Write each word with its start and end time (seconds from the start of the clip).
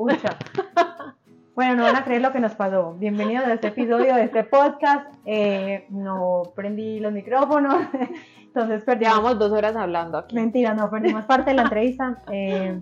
pucha. 0.00 0.38
Bueno, 1.52 1.74
no 1.74 1.82
van 1.82 1.96
a 1.96 2.04
creer 2.04 2.22
lo 2.22 2.32
que 2.32 2.40
nos 2.40 2.54
pasó. 2.54 2.94
Bienvenidos 2.94 3.44
a 3.44 3.52
este 3.52 3.66
episodio 3.66 4.14
de 4.14 4.24
este 4.24 4.44
podcast. 4.44 5.12
Eh, 5.26 5.84
no 5.90 6.44
prendí 6.54 7.00
los 7.00 7.12
micrófonos, 7.12 7.84
entonces 8.40 8.82
perdimos. 8.82 9.16
Llevamos 9.16 9.38
dos 9.38 9.52
horas 9.52 9.76
hablando 9.76 10.16
aquí. 10.16 10.36
Mentira, 10.36 10.72
no, 10.72 10.88
perdimos 10.88 11.26
parte 11.26 11.50
de 11.50 11.56
la 11.56 11.62
entrevista. 11.64 12.22
Eh, 12.32 12.80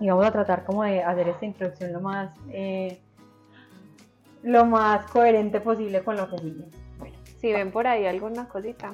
y 0.00 0.08
vamos 0.08 0.26
a 0.26 0.32
tratar 0.32 0.64
como 0.64 0.82
de 0.82 1.04
hacer 1.04 1.28
esta 1.28 1.44
introducción 1.44 1.92
lo 1.92 2.00
más, 2.00 2.30
eh, 2.50 2.98
lo 4.42 4.64
más 4.64 5.08
coherente 5.08 5.60
posible 5.60 6.02
con 6.02 6.16
lo 6.16 6.28
que 6.28 6.38
sigue. 6.38 6.64
Bueno, 6.98 7.16
si 7.38 7.52
ven 7.52 7.70
por 7.70 7.86
ahí 7.86 8.06
alguna 8.06 8.48
cosita, 8.48 8.92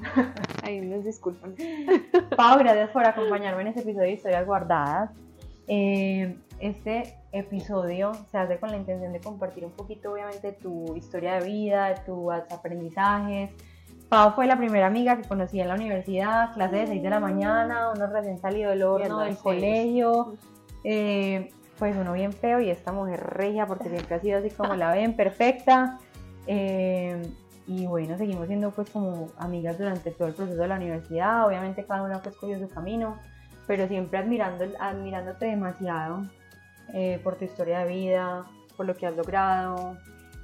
ahí 0.62 0.82
nos 0.82 1.04
disculpan. 1.04 1.54
Pau, 2.36 2.59
gracias 2.59 2.91
por 2.91 3.07
acompañarme 3.07 3.62
en 3.62 3.68
este 3.68 3.80
episodio 3.80 4.09
de 4.09 4.12
Historias 4.12 4.45
Guardadas. 4.45 5.11
Este 5.68 7.21
episodio 7.32 8.12
se 8.30 8.38
hace 8.38 8.58
con 8.58 8.70
la 8.70 8.76
intención 8.76 9.12
de 9.12 9.20
compartir 9.20 9.64
un 9.64 9.72
poquito, 9.72 10.12
obviamente, 10.12 10.52
tu 10.52 10.94
historia 10.96 11.40
de 11.40 11.46
vida, 11.46 11.94
tus 12.04 12.32
aprendizajes. 12.32 13.50
Pau 14.08 14.34
fue 14.34 14.46
la 14.46 14.58
primera 14.58 14.86
amiga 14.86 15.16
que 15.16 15.26
conocí 15.26 15.58
en 15.58 15.68
la 15.68 15.74
universidad, 15.74 16.52
clase 16.52 16.76
de 16.76 16.86
6 16.86 17.02
de 17.02 17.10
la 17.10 17.21
mañana, 17.21 17.90
uno 17.94 18.07
recién 18.08 18.38
salido 18.38 18.71
del 18.71 18.82
horno 18.82 19.21
del 19.21 19.36
colegio. 19.36 20.34
Eh, 20.84 21.50
pues 21.79 21.96
uno 21.96 22.12
bien 22.12 22.32
feo 22.32 22.60
y 22.60 22.71
esta 22.71 22.93
mujer 22.93 23.21
regia 23.21 23.66
porque 23.66 23.88
siempre 23.88 24.14
ha 24.14 24.21
sido 24.21 24.38
así 24.38 24.50
como 24.50 24.74
la 24.74 24.93
ven, 24.93 25.16
perfecta. 25.16 25.99
Eh, 26.46 27.22
y 27.66 27.86
bueno, 27.86 28.18
seguimos 28.18 28.49
siendo 28.49 28.71
pues 28.72 28.90
como 28.90 29.29
amigas 29.38 29.79
durante 29.79 30.10
todo 30.10 30.29
el 30.29 30.35
proceso 30.35 30.60
de 30.60 30.68
la 30.68 30.76
universidad. 30.76 31.46
Obviamente 31.46 31.86
cada 31.86 32.02
una 32.02 32.20
pues 32.20 32.36
cogió 32.36 32.58
su 32.58 32.69
camino, 32.69 33.16
pero 33.66 33.88
siempre 33.88 34.19
admirando, 34.19 34.66
admirándote 34.78 35.46
demasiado 35.46 36.24
eh, 36.92 37.20
por 37.22 37.36
tu 37.36 37.44
historia 37.44 37.80
de 37.80 37.92
vida, 37.92 38.44
por 38.77 38.86
lo 38.86 38.94
que 38.94 39.06
has 39.06 39.16
logrado. 39.16 39.96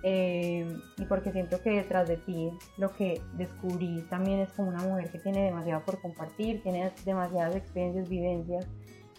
y 0.02 1.04
porque 1.08 1.32
siento 1.32 1.60
que 1.60 1.70
detrás 1.70 2.08
de 2.08 2.18
ti 2.18 2.50
lo 2.76 2.90
que 2.90 3.20
descubrí 3.34 4.02
también 4.08 4.38
es 4.40 4.52
como 4.52 4.68
una 4.68 4.82
mujer 4.82 5.10
que 5.10 5.18
tiene 5.18 5.44
demasiado 5.44 5.84
por 5.84 6.00
compartir, 6.00 6.62
tiene 6.62 6.92
demasiadas 7.04 7.56
experiencias, 7.56 8.08
vivencias 8.08 8.66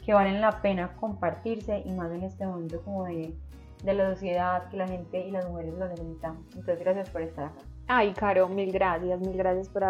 que 0.05 0.13
valen 0.13 0.41
la 0.41 0.61
pena 0.61 0.95
compartirse 0.95 1.83
y 1.85 1.91
más 1.91 2.11
en 2.11 2.23
este 2.23 2.45
momento 2.45 2.81
como 2.83 3.05
de, 3.05 3.35
de 3.83 3.93
la 3.93 4.13
sociedad 4.13 4.69
que 4.69 4.77
la 4.77 4.87
gente 4.87 5.27
y 5.27 5.31
las 5.31 5.47
mujeres 5.47 5.73
lo 5.75 5.87
necesitan. 5.87 6.37
Entonces, 6.55 6.79
gracias 6.79 7.09
por 7.09 7.21
estar 7.21 7.45
acá. 7.45 7.59
Ay, 7.87 8.13
Caro, 8.13 8.47
mil 8.47 8.71
gracias, 8.71 9.19
mil 9.19 9.37
gracias 9.37 9.69
por, 9.69 9.83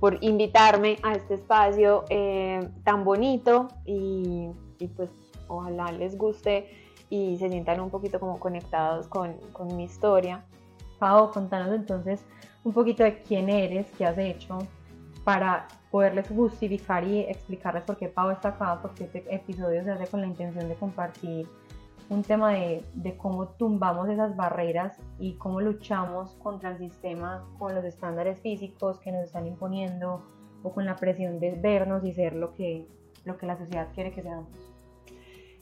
por 0.00 0.22
invitarme 0.22 0.98
a 1.02 1.12
este 1.14 1.34
espacio 1.34 2.04
eh, 2.08 2.68
tan 2.84 3.04
bonito 3.04 3.68
y, 3.84 4.50
y, 4.78 4.88
pues 4.88 5.10
ojalá 5.48 5.92
les 5.92 6.16
guste 6.16 6.68
y 7.10 7.36
se 7.38 7.48
sientan 7.48 7.80
un 7.80 7.90
poquito 7.90 8.18
como 8.20 8.38
conectados 8.38 9.06
con, 9.08 9.34
con 9.52 9.76
mi 9.76 9.84
historia. 9.84 10.44
Pau, 10.98 11.30
contanos 11.30 11.74
entonces 11.74 12.24
un 12.64 12.72
poquito 12.72 13.04
de 13.04 13.22
quién 13.22 13.48
eres, 13.48 13.86
qué 13.98 14.06
has 14.06 14.18
hecho 14.18 14.58
para 15.24 15.68
poderles 15.90 16.28
justificar 16.28 17.04
y 17.04 17.20
explicarles 17.20 17.84
por 17.84 17.96
qué 17.96 18.08
Pau 18.08 18.30
está 18.30 18.50
acá, 18.50 18.78
porque 18.82 19.04
este 19.04 19.24
episodio 19.34 19.82
se 19.84 19.92
hace 19.92 20.06
con 20.06 20.20
la 20.20 20.26
intención 20.26 20.68
de 20.68 20.74
compartir 20.74 21.48
un 22.10 22.22
tema 22.22 22.52
de, 22.52 22.84
de, 22.92 23.16
cómo 23.16 23.48
tumbamos 23.48 24.08
esas 24.10 24.36
barreras 24.36 24.98
y 25.18 25.34
cómo 25.34 25.60
luchamos 25.60 26.34
contra 26.42 26.72
el 26.72 26.78
sistema 26.78 27.46
con 27.58 27.74
los 27.74 27.84
estándares 27.84 28.40
físicos 28.40 29.00
que 29.00 29.10
nos 29.10 29.24
están 29.24 29.46
imponiendo 29.46 30.22
o 30.62 30.72
con 30.72 30.84
la 30.84 30.96
presión 30.96 31.40
de 31.40 31.52
vernos 31.52 32.04
y 32.04 32.12
ser 32.12 32.34
lo 32.34 32.52
que, 32.52 32.86
lo 33.24 33.38
que 33.38 33.46
la 33.46 33.56
sociedad 33.56 33.88
quiere 33.94 34.12
que 34.12 34.22
seamos. 34.22 34.73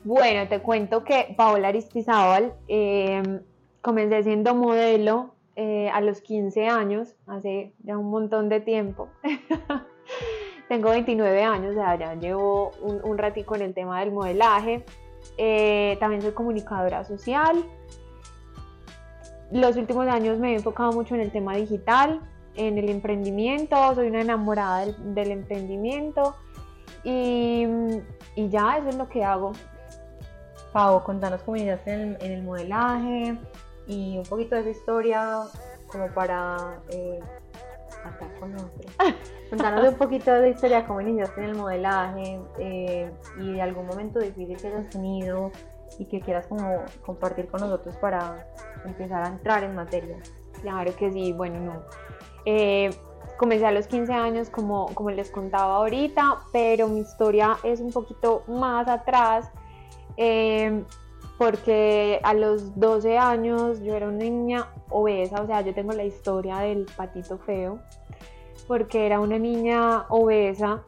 Bueno, 0.05 0.49
te 0.49 0.61
cuento 0.61 1.05
que 1.05 1.35
Paola 1.37 1.69
Aristizábal 1.69 2.55
eh, 2.69 3.41
comencé 3.81 4.23
siendo 4.23 4.55
modelo 4.55 5.35
eh, 5.55 5.91
a 5.91 6.01
los 6.01 6.21
15 6.21 6.67
años, 6.67 7.15
hace 7.27 7.73
ya 7.85 7.99
un 7.99 8.11
montón 8.11 8.49
de 8.49 8.61
tiempo. 8.61 9.09
Tengo 10.69 10.91
29 10.91 11.43
años, 11.43 11.73
o 11.73 11.75
sea, 11.75 11.97
ya 11.97 12.15
llevo 12.15 12.73
un, 12.81 13.01
un 13.05 13.19
ratico 13.19 13.55
en 13.55 13.63
el 13.63 13.75
tema 13.75 14.01
del 14.01 14.13
modelaje. 14.13 14.85
Eh, 15.39 15.97
también 16.01 16.23
soy 16.23 16.33
comunicadora 16.33 17.05
social. 17.05 17.65
Los 19.51 19.77
últimos 19.77 20.07
años 20.09 20.39
me 20.39 20.53
he 20.53 20.55
enfocado 20.55 20.93
mucho 20.93 21.15
en 21.15 21.21
el 21.21 21.31
tema 21.31 21.57
digital, 21.57 22.21
en 22.55 22.79
el 22.79 22.89
emprendimiento. 22.89 23.77
Soy 23.95 24.09
una 24.09 24.23
enamorada 24.23 24.87
del, 24.87 25.31
emprendimiento. 25.31 26.35
Y, 27.05 27.67
ya, 28.37 28.79
eso 28.79 28.89
es 28.89 28.97
lo 28.97 29.09
que 29.09 29.25
hago. 29.25 29.53
Pau, 30.73 31.03
contanos 31.05 31.43
cómo 31.43 31.57
iniciaste 31.57 31.93
en 31.93 32.01
el, 32.01 32.17
en 32.21 32.33
el 32.33 32.43
modelaje 32.43 33.39
y 33.87 34.19
un 34.19 34.25
poquito 34.25 34.55
de 34.55 34.63
esa 34.63 34.71
historia 34.71 35.41
como 35.87 36.09
para 36.09 36.81
eh, 36.89 37.21
acá 38.05 38.29
con 38.41 38.53
nosotros. 38.53 38.93
Contanos 39.51 39.89
un 39.89 39.95
poquito 39.97 40.33
de 40.33 40.41
la 40.41 40.49
historia, 40.49 40.87
cómo 40.87 41.01
iniciaste 41.01 41.43
en 41.43 41.51
el 41.51 41.57
modelaje 41.57 42.41
eh, 42.59 43.11
y 43.39 43.53
de 43.53 43.63
algún 43.63 43.87
momento 43.87 44.19
difícil 44.19 44.57
que 44.57 44.67
hayas 44.69 44.89
tenido 44.89 45.53
y 45.99 46.07
que 46.07 46.21
quieras 46.21 46.47
como 46.47 46.85
compartir 47.05 47.49
con 47.49 47.61
nosotros 47.61 47.97
para 47.99 48.47
empezar 48.85 49.23
a 49.23 49.29
entrar 49.29 49.63
en 49.65 49.75
materia. 49.75 50.17
Claro 50.63 50.95
que 50.97 51.13
sí, 51.13 51.33
bueno, 51.33 51.61
no. 51.61 51.83
Eh, 52.47 52.91
comencé 53.37 53.67
a 53.67 53.73
los 53.73 53.87
15 53.87 54.13
años 54.13 54.51
como, 54.51 54.87
como 54.95 55.11
les 55.11 55.31
contaba 55.31 55.77
ahorita, 55.77 56.39
pero 56.53 56.89
mi 56.89 57.01
historia 57.01 57.59
es 57.63 57.81
un 57.81 57.93
poquito 57.93 58.43
más 58.47 58.89
atrás. 58.89 59.51
Eh, 60.17 60.85
porque 61.39 62.21
a 62.23 62.35
los 62.35 62.79
12 62.79 63.19
años 63.19 63.83
yo 63.83 63.97
era 63.97 64.07
una 64.07 64.19
niña 64.19 64.69
obesa, 64.91 65.43
o 65.43 65.47
sea, 65.47 65.61
yo 65.63 65.75
tengo 65.75 65.93
la 65.93 66.05
historia 66.05 66.59
del 66.59 66.87
patito 66.97 67.39
feo, 67.39 67.81
porque 68.69 69.07
era 69.07 69.19
una 69.19 69.39
niña 69.39 70.07
obesa 70.09 70.85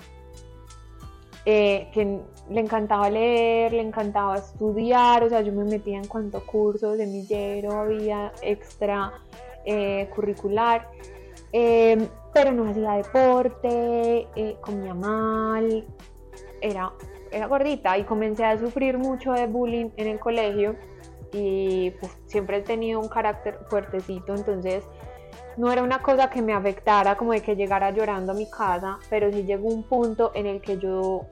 eh, 1.44 1.88
que 1.92 2.20
le 2.50 2.60
encantaba 2.60 3.10
leer, 3.10 3.72
le 3.72 3.80
encantaba 3.80 4.36
estudiar, 4.36 5.24
o 5.24 5.28
sea, 5.28 5.41
yo 5.41 5.52
me 5.52 5.64
metía 5.64 5.98
en 5.98 6.06
cuanto 6.06 6.44
cursos, 6.46 6.98
semillero, 6.98 7.72
había 7.80 8.32
extra 8.42 9.12
eh, 9.64 10.08
curricular, 10.14 10.88
eh, 11.52 12.08
pero 12.32 12.52
no 12.52 12.68
hacía 12.68 12.92
deporte, 12.92 14.28
eh, 14.36 14.56
comía 14.60 14.94
mal, 14.94 15.84
era 16.60 16.92
era 17.34 17.49
gordita 17.49 17.99
y 17.99 18.05
comencé 18.05 18.45
a 18.45 18.56
sufrir 18.59 18.97
mucho 18.97 19.33
de 19.33 19.47
bullying 19.47 19.91
en 19.97 20.06
el 20.06 20.21
colegio 20.21 20.77
y 21.33 21.91
pues, 21.99 22.17
siempre 22.27 22.59
he 22.59 22.61
tenido 22.61 23.00
un 23.00 23.09
carácter 23.09 23.59
fuertecito, 23.69 24.34
entonces 24.37 24.84
no 25.56 25.72
era 25.72 25.83
una 25.83 26.00
cosa 26.00 26.31
que 26.31 26.43
me 26.43 26.53
afectara 26.53 27.17
como 27.17 27.33
de 27.33 27.43
que 27.43 27.56
llegara 27.56 27.91
llorando 27.91 28.33
a 28.33 28.34
mi 28.37 28.49
casa, 28.49 29.00
pero 29.11 29.33
sí 29.33 29.43
llegó 29.43 29.67
un 29.67 29.83
punto 29.83 30.31
en 30.34 30.47
el 30.47 30.61
que 30.61 30.78
yo 30.78 31.27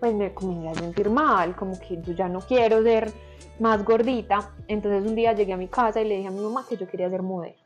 pues 0.00 0.12
me 0.14 0.34
comencé 0.34 0.68
a 0.68 0.74
sentir 0.74 1.08
mal, 1.08 1.54
como 1.54 1.78
que 1.78 2.00
yo 2.02 2.12
ya 2.14 2.28
no 2.28 2.40
quiero 2.40 2.82
ser 2.82 3.12
más 3.60 3.84
gordita, 3.84 4.52
entonces 4.66 5.08
un 5.08 5.14
día 5.14 5.32
llegué 5.34 5.52
a 5.52 5.56
mi 5.56 5.68
casa 5.68 6.00
y 6.00 6.08
le 6.08 6.16
dije 6.16 6.28
a 6.28 6.32
mi 6.32 6.40
mamá 6.40 6.66
que 6.68 6.76
yo 6.76 6.88
quería 6.88 7.08
ser 7.08 7.22
modelo. 7.22 7.56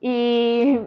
Y 0.00 0.78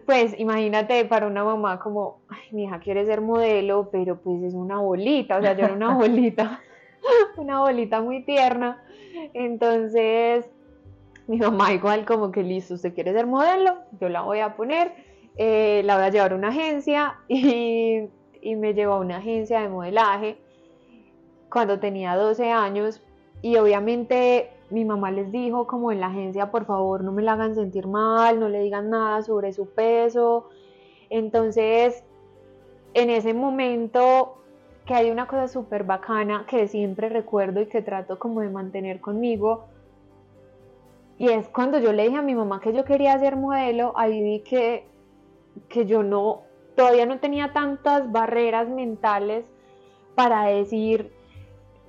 pues 0.00 0.38
imagínate 0.38 1.04
para 1.04 1.26
una 1.26 1.44
mamá 1.44 1.78
como, 1.78 2.20
ay, 2.28 2.40
mi 2.52 2.64
hija 2.64 2.80
quiere 2.80 3.04
ser 3.04 3.20
modelo, 3.20 3.90
pero 3.92 4.20
pues 4.20 4.42
es 4.42 4.54
una 4.54 4.78
bolita, 4.78 5.36
o 5.36 5.42
sea, 5.42 5.54
yo 5.54 5.64
era 5.64 5.74
una 5.74 5.94
bolita, 5.96 6.60
una 7.36 7.60
bolita 7.60 8.00
muy 8.00 8.22
tierna. 8.24 8.82
Entonces, 9.34 10.46
mi 11.26 11.36
mamá 11.36 11.72
igual 11.72 12.06
como 12.06 12.32
que 12.32 12.42
listo, 12.42 12.74
usted 12.74 12.94
quiere 12.94 13.12
ser 13.12 13.26
modelo, 13.26 13.76
yo 14.00 14.08
la 14.08 14.22
voy 14.22 14.40
a 14.40 14.56
poner, 14.56 14.92
eh, 15.36 15.82
la 15.84 15.96
voy 15.96 16.04
a 16.06 16.08
llevar 16.08 16.32
a 16.32 16.36
una 16.36 16.48
agencia 16.48 17.18
y, 17.28 18.08
y 18.40 18.56
me 18.56 18.72
llevó 18.72 18.94
a 18.94 19.00
una 19.00 19.18
agencia 19.18 19.60
de 19.60 19.68
modelaje 19.68 20.38
cuando 21.50 21.78
tenía 21.78 22.16
12 22.16 22.50
años 22.50 23.02
y 23.42 23.56
obviamente 23.56 24.48
mi 24.72 24.84
mamá 24.84 25.10
les 25.10 25.30
dijo 25.30 25.66
como 25.66 25.92
en 25.92 26.00
la 26.00 26.06
agencia, 26.06 26.50
por 26.50 26.64
favor, 26.64 27.04
no 27.04 27.12
me 27.12 27.22
la 27.22 27.34
hagan 27.34 27.54
sentir 27.54 27.86
mal, 27.86 28.40
no 28.40 28.48
le 28.48 28.60
digan 28.60 28.90
nada 28.90 29.22
sobre 29.22 29.52
su 29.52 29.66
peso. 29.66 30.48
Entonces, 31.10 32.04
en 32.94 33.10
ese 33.10 33.34
momento 33.34 34.38
que 34.86 34.94
hay 34.94 35.10
una 35.10 35.26
cosa 35.26 35.46
súper 35.46 35.84
bacana 35.84 36.46
que 36.48 36.66
siempre 36.66 37.08
recuerdo 37.08 37.60
y 37.60 37.66
que 37.66 37.82
trato 37.82 38.18
como 38.18 38.40
de 38.40 38.50
mantener 38.50 39.00
conmigo, 39.00 39.66
y 41.18 41.28
es 41.28 41.48
cuando 41.48 41.78
yo 41.78 41.92
le 41.92 42.04
dije 42.04 42.16
a 42.16 42.22
mi 42.22 42.34
mamá 42.34 42.60
que 42.60 42.72
yo 42.72 42.84
quería 42.84 43.18
ser 43.18 43.36
modelo, 43.36 43.92
ahí 43.96 44.20
vi 44.22 44.40
que, 44.40 44.86
que 45.68 45.86
yo 45.86 46.02
no, 46.02 46.42
todavía 46.74 47.06
no 47.06 47.20
tenía 47.20 47.52
tantas 47.52 48.10
barreras 48.10 48.68
mentales 48.68 49.44
para 50.16 50.46
decir, 50.46 51.12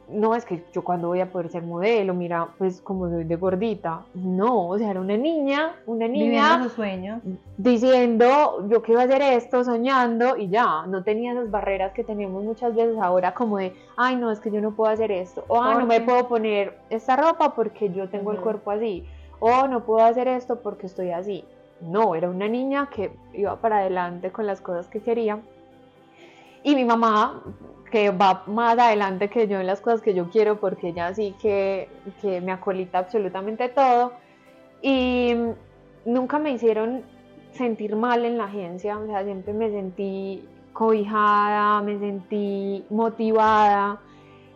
no, 0.09 0.35
es 0.35 0.45
que 0.45 0.63
yo 0.73 0.83
cuando 0.83 1.07
voy 1.07 1.21
a 1.21 1.31
poder 1.31 1.50
ser 1.50 1.63
modelo, 1.63 2.13
mira, 2.13 2.50
pues 2.57 2.81
como 2.81 3.09
soy 3.09 3.23
de 3.23 3.35
gordita. 3.35 4.01
No, 4.13 4.67
o 4.67 4.77
sea, 4.77 4.91
era 4.91 5.00
una 5.00 5.17
niña, 5.17 5.75
una 5.85 6.07
niña. 6.07 6.25
Viviendo 6.25 6.69
su 6.69 6.75
sueño. 6.75 7.21
Diciendo, 7.57 8.67
yo 8.67 8.81
quiero 8.81 9.01
hacer 9.01 9.21
esto, 9.21 9.63
soñando, 9.63 10.38
y 10.38 10.50
ya, 10.50 10.85
no 10.88 11.03
tenía 11.03 11.33
esas 11.33 11.50
barreras 11.50 11.94
que 11.94 12.03
tenemos 12.03 12.44
muchas 12.44 12.75
veces 12.75 12.97
ahora, 13.01 13.33
como 13.33 13.57
de, 13.57 13.73
ay, 13.97 14.15
no, 14.15 14.31
es 14.31 14.39
que 14.39 14.51
yo 14.51 14.61
no 14.61 14.71
puedo 14.71 14.91
hacer 14.91 15.11
esto, 15.11 15.44
o 15.47 15.61
ay, 15.61 15.77
no 15.77 15.85
me 15.85 16.01
puedo 16.01 16.27
poner 16.27 16.77
esta 16.89 17.15
ropa 17.15 17.56
porque 17.56 17.91
yo 17.91 18.09
tengo 18.09 18.31
el 18.31 18.39
cuerpo 18.39 18.71
así, 18.71 19.06
o 19.39 19.67
no 19.67 19.83
puedo 19.85 20.06
hacer 20.06 20.27
esto 20.27 20.61
porque 20.61 20.88
estoy 20.88 21.11
así. 21.11 21.45
No, 21.81 22.15
era 22.15 22.29
una 22.29 22.47
niña 22.47 22.89
que 22.89 23.11
iba 23.33 23.57
para 23.57 23.79
adelante 23.79 24.31
con 24.31 24.47
las 24.47 24.61
cosas 24.61 24.88
que 24.88 25.01
quería. 25.01 25.39
Y 26.63 26.75
mi 26.75 26.86
mamá, 26.86 27.44
que 27.92 28.10
va 28.10 28.44
más 28.48 28.80
adelante 28.80 29.30
que 29.30 29.48
yo 29.48 29.60
en 29.60 29.68
las 29.68 29.81
cosas 29.81 30.01
que 30.01 30.13
yo 30.13 30.30
quiero 30.30 30.60
porque 30.60 30.89
ella 30.89 31.13
sí 31.13 31.36
que, 31.42 31.89
que 32.21 32.42
me 32.42 32.51
acolita 32.51 33.00
absolutamente 33.00 33.69
todo. 33.69 34.13
Y 34.81 35.36
nunca 36.06 36.39
me 36.39 36.51
hicieron 36.51 37.04
sentir 37.51 37.95
mal 37.95 38.25
en 38.25 38.38
la 38.38 38.45
agencia, 38.45 38.98
o 38.98 39.06
sea, 39.06 39.24
siempre 39.24 39.54
me 39.54 39.69
sentí 39.69 40.48
cobijada, 40.74 41.81
me 41.81 42.00
sentí 42.00 42.83
motivada. 42.89 44.01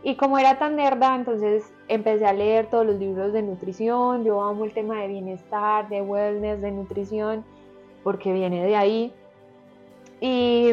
Y 0.04 0.16
como 0.16 0.38
era 0.38 0.58
tan 0.58 0.76
nerda, 0.76 1.16
entonces 1.16 1.72
empecé 1.88 2.26
a 2.26 2.34
leer 2.34 2.70
todos 2.70 2.86
los 2.86 2.98
libros 2.98 3.34
de 3.34 3.42
nutrición, 3.42 4.24
yo 4.24 4.42
amo 4.42 4.66
el 4.66 4.74
tema 4.74 5.02
de 5.02 5.08
bienestar, 5.08 5.90
de 5.90 6.02
wellness, 6.02 6.62
de 6.62 6.72
nutrición, 6.72 7.46
porque 8.04 8.34
viene 8.34 8.66
de 8.66 8.76
ahí. 8.76 9.14
Y 10.20 10.72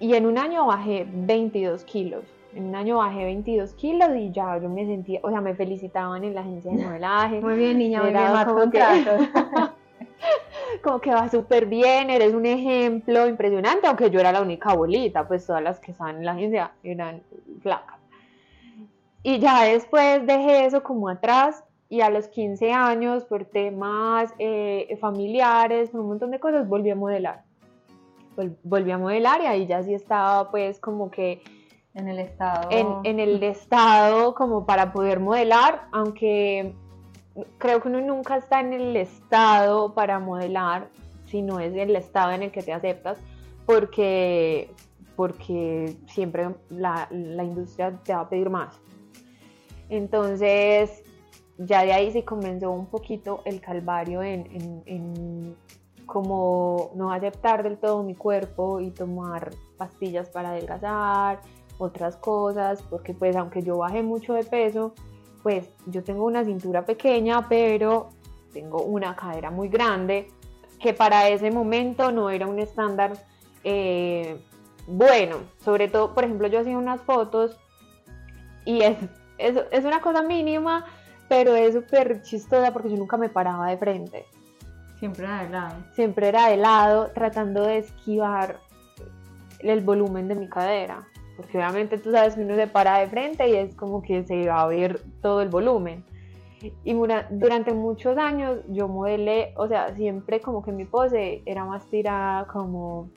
y 0.00 0.14
en 0.14 0.26
un 0.26 0.38
año 0.38 0.66
bajé 0.66 1.06
22 1.10 1.84
kilos. 1.84 2.24
En 2.54 2.66
un 2.66 2.74
año 2.74 2.98
bajé 2.98 3.24
22 3.24 3.74
kilos 3.74 4.10
y 4.16 4.30
ya 4.30 4.58
yo 4.58 4.68
me 4.68 4.86
sentía, 4.86 5.20
o 5.22 5.30
sea, 5.30 5.40
me 5.40 5.54
felicitaban 5.54 6.24
en 6.24 6.34
la 6.34 6.40
agencia 6.40 6.72
de 6.72 6.84
modelaje. 6.84 7.40
Muy 7.40 7.56
bien, 7.56 7.78
niña, 7.78 8.02
muy 8.02 8.12
bien, 8.12 8.26
como 8.46 8.70
que, 8.70 8.80
como 10.82 11.00
que 11.00 11.10
va 11.10 11.28
súper 11.28 11.66
bien, 11.66 12.08
eres 12.08 12.34
un 12.34 12.46
ejemplo 12.46 13.28
impresionante, 13.28 13.86
aunque 13.86 14.10
yo 14.10 14.20
era 14.20 14.32
la 14.32 14.40
única 14.40 14.74
bolita, 14.74 15.28
pues 15.28 15.46
todas 15.46 15.62
las 15.62 15.80
que 15.80 15.92
estaban 15.92 16.16
en 16.16 16.24
la 16.24 16.32
agencia 16.32 16.72
eran 16.82 17.22
flacas. 17.62 17.98
Y 19.22 19.38
ya 19.38 19.64
después 19.64 20.24
dejé 20.26 20.66
eso 20.66 20.82
como 20.82 21.08
atrás 21.08 21.64
y 21.88 22.00
a 22.00 22.10
los 22.10 22.28
15 22.28 22.72
años, 22.72 23.24
por 23.24 23.44
temas 23.44 24.32
eh, 24.38 24.96
familiares, 25.00 25.90
por 25.90 26.00
un 26.00 26.08
montón 26.08 26.30
de 26.30 26.40
cosas, 26.40 26.68
volví 26.68 26.90
a 26.90 26.96
modelar 26.96 27.45
volví 28.62 28.90
a 28.90 28.98
modelar 28.98 29.40
y 29.40 29.46
ahí 29.46 29.66
ya 29.66 29.82
sí 29.82 29.94
estaba 29.94 30.50
pues 30.50 30.80
como 30.80 31.10
que 31.10 31.42
en 31.94 32.08
el 32.08 32.18
estado. 32.18 32.68
en, 32.70 33.20
el 33.20 33.42
estado 33.42 34.34
como 34.34 34.66
para 34.66 34.92
poder 34.92 35.20
modelar 35.20 35.88
aunque 35.92 36.74
creo 37.58 37.80
que 37.80 37.88
uno 37.88 38.00
nunca 38.00 38.36
está 38.36 38.60
en 38.60 38.72
el 38.72 38.96
estado 38.96 39.94
para 39.94 40.18
modelar 40.18 40.88
si 41.26 41.42
no 41.42 41.58
es 41.60 41.74
el 41.74 41.96
estado 41.96 42.32
en 42.32 42.42
el 42.42 42.50
que 42.50 42.62
te 42.62 42.72
aceptas 42.72 43.18
porque 43.64 44.70
porque 45.16 45.96
siempre 46.08 46.54
la, 46.68 47.08
industria 47.10 47.98
te 48.04 48.12
va 48.12 48.20
a 48.20 48.28
pedir 48.28 48.50
más. 48.50 48.78
Entonces 49.88 51.02
ya 51.56 51.84
de 51.84 51.94
ahí 51.94 52.12
sí 52.12 52.22
comenzó 52.22 52.70
un 52.70 52.84
poquito 52.84 53.40
el 53.46 53.62
calvario 53.62 54.22
en 54.22 55.56
como 56.06 56.92
no 56.94 57.12
aceptar 57.12 57.62
del 57.62 57.78
todo 57.78 58.02
mi 58.02 58.14
cuerpo 58.14 58.80
y 58.80 58.90
tomar 58.90 59.50
pastillas 59.76 60.30
para 60.30 60.50
adelgazar, 60.50 61.40
otras 61.78 62.16
cosas, 62.16 62.82
porque 62.82 63.12
pues 63.12 63.36
aunque 63.36 63.62
yo 63.62 63.78
bajé 63.78 64.02
mucho 64.02 64.34
de 64.34 64.44
peso, 64.44 64.94
pues 65.42 65.68
yo 65.86 66.02
tengo 66.02 66.24
una 66.24 66.44
cintura 66.44 66.84
pequeña, 66.84 67.48
pero 67.48 68.08
tengo 68.52 68.82
una 68.82 69.14
cadera 69.14 69.50
muy 69.50 69.68
grande, 69.68 70.28
que 70.80 70.94
para 70.94 71.28
ese 71.28 71.50
momento 71.50 72.10
no 72.12 72.30
era 72.30 72.46
un 72.46 72.58
estándar 72.58 73.12
eh, 73.64 74.40
bueno. 74.86 75.38
Sobre 75.58 75.88
todo, 75.88 76.14
por 76.14 76.24
ejemplo, 76.24 76.48
yo 76.48 76.60
hacía 76.60 76.78
unas 76.78 77.02
fotos 77.02 77.58
y 78.64 78.82
es, 78.82 78.96
es, 79.38 79.56
es 79.70 79.84
una 79.84 80.00
cosa 80.00 80.22
mínima, 80.22 80.86
pero 81.28 81.54
es 81.54 81.74
súper 81.74 82.22
chistosa 82.22 82.72
porque 82.72 82.90
yo 82.90 82.96
nunca 82.96 83.16
me 83.16 83.28
paraba 83.28 83.68
de 83.68 83.76
frente. 83.76 84.26
Siempre 84.98 85.24
era 85.24 85.42
de 85.42 85.50
lado. 85.50 85.74
Siempre 85.92 86.28
era 86.28 86.48
de 86.48 86.56
lado, 86.56 87.10
tratando 87.14 87.62
de 87.62 87.78
esquivar 87.78 88.60
el 89.60 89.80
volumen 89.80 90.28
de 90.28 90.34
mi 90.34 90.48
cadera. 90.48 91.06
Porque 91.36 91.58
obviamente 91.58 91.98
tú 91.98 92.12
sabes 92.12 92.34
que 92.34 92.40
uno 92.40 92.54
se 92.54 92.66
para 92.66 92.98
de 92.98 93.08
frente 93.08 93.48
y 93.48 93.56
es 93.56 93.74
como 93.74 94.00
que 94.00 94.24
se 94.24 94.48
va 94.48 94.62
a 94.62 94.66
ver 94.66 95.02
todo 95.20 95.42
el 95.42 95.48
volumen. 95.48 96.02
Y 96.84 96.94
durante 97.30 97.72
muchos 97.74 98.16
años 98.16 98.60
yo 98.68 98.88
modelé, 98.88 99.52
o 99.56 99.68
sea, 99.68 99.94
siempre 99.94 100.40
como 100.40 100.62
que 100.64 100.72
mi 100.72 100.86
pose 100.86 101.42
era 101.44 101.64
más 101.64 101.84
tirada 101.86 102.46
como 102.46 103.10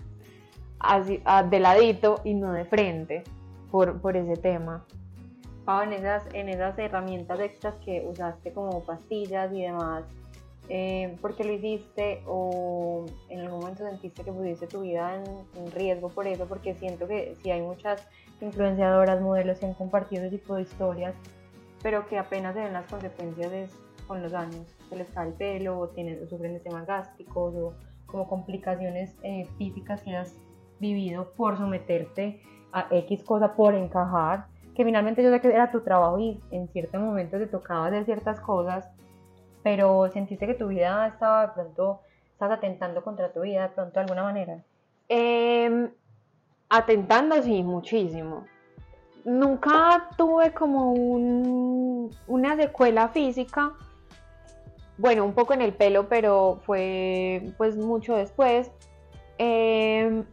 así, 0.80 1.22
de 1.50 1.60
ladito 1.60 2.20
y 2.26 2.34
no 2.34 2.52
de 2.52 2.66
frente 2.66 3.24
por, 3.72 4.02
por 4.02 4.18
ese 4.18 4.36
tema. 4.36 4.86
Pau, 5.64 5.84
en 5.84 5.94
esas, 5.94 6.24
en 6.34 6.50
esas 6.50 6.78
herramientas 6.78 7.40
extras 7.40 7.76
que 7.86 8.06
usaste 8.06 8.52
como 8.52 8.84
pastillas 8.84 9.54
y 9.54 9.62
demás, 9.62 10.04
eh, 10.72 11.18
por 11.20 11.36
qué 11.36 11.44
lo 11.44 11.54
hiciste 11.54 12.22
o 12.28 13.06
en 13.30 13.40
algún 13.40 13.60
momento 13.60 13.84
sentiste 13.84 14.24
que 14.24 14.32
pusiste 14.32 14.68
tu 14.68 14.82
vida 14.82 15.16
en, 15.56 15.72
riesgo 15.72 16.10
por 16.10 16.28
eso, 16.28 16.46
porque 16.48 16.76
siento 16.76 17.08
que 17.08 17.36
si 17.42 17.50
hay 17.50 17.62
muchas 17.62 18.08
influenciadoras, 18.40 19.20
modelos 19.20 19.58
que 19.60 19.66
han 19.66 19.74
compartido 19.74 20.26
ese 20.26 20.38
tipo 20.38 20.56
de 20.56 20.62
historias, 20.62 21.16
pero 21.82 22.08
que 22.08 22.20
apenas 22.20 22.54
se 22.54 22.62
ven 22.62 22.74
las 22.74 22.86
consecuencias 22.86 23.72
con 24.08 24.22
los 24.22 24.34
años, 24.34 24.76
se 24.90 24.96
les 24.96 25.10
cae 25.10 25.30
el 25.30 25.34
pelo 25.34 25.80
o, 25.80 25.88
tienen, 25.90 26.28
sufren 26.30 26.54
de 26.54 26.60
temas 26.60 26.86
gástricos 26.86 27.56
o 27.56 27.74
como 28.06 28.28
complicaciones 28.28 29.16
eh, 29.24 29.48
físicas 29.58 30.02
que 30.02 30.16
has 30.16 30.36
vivido 30.80 31.32
por 31.36 31.58
someterte 31.58 32.42
a 32.72 32.88
X 32.92 33.24
cosa, 33.24 33.56
por 33.56 33.74
encajar, 33.74 34.46
que 34.76 34.86
finalmente 34.86 35.24
yo 35.24 35.32
sé 35.32 35.42
que 35.42 35.48
era 35.48 35.72
tu 35.72 35.82
trabajo 35.82 36.20
y 36.20 36.40
en 36.52 36.68
ciertos 36.70 37.02
momentos 37.02 37.40
te 37.40 37.48
tocaba 37.48 37.88
hacer 37.88 38.06
ciertas 38.06 38.40
cosas 38.40 38.88
pero 39.70 40.10
sentiste 40.12 40.48
que 40.48 40.56
tu 40.56 40.70
vida 40.70 41.06
estaba 41.06 41.46
de 41.46 41.54
pronto, 41.54 42.00
estás 42.32 42.50
atentando 42.50 43.04
contra 43.04 43.32
tu 43.32 43.42
vida 43.42 43.62
de 43.62 43.70
pronto 43.70 43.94
de 43.94 44.00
alguna 44.00 44.24
manera. 44.24 44.64
Em, 45.08 45.92
atentando, 46.70 47.40
sí, 47.44 47.62
muchísimo. 47.62 48.48
Nunca 49.26 50.10
tuve 50.18 50.56
como 50.56 50.94
una 50.94 52.56
secuela 52.56 53.10
física, 53.10 53.74
bueno, 54.98 55.24
un 55.24 55.34
poco 55.34 55.54
en 55.54 55.62
el 55.62 55.76
pelo, 55.76 56.10
pero 56.10 56.60
fue 56.66 57.54
pues 57.60 57.78
mucho 57.78 58.16
después. 58.16 58.72
Em, 59.38 60.26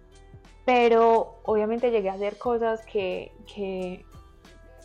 pero 0.64 1.40
obviamente 1.42 1.90
llegué 1.90 2.08
a 2.08 2.14
hacer 2.14 2.38
cosas 2.38 2.86
que, 2.86 3.34
que 3.54 4.02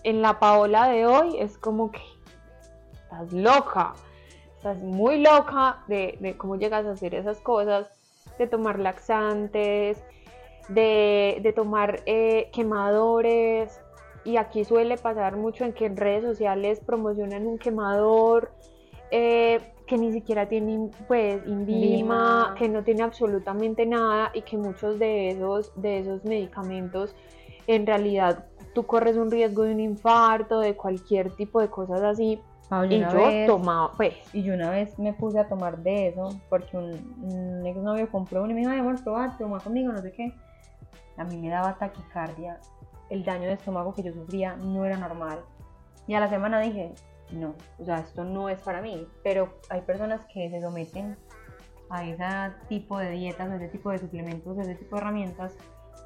en 0.04 0.22
la 0.22 0.40
Paola 0.40 0.90
de 0.90 1.06
hoy 1.06 1.38
es 1.40 1.58
como 1.58 1.90
que 1.90 2.02
estás 2.92 3.32
loca 3.32 3.94
estás 4.62 4.84
muy 4.84 5.18
loca 5.18 5.80
de, 5.88 6.36
cómo 6.38 6.56
llegas 6.56 6.86
a 6.86 6.92
hacer 6.92 7.16
esas 7.16 7.40
cosas, 7.40 7.88
de 8.38 8.46
tomar 8.46 8.78
laxantes, 8.78 9.98
de, 10.70 11.54
tomar 11.56 12.02
eh, 12.06 12.48
quemadores. 12.54 13.82
Y 14.24 14.38
aquí 14.38 14.64
suele 14.64 14.98
pasar 14.98 15.36
mucho 15.36 15.66
en 15.66 15.74
que 15.74 15.88
en 15.88 15.98
redes 15.98 16.24
sociales 16.24 16.80
promocionan 16.80 17.48
un 17.48 17.58
quemador 17.58 18.52
eh, 19.10 19.74
que 19.88 19.98
ni 19.98 20.12
siquiera 20.12 20.48
tiene 20.48 20.92
pues 21.08 21.42
indima, 21.48 22.54
que 22.56 22.70
no 22.70 22.84
tiene 22.84 23.02
absolutamente 23.02 23.88
nada 23.88 24.30
y 24.32 24.44
que 24.44 24.58
muchos 24.58 25.00
de 25.00 25.32
esos, 25.32 25.72
de 25.76 25.98
esos 25.98 26.24
medicamentos 26.24 27.16
en 27.66 27.88
realidad 27.88 28.46
tú 28.76 28.86
corres 28.86 29.18
un 29.18 29.32
riesgo 29.32 29.64
de 29.64 29.74
un 29.74 29.80
infarto, 29.80 30.60
de 30.60 30.76
cualquier 30.76 31.32
tipo 31.32 31.60
de 31.60 31.70
cosas 31.70 32.04
así 32.04 32.40
y 32.90 33.00
yo 33.00 33.46
tomaba, 33.46 33.92
pues. 33.98 34.16
Y 34.34 34.44
yo 34.44 34.54
una 34.54 34.70
vez 34.70 34.98
me 34.98 35.14
puse 35.14 35.40
a 35.40 35.48
tomar 35.48 35.80
de 35.80 36.08
eso 36.08 36.30
porque 36.50 36.78
un, 36.78 36.92
un 37.22 37.66
exnovio 37.66 38.10
compró 38.10 38.44
uno 38.44 38.52
y 38.52 38.54
me 38.54 38.60
dijo, 38.62 38.72
ay, 38.72 38.80
amor, 38.80 39.04
probar, 39.04 39.38
toma 39.38 39.60
conmigo, 39.60 39.92
no 39.92 40.02
sé 40.02 40.12
qué. 40.12 40.34
A 41.18 41.24
mí 41.26 41.38
me 41.38 41.50
daba 41.50 41.78
taquicardia. 41.78 42.60
El 43.10 43.26
daño 43.26 43.48
de 43.48 43.54
estómago 43.54 43.94
que 43.94 44.04
yo 44.04 44.14
sufría 44.14 44.56
no 44.56 44.86
era 44.86 44.98
normal. 44.98 45.40
Y 46.08 46.14
a 46.14 46.22
la 46.22 46.30
semana 46.30 46.62
dije, 46.62 46.94
no, 47.32 47.56
o 47.78 47.86
sea, 47.86 48.00
esto 48.00 48.24
no 48.24 48.48
es 48.48 48.62
para 48.62 48.82
mí. 48.82 49.06
Pero 49.24 49.58
hay 49.70 49.82
personas 49.82 50.26
que 50.34 50.50
se 50.50 50.62
someten 50.62 51.18
a 51.90 52.06
ese 52.06 52.56
tipo 52.70 52.98
de 52.98 53.12
dietas, 53.12 53.50
a 53.50 53.56
ese 53.58 53.68
tipo 53.68 53.92
de 53.92 54.00
suplementos, 54.00 54.58
a 54.58 54.62
ese 54.62 54.76
tipo 54.76 54.96
de 54.96 55.02
herramientas 55.02 55.58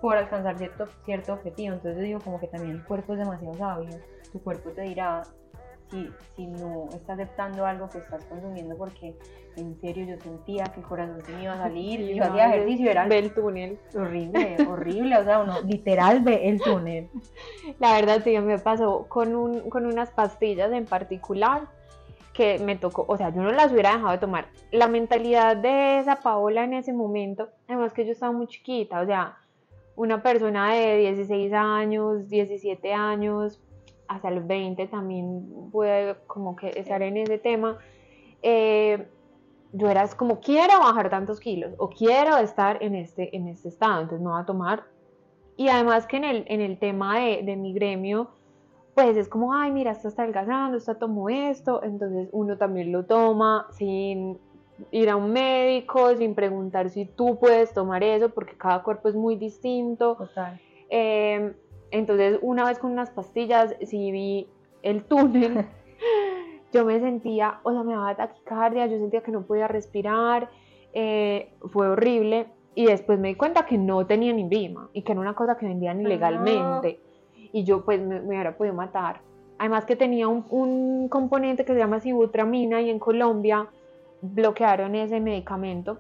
por 0.01 0.17
alcanzar 0.17 0.57
cierto, 0.57 0.87
cierto 1.05 1.33
objetivo. 1.33 1.75
Entonces 1.75 2.01
digo 2.01 2.19
como 2.21 2.39
que 2.39 2.47
también 2.47 2.77
el 2.77 2.83
cuerpo 2.83 3.13
es 3.13 3.19
demasiado 3.19 3.53
sabio. 3.53 3.89
Tu 4.31 4.41
cuerpo 4.41 4.71
te 4.71 4.81
dirá, 4.81 5.21
si, 5.89 6.09
si 6.35 6.47
no 6.47 6.87
está 6.93 7.13
aceptando 7.13 7.65
algo 7.65 7.89
que 7.89 7.99
estás 7.99 8.23
consumiendo 8.25 8.75
porque 8.77 9.15
en 9.55 9.79
serio 9.79 10.05
yo 10.05 10.21
sentía 10.21 10.65
que 10.65 10.81
el 10.81 10.85
corazón 10.85 11.23
se 11.25 11.31
me 11.33 11.43
iba 11.43 11.53
a 11.53 11.57
salir, 11.57 11.99
Sí, 11.99 12.15
yo 12.15 12.25
no, 12.25 12.31
hacía 12.31 12.47
ejercicio, 12.55 12.91
era 12.91 13.07
Ve 13.07 13.19
el 13.19 13.33
túnel. 13.33 13.79
horrible, 13.95 14.57
horrible, 14.67 15.17
o 15.17 15.23
sea, 15.23 15.39
uno 15.39 15.61
literal 15.61 16.21
ve 16.21 16.49
el 16.49 16.61
túnel. 16.61 17.09
La 17.79 17.93
verdad, 17.93 18.21
sí, 18.23 18.37
me 18.39 18.59
pasó 18.59 19.05
con, 19.07 19.35
un, 19.35 19.69
con 19.69 19.85
unas 19.85 20.11
pastillas 20.11 20.71
en 20.71 20.85
particular 20.85 21.67
que 22.33 22.59
me 22.59 22.75
tocó, 22.75 23.05
o 23.07 23.15
sea, 23.15 23.29
yo 23.29 23.41
no 23.41 23.51
las 23.53 23.71
hubiera 23.71 23.93
dejado 23.93 24.11
de 24.11 24.17
tomar. 24.17 24.47
La 24.71 24.87
mentalidad 24.89 25.55
de 25.55 25.99
esa 25.99 26.17
Paola 26.17 26.65
en 26.65 26.73
ese 26.73 26.91
momento, 26.91 27.47
además 27.67 27.93
que 27.93 28.05
yo 28.05 28.11
estaba 28.11 28.33
muy 28.33 28.47
chiquita, 28.47 28.99
o 28.99 29.05
sea, 29.05 29.37
una 29.95 30.21
persona 30.21 30.73
de 30.73 30.97
16 30.97 31.53
años, 31.53 32.27
17 32.27 32.93
años, 32.93 33.61
hasta 34.07 34.31
los 34.31 34.45
20 34.47 34.87
también 34.87 35.69
puede 35.71 36.15
como 36.27 36.55
que 36.55 36.69
estar 36.69 37.01
en 37.01 37.17
ese 37.17 37.37
tema. 37.37 37.79
eh, 38.41 39.07
yo 39.77 39.89
era 39.89 40.07
como, 40.15 40.39
quiero 40.39 40.79
bajar 40.79 41.09
tantos 41.09 41.41
kilos 41.41 41.73
o 41.77 41.89
quiero 41.89 42.37
estar 42.37 42.81
en 42.81 42.95
este, 42.95 43.35
en 43.35 43.49
este 43.49 43.67
estado, 43.67 44.03
entonces 44.03 44.23
me 44.23 44.31
voy 44.31 44.41
a 44.41 44.45
tomar 44.45 44.85
y 45.57 45.69
además 45.69 46.05
que 46.05 46.17
en 46.17 46.23
el, 46.23 46.45
en 46.47 46.61
el 46.61 46.77
tema 46.77 47.19
de, 47.19 47.41
de 47.43 47.55
mi 47.55 47.73
gremio, 47.73 48.29
pues 48.93 49.17
es 49.17 49.27
como, 49.29 49.53
ay, 49.53 49.71
mira, 49.71 49.91
esta 49.91 50.07
está 50.07 50.23
adelgazando, 50.23 50.77
esta 50.77 50.95
tomó 50.95 51.29
esto, 51.29 51.83
entonces 51.83 52.29
uno 52.31 52.57
también 52.57 52.91
lo 52.91 53.05
toma 53.05 53.67
sin 53.71 54.37
ir 54.91 55.09
a 55.09 55.15
un 55.15 55.31
médico, 55.31 56.15
sin 56.15 56.35
preguntar 56.35 56.89
si 56.89 57.05
tú 57.05 57.37
puedes 57.39 57.73
tomar 57.73 58.03
eso, 58.03 58.29
porque 58.29 58.57
cada 58.57 58.83
cuerpo 58.83 59.07
es 59.07 59.15
muy 59.15 59.35
distinto. 59.35 60.15
Total. 60.15 60.59
Eh, 60.89 61.53
entonces, 61.91 62.39
una 62.41 62.65
vez 62.65 62.79
con 62.79 62.91
unas 62.91 63.09
pastillas, 63.11 63.75
sí 63.81 64.11
vi 64.11 64.47
el 64.81 65.03
túnel, 65.03 65.65
yo 66.73 66.85
me 66.85 66.99
sentía, 66.99 67.59
o 67.63 67.71
sea, 67.71 67.83
me 67.83 67.93
daba 67.93 68.15
taquicardia, 68.15 68.85
yo 68.87 68.97
sentía 68.97 69.21
que 69.21 69.31
no 69.31 69.43
podía 69.43 69.67
respirar, 69.67 70.49
eh, 70.93 71.53
fue 71.71 71.87
horrible. 71.87 72.47
Y 72.77 72.87
después 72.87 73.17
me 73.19 73.29
di 73.29 73.35
cuenta 73.35 73.65
que 73.65 73.77
no 73.77 74.05
tenía 74.05 74.33
ni 74.33 74.43
Vima 74.43 74.89
y 74.91 75.03
que 75.03 75.13
era 75.13 75.21
una 75.21 75.33
cosa 75.33 75.57
que 75.57 75.65
vendían 75.65 76.01
ilegalmente. 76.01 76.99
Y 77.33 77.63
yo, 77.63 77.85
pues, 77.85 78.01
me, 78.01 78.19
me 78.19 78.27
hubiera 78.27 78.57
podido 78.57 78.75
matar. 78.75 79.21
Además, 79.57 79.85
que 79.85 79.95
tenía 79.95 80.27
un, 80.27 80.45
un 80.49 81.07
componente 81.07 81.63
que 81.63 81.71
se 81.71 81.79
llama 81.79 82.01
sibutramina 82.01 82.81
y 82.81 82.89
en 82.89 82.99
Colombia 82.99 83.69
bloquearon 84.21 84.93
ese 84.95 85.21
medicamento 85.21 85.99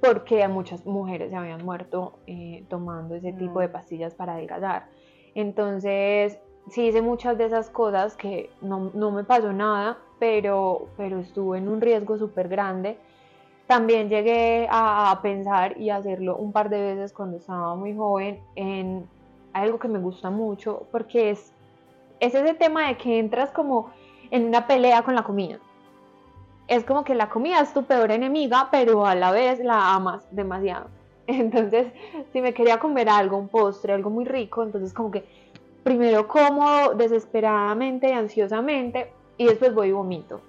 porque 0.00 0.46
muchas 0.48 0.84
mujeres 0.86 1.30
se 1.30 1.36
habían 1.36 1.64
muerto 1.64 2.18
eh, 2.26 2.64
tomando 2.68 3.14
ese 3.14 3.32
tipo 3.32 3.60
de 3.60 3.68
Mm. 3.68 3.72
pastillas 3.72 4.14
para 4.14 4.34
adelgazar. 4.34 4.86
Entonces, 5.34 6.38
sí 6.68 6.86
hice 6.86 7.02
muchas 7.02 7.36
de 7.38 7.44
esas 7.46 7.70
cosas 7.70 8.16
que 8.16 8.50
no, 8.62 8.90
no 8.94 9.10
me 9.10 9.24
pasó 9.24 9.52
nada, 9.52 9.98
pero, 10.18 10.88
pero 10.96 11.18
estuve 11.20 11.58
en 11.58 11.68
un 11.68 11.80
riesgo 11.80 12.16
súper 12.18 12.48
grande. 12.48 12.98
También 13.66 14.08
llegué 14.08 14.66
a, 14.70 15.10
a 15.10 15.22
pensar 15.22 15.80
y 15.80 15.90
a 15.90 15.96
hacerlo 15.96 16.36
un 16.36 16.52
par 16.52 16.70
de 16.70 16.80
veces 16.80 17.12
cuando 17.12 17.36
estaba 17.36 17.76
muy 17.76 17.94
joven 17.94 18.40
en 18.56 19.06
algo 19.52 19.78
que 19.78 19.88
me 19.88 19.98
gusta 19.98 20.30
mucho, 20.30 20.86
porque 20.90 21.30
es, 21.30 21.52
es 22.20 22.34
ese 22.34 22.54
tema 22.54 22.88
de 22.88 22.96
que 22.96 23.18
entras 23.18 23.50
como 23.52 23.90
en 24.30 24.46
una 24.46 24.66
pelea 24.66 25.02
con 25.02 25.14
la 25.14 25.22
comida 25.22 25.58
es 26.70 26.84
como 26.84 27.02
que 27.02 27.16
la 27.16 27.28
comida 27.28 27.60
es 27.60 27.74
tu 27.74 27.82
peor 27.84 28.12
enemiga, 28.12 28.68
pero 28.70 29.04
a 29.04 29.16
la 29.16 29.32
vez 29.32 29.58
la 29.58 29.92
amas 29.92 30.24
demasiado. 30.30 30.86
Entonces, 31.26 31.88
si 32.32 32.40
me 32.40 32.54
quería 32.54 32.78
comer 32.78 33.08
algo, 33.08 33.36
un 33.38 33.48
postre, 33.48 33.92
algo 33.92 34.08
muy 34.08 34.24
rico, 34.24 34.62
entonces 34.62 34.94
como 34.94 35.10
que 35.10 35.24
primero 35.82 36.28
como 36.28 36.90
desesperadamente, 36.90 38.12
ansiosamente, 38.14 39.12
y 39.36 39.46
después 39.46 39.74
voy 39.74 39.88
y 39.88 39.92
vomito. 39.92 40.40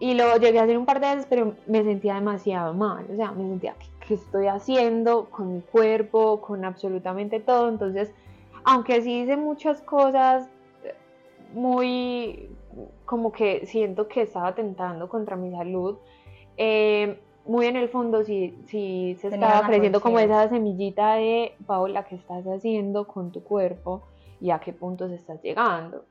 Y 0.00 0.14
lo 0.14 0.36
llegué 0.38 0.58
a 0.58 0.64
hacer 0.64 0.76
un 0.76 0.86
par 0.86 0.98
de 0.98 1.06
veces, 1.06 1.26
pero 1.30 1.54
me 1.68 1.84
sentía 1.84 2.14
demasiado 2.14 2.74
mal, 2.74 3.06
o 3.12 3.14
sea, 3.14 3.30
me 3.30 3.48
sentía, 3.48 3.74
¿qué, 3.78 3.86
qué 4.08 4.14
estoy 4.14 4.48
haciendo 4.48 5.26
con 5.26 5.54
mi 5.54 5.60
cuerpo, 5.60 6.40
con 6.40 6.64
absolutamente 6.64 7.38
todo? 7.38 7.68
Entonces, 7.68 8.10
aunque 8.64 9.02
sí 9.02 9.20
hice 9.20 9.36
muchas 9.36 9.80
cosas 9.82 10.48
muy 11.52 12.48
como 13.04 13.32
que 13.32 13.66
siento 13.66 14.08
que 14.08 14.22
estaba 14.22 14.48
atentando 14.48 15.08
contra 15.08 15.36
mi 15.36 15.50
salud. 15.50 15.98
eh, 16.56 17.20
muy 17.46 17.66
en 17.66 17.76
el 17.76 17.88
fondo 17.88 18.22
sí, 18.22 18.56
sí 18.66 19.16
se 19.20 19.30
Tenía 19.30 19.48
estaba 19.48 19.66
creciendo 19.66 20.00
como 20.00 20.18
esa 20.18 20.48
semillita 20.48 21.14
de 21.14 21.56
Paola, 21.66 22.04
¿qué 22.04 22.16
estás 22.16 22.44
haciendo 22.44 23.06
con 23.06 23.32
tu 23.32 23.42
cuerpo 23.42 24.02
y 24.40 24.50
a 24.50 24.60
qué 24.60 24.72
puntos 24.72 25.10
estás 25.10 25.42
llegando? 25.42 26.04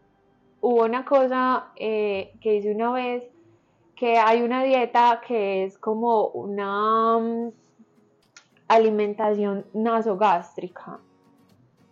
Hubo 0.62 0.84
una 0.84 1.06
cosa 1.06 1.72
eh, 1.76 2.34
que 2.42 2.56
hice 2.56 2.74
una 2.74 2.92
vez, 2.92 3.24
que 3.96 4.18
hay 4.18 4.42
una 4.42 4.64
dieta 4.64 5.22
que 5.26 5.64
es 5.64 5.78
como 5.78 6.28
una 6.28 7.20
mm, 7.20 7.52
alimentación 8.68 9.66
nasogástrica. 9.74 11.00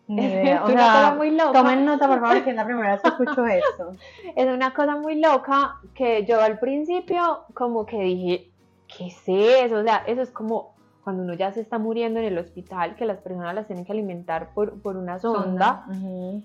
Ni 0.08 0.22
idea, 0.26 0.64
O 0.64 0.68
Es 0.68 0.74
una 0.74 0.84
sea, 0.84 0.94
cosa 1.02 1.16
muy 1.16 1.32
loca. 1.32 1.52
tomen 1.54 1.86
nota, 1.86 2.08
por 2.08 2.20
favor, 2.22 2.44
que 2.44 2.50
es 2.52 2.56
la 2.56 2.66
primera 2.66 2.92
vez 2.94 3.02
que 3.02 3.08
escucho 3.10 3.46
esto. 3.48 3.92
Es 4.36 4.48
una 4.48 4.74
cosa 4.74 4.96
muy 4.96 5.20
loca 5.20 5.78
que 5.94 6.26
yo 6.26 6.42
al 6.42 6.60
principio 6.60 7.44
como 7.54 7.86
que 7.86 8.00
dije, 8.02 8.52
¿qué 8.88 9.08
es 9.08 9.24
eso? 9.28 9.76
O 9.80 9.84
sea, 9.84 10.04
eso 10.08 10.22
es 10.22 10.32
como 10.32 10.76
cuando 11.04 11.24
uno 11.24 11.34
ya 11.36 11.52
se 11.54 11.62
está 11.62 11.78
muriendo 11.78 12.20
en 12.20 12.26
el 12.26 12.38
hospital, 12.38 12.96
que 12.96 13.06
las 13.06 13.20
personas 13.20 13.56
las 13.56 13.68
tienen 13.68 13.86
que 13.86 13.94
alimentar 13.94 14.54
por, 14.54 14.82
por 14.82 14.98
una 14.98 15.20
sonda. 15.20 15.86
Ujú. 15.90 16.44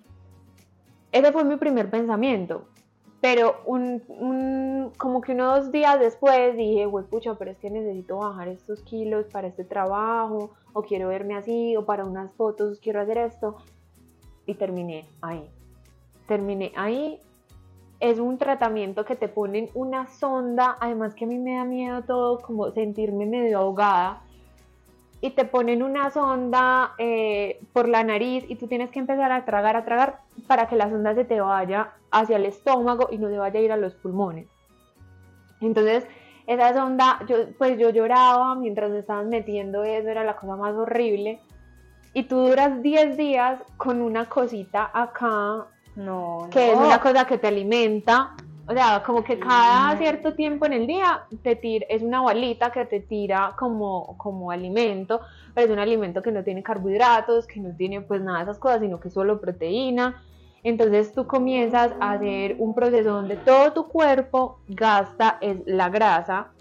Ese 1.11 1.33
fue 1.33 1.45
mi 1.45 1.57
primer 1.57 1.91
pensamiento. 1.91 2.69
Pero 3.23 3.61
un, 3.67 4.03
un- 4.09 4.93
como 4.99 5.21
que 5.21 5.31
unos 5.33 5.71
días 5.71 6.01
después 6.01 6.57
dije, 6.57 6.87
güey, 6.87 7.05
pucha, 7.07 7.35
pero 7.37 7.53
es 7.53 7.59
que 7.59 7.71
necesito 7.71 8.17
bajar 8.17 8.49
estos 8.49 8.83
kilos 8.83 9.27
para 9.33 9.47
este 9.47 9.63
trabajo, 9.63 10.51
o 10.73 10.83
quiero 10.83 11.09
verme 11.09 11.37
así, 11.37 11.77
o 11.77 11.85
para 11.87 12.05
unas 12.05 12.33
fotos 12.35 12.81
quiero 12.81 13.01
hacer 13.01 13.19
esto. 13.19 13.57
Y 14.45 14.55
terminé 14.55 15.07
ahí. 15.21 15.49
Terminé 16.27 16.73
ahí. 16.75 17.21
Es 18.01 18.19
un 18.19 18.39
tratamiento 18.39 19.05
que 19.05 19.15
te 19.15 19.29
ponen 19.29 19.71
una 19.75 20.09
sonda, 20.09 20.77
además 20.81 21.15
que 21.15 21.25
a 21.25 21.29
mí 21.29 21.39
me 21.39 21.55
da 21.55 21.65
miedo 21.65 22.03
todo, 22.03 22.41
como 22.41 22.73
sentirme 22.73 23.25
medio 23.25 23.59
ahogada. 23.61 24.25
Y 25.23 25.31
te 25.31 25.47
ponen 25.47 25.83
una 25.83 26.11
sonda 26.11 26.93
eh, 26.99 27.65
por 27.73 27.89
la 27.89 28.05
nariz 28.05 28.45
y 28.49 28.57
tú 28.57 28.67
tienes 28.67 28.91
que 28.91 28.99
empezar 28.99 29.33
a 29.33 29.47
tragar, 29.47 29.77
a 29.77 29.85
tragar 29.85 30.19
para 30.47 30.69
que 30.69 30.77
la 30.77 30.91
sonda 30.91 31.15
se 31.15 31.25
te 31.25 31.41
vaya 31.41 31.93
hacia 32.11 32.37
el 32.37 32.45
estómago 32.45 33.09
y 33.11 33.17
no 33.17 33.29
se 33.29 33.39
vaya 33.39 33.59
a 33.59 33.63
ir 33.63 33.73
a 33.73 33.77
los 33.77 33.95
pulmones. 33.95 34.49
Entonces, 35.61 36.05
esa 36.47 36.75
sonda, 36.75 37.21
yo, 37.27 37.37
pues 37.57 37.79
yo 37.79 37.91
lloraba 37.91 38.55
mientras 38.57 38.91
me 38.91 38.99
estaban 38.99 39.29
metiendo 39.29 39.85
eso, 39.85 40.09
era 40.09 40.25
la 40.25 40.37
cosa 40.37 40.57
más 40.57 40.75
horrible. 40.75 41.41
Y 42.15 42.25
tú 42.25 42.49
duras 42.49 42.83
10 42.83 43.17
días 43.17 43.61
con 43.77 44.03
una 44.03 44.29
cosita 44.29 44.91
acá, 44.93 45.67
No, 45.97 46.49
que 46.51 46.73
es 46.73 46.79
una 46.79 47.01
cosa 47.01 47.27
que 47.27 47.39
te 47.39 47.47
alimenta. 47.47 48.35
O 48.69 48.73
sea, 48.73 49.03
como 49.05 49.25
que 49.25 49.39
cada 49.39 49.95
Mm. 49.95 49.99
cierto 49.99 50.35
tiempo 50.35 50.67
en 50.67 50.73
el 50.73 50.87
día 50.87 51.23
te 51.43 51.57
tira, 51.57 51.85
es 51.89 52.03
una 52.03 52.21
balita 52.23 52.71
que 52.71 52.85
te 52.85 53.01
tira 53.01 53.55
como, 53.59 54.17
como 54.17 54.51
alimento, 54.51 55.21
pero 55.53 55.67
es 55.67 55.73
un 55.73 55.81
alimento 55.81 56.23
que 56.23 56.31
no 56.31 56.45
tiene 56.45 56.63
carbohidratos, 56.63 57.47
que 57.47 57.61
no 57.61 57.75
tiene 57.75 58.03
pues 58.03 58.23
nada 58.23 58.39
de 58.39 58.45
esas 58.45 58.59
cosas, 58.59 58.81
sino 58.81 59.01
que 59.01 59.09
es 59.09 59.15
solo 59.15 59.41
proteína. 59.41 60.23
Entonces 60.63 61.13
tú 61.13 61.27
comienzas 61.27 61.93
a 62.01 62.13
hacer 62.13 62.55
un 62.59 62.73
proceso 62.73 63.11
donde 63.11 63.37
todo 63.37 63.73
tu 63.73 63.89
cuerpo 63.89 64.61
gasta 64.69 65.39
es 65.41 65.57
la 65.67 65.89
grasa 65.89 66.53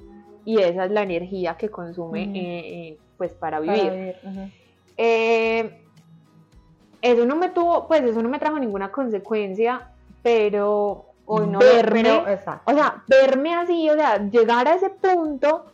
y 0.44 0.58
esa 0.60 0.86
es 0.86 0.92
la 0.92 1.04
energía 1.04 1.56
que 1.56 1.70
consume 1.70 2.24
eh, 2.24 2.34
eh, 2.34 2.98
pues 3.16 3.34
para 3.34 3.60
Para 3.60 3.74
vivir. 3.74 4.16
Eh, 4.98 5.78
eso 7.00 7.26
no 7.28 7.36
me 7.36 7.50
tuvo, 7.50 7.88
pues 7.88 8.02
eso 8.02 8.24
no 8.24 8.30
me 8.30 8.40
trajo 8.40 8.58
ninguna 8.58 8.92
consecuencia, 8.92 9.92
pero 10.24 11.11
Hoy 11.26 11.48
no, 11.48 11.60
verme, 11.60 12.04
pero 12.04 12.28
exacto. 12.28 12.72
o 12.72 12.76
sea, 12.76 13.04
verme 13.08 13.56
así, 13.56 13.90
o 13.90 13.94
sea, 13.94 14.30
llegar 14.30 14.68
a 14.68 14.76
ese 14.76 14.90
punto 14.90 15.66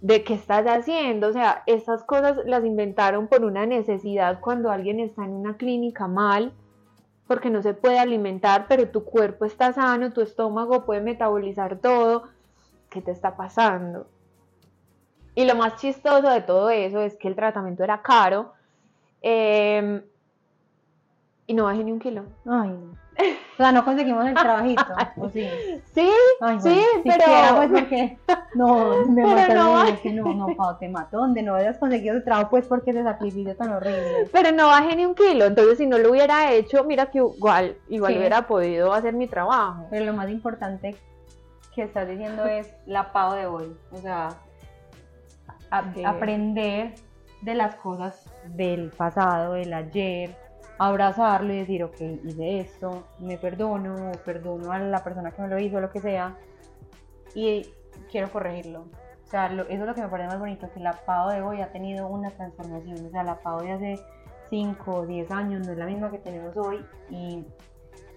de 0.00 0.22
qué 0.22 0.34
estás 0.34 0.66
haciendo, 0.66 1.28
o 1.28 1.32
sea, 1.32 1.62
estas 1.66 2.04
cosas 2.04 2.38
las 2.44 2.64
inventaron 2.64 3.26
por 3.26 3.44
una 3.44 3.66
necesidad 3.66 4.40
cuando 4.40 4.70
alguien 4.70 5.00
está 5.00 5.24
en 5.24 5.32
una 5.32 5.56
clínica 5.56 6.06
mal, 6.06 6.52
porque 7.26 7.50
no 7.50 7.62
se 7.62 7.74
puede 7.74 7.98
alimentar, 7.98 8.66
pero 8.68 8.88
tu 8.88 9.04
cuerpo 9.04 9.44
está 9.44 9.72
sano, 9.72 10.12
tu 10.12 10.20
estómago 10.20 10.84
puede 10.84 11.00
metabolizar 11.00 11.78
todo, 11.78 12.24
¿qué 12.88 13.02
te 13.02 13.10
está 13.10 13.36
pasando? 13.36 14.06
Y 15.34 15.44
lo 15.44 15.54
más 15.56 15.76
chistoso 15.76 16.30
de 16.30 16.42
todo 16.42 16.70
eso 16.70 17.00
es 17.00 17.16
que 17.16 17.28
el 17.28 17.34
tratamiento 17.34 17.82
era 17.82 18.02
caro. 18.02 18.52
eh, 19.22 20.04
y 21.46 21.54
no 21.54 21.64
bajé 21.64 21.84
ni 21.84 21.92
un 21.92 22.00
kilo. 22.00 22.24
Ay, 22.44 22.70
no. 22.70 23.05
O 23.18 23.56
sea, 23.56 23.72
no 23.72 23.84
conseguimos 23.84 24.26
el 24.26 24.34
trabajito, 24.34 24.84
¿o 25.16 25.30
sí? 25.30 25.48
Sí, 25.94 26.10
Ay, 26.40 26.60
sí, 26.60 26.80
pero... 27.04 27.56
pues, 27.56 27.70
porque... 27.70 28.18
No, 28.54 29.04
me 29.08 29.22
mató, 29.22 29.54
no. 29.54 29.84
no, 29.84 30.00
que 30.00 30.10
no, 30.12 30.34
no, 30.34 30.46
Pau, 30.56 30.78
te 30.78 30.88
mató, 30.88 31.18
donde 31.18 31.42
no 31.42 31.54
hayas 31.54 31.76
conseguido 31.78 32.14
el 32.16 32.24
trabajo, 32.24 32.48
pues, 32.50 32.66
porque 32.66 32.90
ese 32.90 33.02
sacrificio 33.02 33.54
tan 33.54 33.70
horrible. 33.70 34.28
Pero 34.32 34.50
no 34.52 34.68
bajé 34.68 34.96
ni 34.96 35.04
un 35.04 35.14
kilo, 35.14 35.44
entonces 35.44 35.76
si 35.78 35.86
no 35.86 35.98
lo 35.98 36.10
hubiera 36.10 36.52
hecho, 36.52 36.82
mira 36.84 37.06
que 37.06 37.18
igual, 37.18 37.76
igual 37.88 38.12
Sí. 38.12 38.18
hubiera 38.18 38.46
podido 38.46 38.92
hacer 38.94 39.12
mi 39.12 39.26
trabajo. 39.26 39.86
Pero 39.90 40.06
lo 40.06 40.14
más 40.14 40.30
importante 40.30 40.96
que 41.74 41.82
estás 41.82 42.08
diciendo 42.08 42.46
es 42.46 42.72
la 42.86 43.12
Pau 43.12 43.34
de 43.34 43.44
hoy, 43.46 43.76
o 43.92 43.96
sea, 43.98 44.28
a- 45.70 45.84
aprender 46.06 46.94
de 47.42 47.54
las 47.54 47.74
cosas 47.76 48.24
del 48.54 48.90
pasado, 48.90 49.52
del 49.54 49.72
ayer, 49.74 50.34
abrazarlo 50.78 51.52
y 51.52 51.58
decir, 51.58 51.84
ok, 51.84 52.00
hice 52.24 52.60
esto, 52.60 53.04
me 53.18 53.38
perdono, 53.38 54.12
perdono 54.24 54.72
a 54.72 54.78
la 54.78 55.02
persona 55.02 55.30
que 55.32 55.42
me 55.42 55.48
lo 55.48 55.58
hizo, 55.58 55.80
lo 55.80 55.90
que 55.90 56.00
sea, 56.00 56.36
y 57.34 57.66
quiero 58.10 58.30
corregirlo. 58.30 58.86
O 59.24 59.28
sea, 59.28 59.48
lo- 59.48 59.64
eso 59.64 59.72
es 59.82 59.86
lo 59.86 59.94
que 59.94 60.02
me 60.02 60.08
parece 60.08 60.28
más 60.28 60.38
bonito, 60.38 60.70
que 60.72 60.80
la 60.80 60.92
Pau 60.92 61.28
de 61.30 61.42
hoy 61.42 61.60
ha 61.60 61.72
tenido 61.72 62.06
una 62.06 62.30
transformación. 62.30 63.06
O 63.06 63.10
sea, 63.10 63.24
la 63.24 63.40
Pau 63.40 63.60
de 63.60 63.72
hace 63.72 63.98
5 64.50 64.92
o 64.98 65.06
10 65.06 65.30
años 65.30 65.66
no 65.66 65.72
es 65.72 65.78
la 65.78 65.86
misma 65.86 66.10
que 66.10 66.18
tenemos 66.18 66.56
hoy. 66.56 66.84
Y 67.10 67.44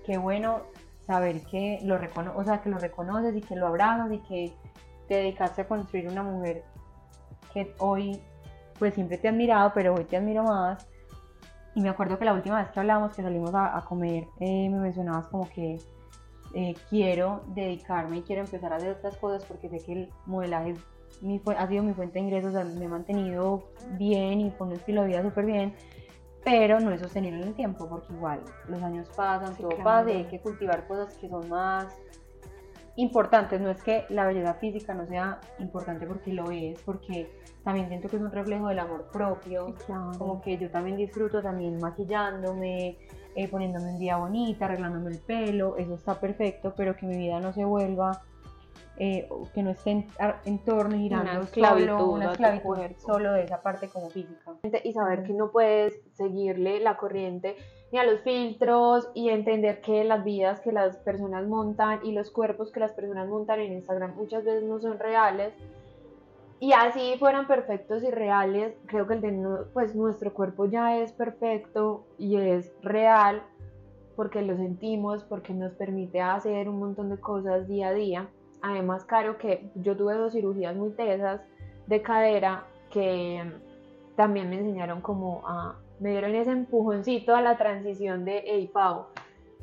qué 0.06 0.18
bueno 0.20 0.62
saber 1.08 1.42
que 1.50 1.80
lo, 1.84 1.98
recono 1.98 2.34
o 2.36 2.44
sea, 2.44 2.62
que 2.62 2.70
lo 2.70 2.78
reconoces 2.78 3.36
y 3.36 3.42
que 3.42 3.56
lo 3.56 3.68
abrazas 3.68 4.12
y 4.12 4.20
que 4.20 4.54
te 5.08 5.16
dedicaste 5.16 5.63
a 5.63 5.68
construir 5.68 6.08
una 6.08 6.22
mujer 6.22 6.63
que 7.51 7.74
hoy, 7.80 8.22
pues 8.78 8.94
siempre 8.94 9.18
te 9.18 9.25
he 9.28 9.30
admirado, 9.32 9.72
pero 9.74 9.96
hoy 9.96 10.04
te 10.04 10.18
admiro 10.18 10.44
más. 10.44 10.86
Y 11.79 11.81
me 11.81 11.88
acuerdo 11.88 12.19
que 12.19 12.25
la 12.25 12.33
última 12.33 12.57
vez 12.62 12.69
que 12.71 12.79
hablamos, 12.81 13.15
que 13.15 13.21
salimos 13.21 13.53
a, 13.55 13.77
a 13.77 13.86
comer, 13.86 14.27
eh, 14.41 14.69
me 14.69 14.79
mencionabas 14.79 15.27
como 15.27 15.50
que 15.50 15.79
eh, 16.53 16.75
quiero 16.89 17.43
dedicarme 17.55 18.17
y 18.17 18.21
quiero 18.21 18.41
empezar 18.41 18.74
a 18.74 18.75
hacer 18.75 18.98
otras 18.98 19.15
cosas 19.15 19.45
porque 19.45 19.69
sé 19.69 19.79
que 19.86 19.93
el 19.93 20.09
modelaje 20.25 20.71
es 20.71 20.79
mi 21.21 21.41
ha 21.57 21.67
sido 21.67 21.83
mi 21.83 21.93
fuente 21.93 22.15
de 22.15 22.25
ingresos, 22.25 22.50
o 22.50 22.57
sea, 22.57 22.65
me 22.65 22.83
he 22.83 22.88
mantenido 22.89 23.63
bien 23.91 24.41
y 24.41 24.51
con 24.51 24.67
un 24.67 24.74
estilo 24.74 25.03
de 25.03 25.07
vida 25.07 25.24
súper 25.24 25.45
bien, 25.45 25.74
pero 26.43 26.81
no 26.81 26.91
es 26.91 27.00
sostenible 27.00 27.43
en 27.43 27.48
el 27.48 27.53
tiempo 27.53 27.88
porque 27.88 28.12
igual 28.12 28.41
los 28.67 28.83
años 28.83 29.07
pasan, 29.15 29.55
Sí, 29.55 29.62
todo 29.62 29.69
claro. 29.69 29.83
pasa 29.86 30.12
y 30.12 30.15
hay 30.17 30.25
que 30.25 30.41
cultivar 30.41 30.86
cosas 30.86 31.15
que 31.15 31.29
son 31.29 31.48
más 31.48 31.95
importantes. 32.98 33.62
No 33.62 33.69
es 33.69 33.81
que 33.81 34.05
la 34.09 34.25
belleza 34.27 34.53
física 34.55 34.93
no 34.93 35.07
sea 35.07 35.39
importante 35.59 36.05
porque 36.05 36.33
lo 36.33 36.51
es, 36.51 36.81
porque 36.81 37.31
también 37.70 37.88
siento 37.88 38.10
que 38.10 38.16
es 38.16 38.22
un 38.24 38.32
reflejo 38.32 38.68
del 38.70 38.80
amor 38.80 39.12
propio 39.12 39.76
como 40.18 40.42
que 40.42 40.58
yo 40.58 40.72
también 40.72 40.98
disfruto 40.98 41.40
también 41.40 41.80
maquillándome, 41.80 42.98
eh, 43.36 43.48
poniéndome 43.48 43.92
un 43.92 44.00
día 44.00 44.18
bonita, 44.18 44.66
arreglándome 44.66 45.12
el 45.12 45.20
pelo, 45.20 45.78
eso 45.78 45.94
está 45.94 46.20
perfecto, 46.20 46.74
pero 46.76 46.96
que 46.96 47.06
mi 47.06 47.16
vida 47.16 47.40
no 47.40 47.54
se 47.54 47.64
vuelva, 47.64 48.24
eh, 48.98 49.30
que 49.54 49.62
no 49.62 49.70
esté 49.70 49.92
en, 49.92 50.08
en 50.46 50.58
torno 50.66 50.96
y 50.96 51.02
girando 51.02 51.32
Una 51.32 51.42
esclavitud 51.42 51.88
solo, 51.90 52.10
una 52.10 52.32
esclavitud 52.32 52.78
solo 52.98 53.34
de 53.34 53.44
esa 53.44 53.62
parte 53.62 53.88
como 53.88 54.10
física. 54.10 54.52
y 54.84 54.92
saber 54.92 55.22
que 55.22 55.34
no 55.34 55.52
puedes 55.52 56.02
seguirle 56.14 56.80
la 56.80 56.98
corriente 56.98 57.56
ni 57.92 58.00
a 58.00 58.04
los 58.04 58.22
filtros 58.22 59.10
y 59.14 59.30
entender 59.30 59.82
que 59.82 60.04
las 60.06 60.24
vidas 60.24 60.60
que 60.62 60.72
las 60.72 60.98
personas 60.98 61.48
montan 61.48 62.00
y 62.04 62.14
los 62.14 62.32
cuerpos 62.32 62.72
que 62.72 62.80
las 62.80 62.94
personas 62.94 63.28
montan 63.28 63.60
en 63.60 63.74
Instagram 63.74 64.16
muchas 64.16 64.44
veces 64.44 64.64
no 64.64 64.80
son 64.80 64.98
reales 64.98 65.54
y 66.60 66.74
así 66.74 67.16
fueran 67.20 67.48
perfectos 67.48 68.04
y 68.04 68.12
reales 68.12 68.74
creo 68.86 69.08
que 69.08 69.13
el 69.13 69.48
pues 69.74 69.96
nuestro 69.96 70.34
cuerpo 70.34 70.66
ya 70.66 70.98
es 70.98 71.13
perfecto 71.13 72.06
y 72.18 72.36
es 72.36 72.72
real 72.82 73.44
porque 74.16 74.42
lo 74.42 74.58
sentimos 74.58 75.24
porque 75.24 75.54
nos 75.54 75.72
permite 75.74 76.20
hacer 76.20 76.68
un 76.68 76.80
montón 76.80 77.10
de 77.10 77.18
cosas 77.18 77.68
día 77.68 77.88
a 77.88 77.94
día. 77.94 78.28
Además 78.62 79.06
Caro 79.06 79.38
que 79.38 79.72
yo 79.75 79.96
tuve 79.96 80.16
dos 80.16 80.34
cirugías 80.34 80.75
muy 80.75 80.92
tesas 80.92 81.42
de 81.88 82.01
cadera 82.01 82.66
que 82.92 83.42
también 84.18 84.50
me 84.50 84.58
enseñaron 84.58 85.00
como 85.00 85.48
a, 85.48 85.75
me 86.01 86.10
dieron 86.10 86.36
ese 86.36 86.51
empujoncito 86.51 87.34
a 87.36 87.42
la 87.42 87.58
transición 87.58 88.25
de, 88.25 88.44
hey 88.46 88.70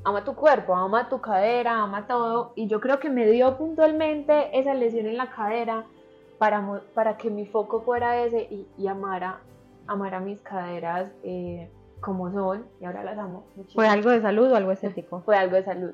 ama 0.04 0.24
tu 0.24 0.34
cuerpo, 0.34 0.74
ama 0.74 1.10
tu 1.10 1.20
cadera, 1.20 1.82
ama 1.82 2.06
todo, 2.06 2.52
y 2.54 2.66
yo 2.68 2.80
creo 2.80 2.98
que 2.98 3.10
me 3.10 3.26
dio 3.26 3.58
puntualmente 3.58 4.58
esa 4.58 4.72
lesión 4.72 5.06
en 5.06 5.16
la 5.16 5.30
cadera 5.30 5.84
para, 6.38 6.82
para 6.94 7.16
que 7.16 7.30
mi 7.30 7.46
foco 7.46 7.80
fuera 7.80 8.24
ese 8.24 8.42
y, 8.50 8.66
y 8.78 8.88
amara, 8.88 9.40
amara 9.86 10.20
mis 10.20 10.40
caderas 10.42 11.10
eh, 11.22 11.70
como 12.00 12.30
son, 12.30 12.66
y 12.80 12.84
ahora 12.84 13.04
las 13.04 13.18
amo 13.18 13.46
muchísimo. 13.56 13.82
¿Fue 13.82 13.88
algo 13.88 14.10
de 14.10 14.20
salud 14.20 14.50
o 14.50 14.56
algo 14.56 14.72
estético? 14.72 15.20
Fue 15.24 15.36
algo 15.36 15.56
de 15.56 15.64
salud. 15.64 15.90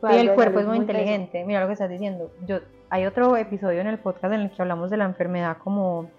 Fue 0.00 0.16
Y 0.16 0.20
el 0.20 0.34
cuerpo 0.34 0.60
es 0.60 0.66
muy 0.66 0.76
inteligente, 0.76 1.44
mira 1.44 1.60
lo 1.60 1.66
que 1.66 1.74
estás 1.74 1.90
diciendo. 1.90 2.30
Yo, 2.46 2.58
hay 2.90 3.06
otro 3.06 3.36
episodio 3.36 3.80
en 3.80 3.86
el 3.86 3.98
podcast 3.98 4.32
en 4.34 4.40
el 4.40 4.50
que 4.50 4.62
hablamos 4.62 4.90
de 4.90 4.96
la 4.96 5.04
enfermedad 5.04 5.58
como, 5.58 6.10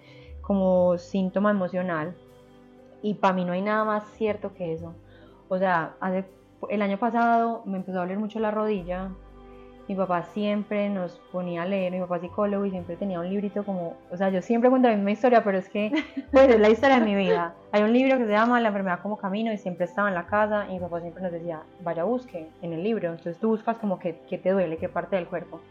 como 0.41 0.97
síntoma 0.97 1.51
emocional 1.51 2.15
y 3.01 3.15
para 3.15 3.33
mí 3.33 3.45
no 3.45 3.53
hay 3.53 3.61
nada 3.61 3.83
más 3.83 4.03
cierto 4.17 4.53
que 4.53 4.73
eso. 4.73 4.93
O 5.47 5.57
sea, 5.57 5.95
hace, 5.99 6.25
el 6.69 6.81
año 6.81 6.97
pasado 6.97 7.61
me 7.65 7.77
empezó 7.77 7.99
a 7.99 8.01
doler 8.01 8.17
mucho 8.17 8.39
la 8.39 8.51
rodilla. 8.51 9.11
Mi 9.87 9.95
papá 9.95 10.23
siempre 10.33 10.89
nos 10.89 11.13
ponía 11.31 11.61
a 11.61 11.65
leer, 11.65 11.93
mi 11.93 11.99
papá 12.01 12.17
es 12.17 12.23
psicólogo 12.23 12.65
y 12.65 12.71
siempre 12.71 12.97
tenía 12.97 13.21
un 13.21 13.29
librito 13.29 13.63
como, 13.63 13.95
o 14.11 14.17
sea, 14.17 14.29
yo 14.29 14.41
siempre 14.41 14.69
cuento 14.69 14.89
la 14.89 14.95
misma 14.95 15.11
historia, 15.11 15.43
pero 15.45 15.57
es 15.57 15.69
que 15.69 15.91
pues 16.31 16.49
es 16.49 16.59
la 16.59 16.69
historia 16.69 16.99
de 16.99 17.05
mi 17.05 17.15
vida. 17.15 17.55
Hay 17.71 17.83
un 17.83 17.93
libro 17.93 18.17
que 18.17 18.25
se 18.25 18.31
llama 18.31 18.59
La 18.59 18.67
enfermedad 18.67 18.99
como 19.01 19.17
camino 19.17 19.51
y 19.53 19.57
siempre 19.57 19.85
estaba 19.85 20.09
en 20.09 20.15
la 20.15 20.25
casa 20.25 20.65
y 20.69 20.73
mi 20.73 20.79
papá 20.79 20.99
siempre 20.99 21.23
nos 21.23 21.31
decía, 21.31 21.61
vaya 21.83 22.03
busque 22.03 22.49
en 22.61 22.73
el 22.73 22.83
libro. 22.83 23.07
Entonces 23.09 23.37
tú 23.39 23.47
buscas 23.49 23.77
como 23.77 23.97
que, 23.97 24.19
qué 24.29 24.37
te 24.37 24.51
duele, 24.51 24.75
qué 24.77 24.89
parte 24.89 25.15
del 25.15 25.27
cuerpo. 25.27 25.61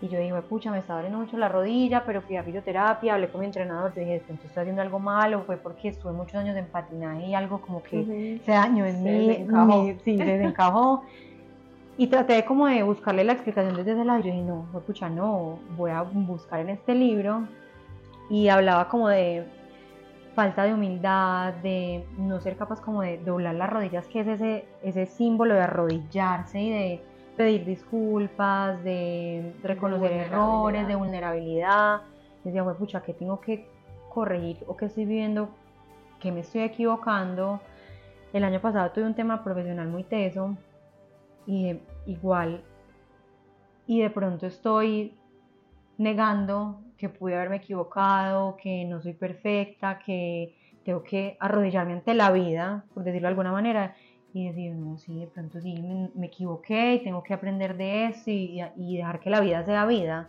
Y 0.00 0.08
yo 0.08 0.20
digo, 0.20 0.40
pucha, 0.42 0.70
me 0.70 0.78
está 0.78 0.94
doliendo 0.94 1.18
mucho 1.18 1.36
la 1.38 1.48
rodilla, 1.48 2.04
pero 2.04 2.20
fui 2.22 2.36
a 2.36 2.42
fisioterapia, 2.44 3.14
hablé 3.14 3.30
con 3.30 3.40
mi 3.40 3.46
entrenador, 3.46 3.92
yo 3.94 4.00
dije, 4.00 4.12
de 4.12 4.20
pronto 4.20 4.46
estoy 4.46 4.60
haciendo 4.60 4.82
algo 4.82 5.00
malo, 5.00 5.42
fue 5.44 5.56
porque 5.56 5.88
estuve 5.88 6.12
muchos 6.12 6.36
años 6.36 6.56
en 6.56 6.66
patinaje 6.66 7.26
y 7.26 7.34
algo 7.34 7.60
como 7.62 7.82
que 7.82 7.96
Ujú. 8.00 8.44
se 8.44 8.52
dañó 8.52 8.84
en 8.86 9.02
Se 9.02 9.10
mí, 9.10 9.26
desencajó. 9.26 9.66
mi- 9.66 9.94
sí, 10.04 10.16
se 10.18 10.24
desencajó. 10.24 11.02
Y 12.00 12.06
traté 12.06 12.44
como 12.44 12.68
de 12.68 12.84
buscarle 12.84 13.24
la 13.24 13.32
explicación 13.32 13.74
desde 13.74 13.90
ese 13.90 14.04
lado. 14.04 14.20
Yo 14.20 14.26
dije, 14.26 14.40
no, 14.40 14.68
fue 14.70 14.80
pucha, 14.82 15.10
no, 15.10 15.58
voy 15.76 15.90
a 15.90 16.02
buscar 16.02 16.60
en 16.60 16.68
este 16.68 16.94
libro. 16.94 17.48
Y 18.30 18.46
hablaba 18.46 18.88
como 18.88 19.08
de 19.08 19.44
falta 20.36 20.62
de 20.62 20.74
humildad, 20.74 21.54
de 21.54 22.06
no 22.16 22.40
ser 22.40 22.56
capaz 22.56 22.80
como 22.80 23.02
de 23.02 23.18
doblar 23.18 23.56
las 23.56 23.68
rodillas, 23.68 24.06
que 24.06 24.20
es 24.20 24.28
ese, 24.28 24.64
ese 24.84 25.06
símbolo 25.06 25.54
de 25.54 25.62
arrodillarse 25.62 26.60
y 26.60 26.70
de 26.70 27.02
pedir 27.36 27.64
disculpas, 27.64 28.80
de 28.84 29.56
reconocer 29.64 30.12
errores, 30.12 30.86
de 30.86 30.94
vulnerabilidad. 30.94 32.02
Decía, 32.44 32.62
fue 32.62 32.76
pucha, 32.76 33.02
que 33.02 33.12
tengo 33.12 33.40
que 33.40 33.68
corregir 34.14 34.58
o 34.68 34.76
que 34.76 34.84
estoy 34.84 35.04
viviendo, 35.04 35.48
que 36.20 36.30
me 36.30 36.40
estoy 36.40 36.60
equivocando. 36.60 37.60
El 38.32 38.44
año 38.44 38.60
pasado 38.60 38.92
tuve 38.92 39.04
un 39.04 39.14
tema 39.14 39.42
profesional 39.42 39.88
muy 39.88 40.04
teso 40.04 40.56
y 41.48 41.64
de- 41.64 41.80
igual 42.06 42.62
y 43.86 44.00
de 44.02 44.10
pronto 44.10 44.46
estoy 44.46 45.14
negando 45.96 46.80
que 46.96 47.08
pude 47.08 47.34
haberme 47.34 47.56
equivocado, 47.56 48.56
que 48.56 48.84
no 48.84 49.00
soy 49.00 49.14
perfecta, 49.14 49.98
que 49.98 50.54
tengo 50.84 51.02
que 51.02 51.36
arrodillarme 51.40 51.94
ante 51.94 52.14
la 52.14 52.30
vida, 52.30 52.84
por 52.94 53.02
decirlo 53.02 53.26
de 53.26 53.30
alguna 53.30 53.50
manera, 53.52 53.96
y 54.34 54.46
decir, 54.46 54.74
no, 54.74 54.98
sí, 54.98 55.18
de 55.20 55.26
pronto 55.26 55.60
sí, 55.60 55.80
me, 55.80 56.10
me 56.14 56.26
equivoqué 56.26 56.94
y 56.94 57.02
tengo 57.02 57.22
que 57.22 57.32
aprender 57.34 57.76
de 57.76 58.06
eso 58.06 58.30
y, 58.30 58.60
y 58.76 58.96
dejar 58.98 59.20
que 59.20 59.30
la 59.30 59.40
vida 59.40 59.64
sea 59.64 59.86
vida, 59.86 60.28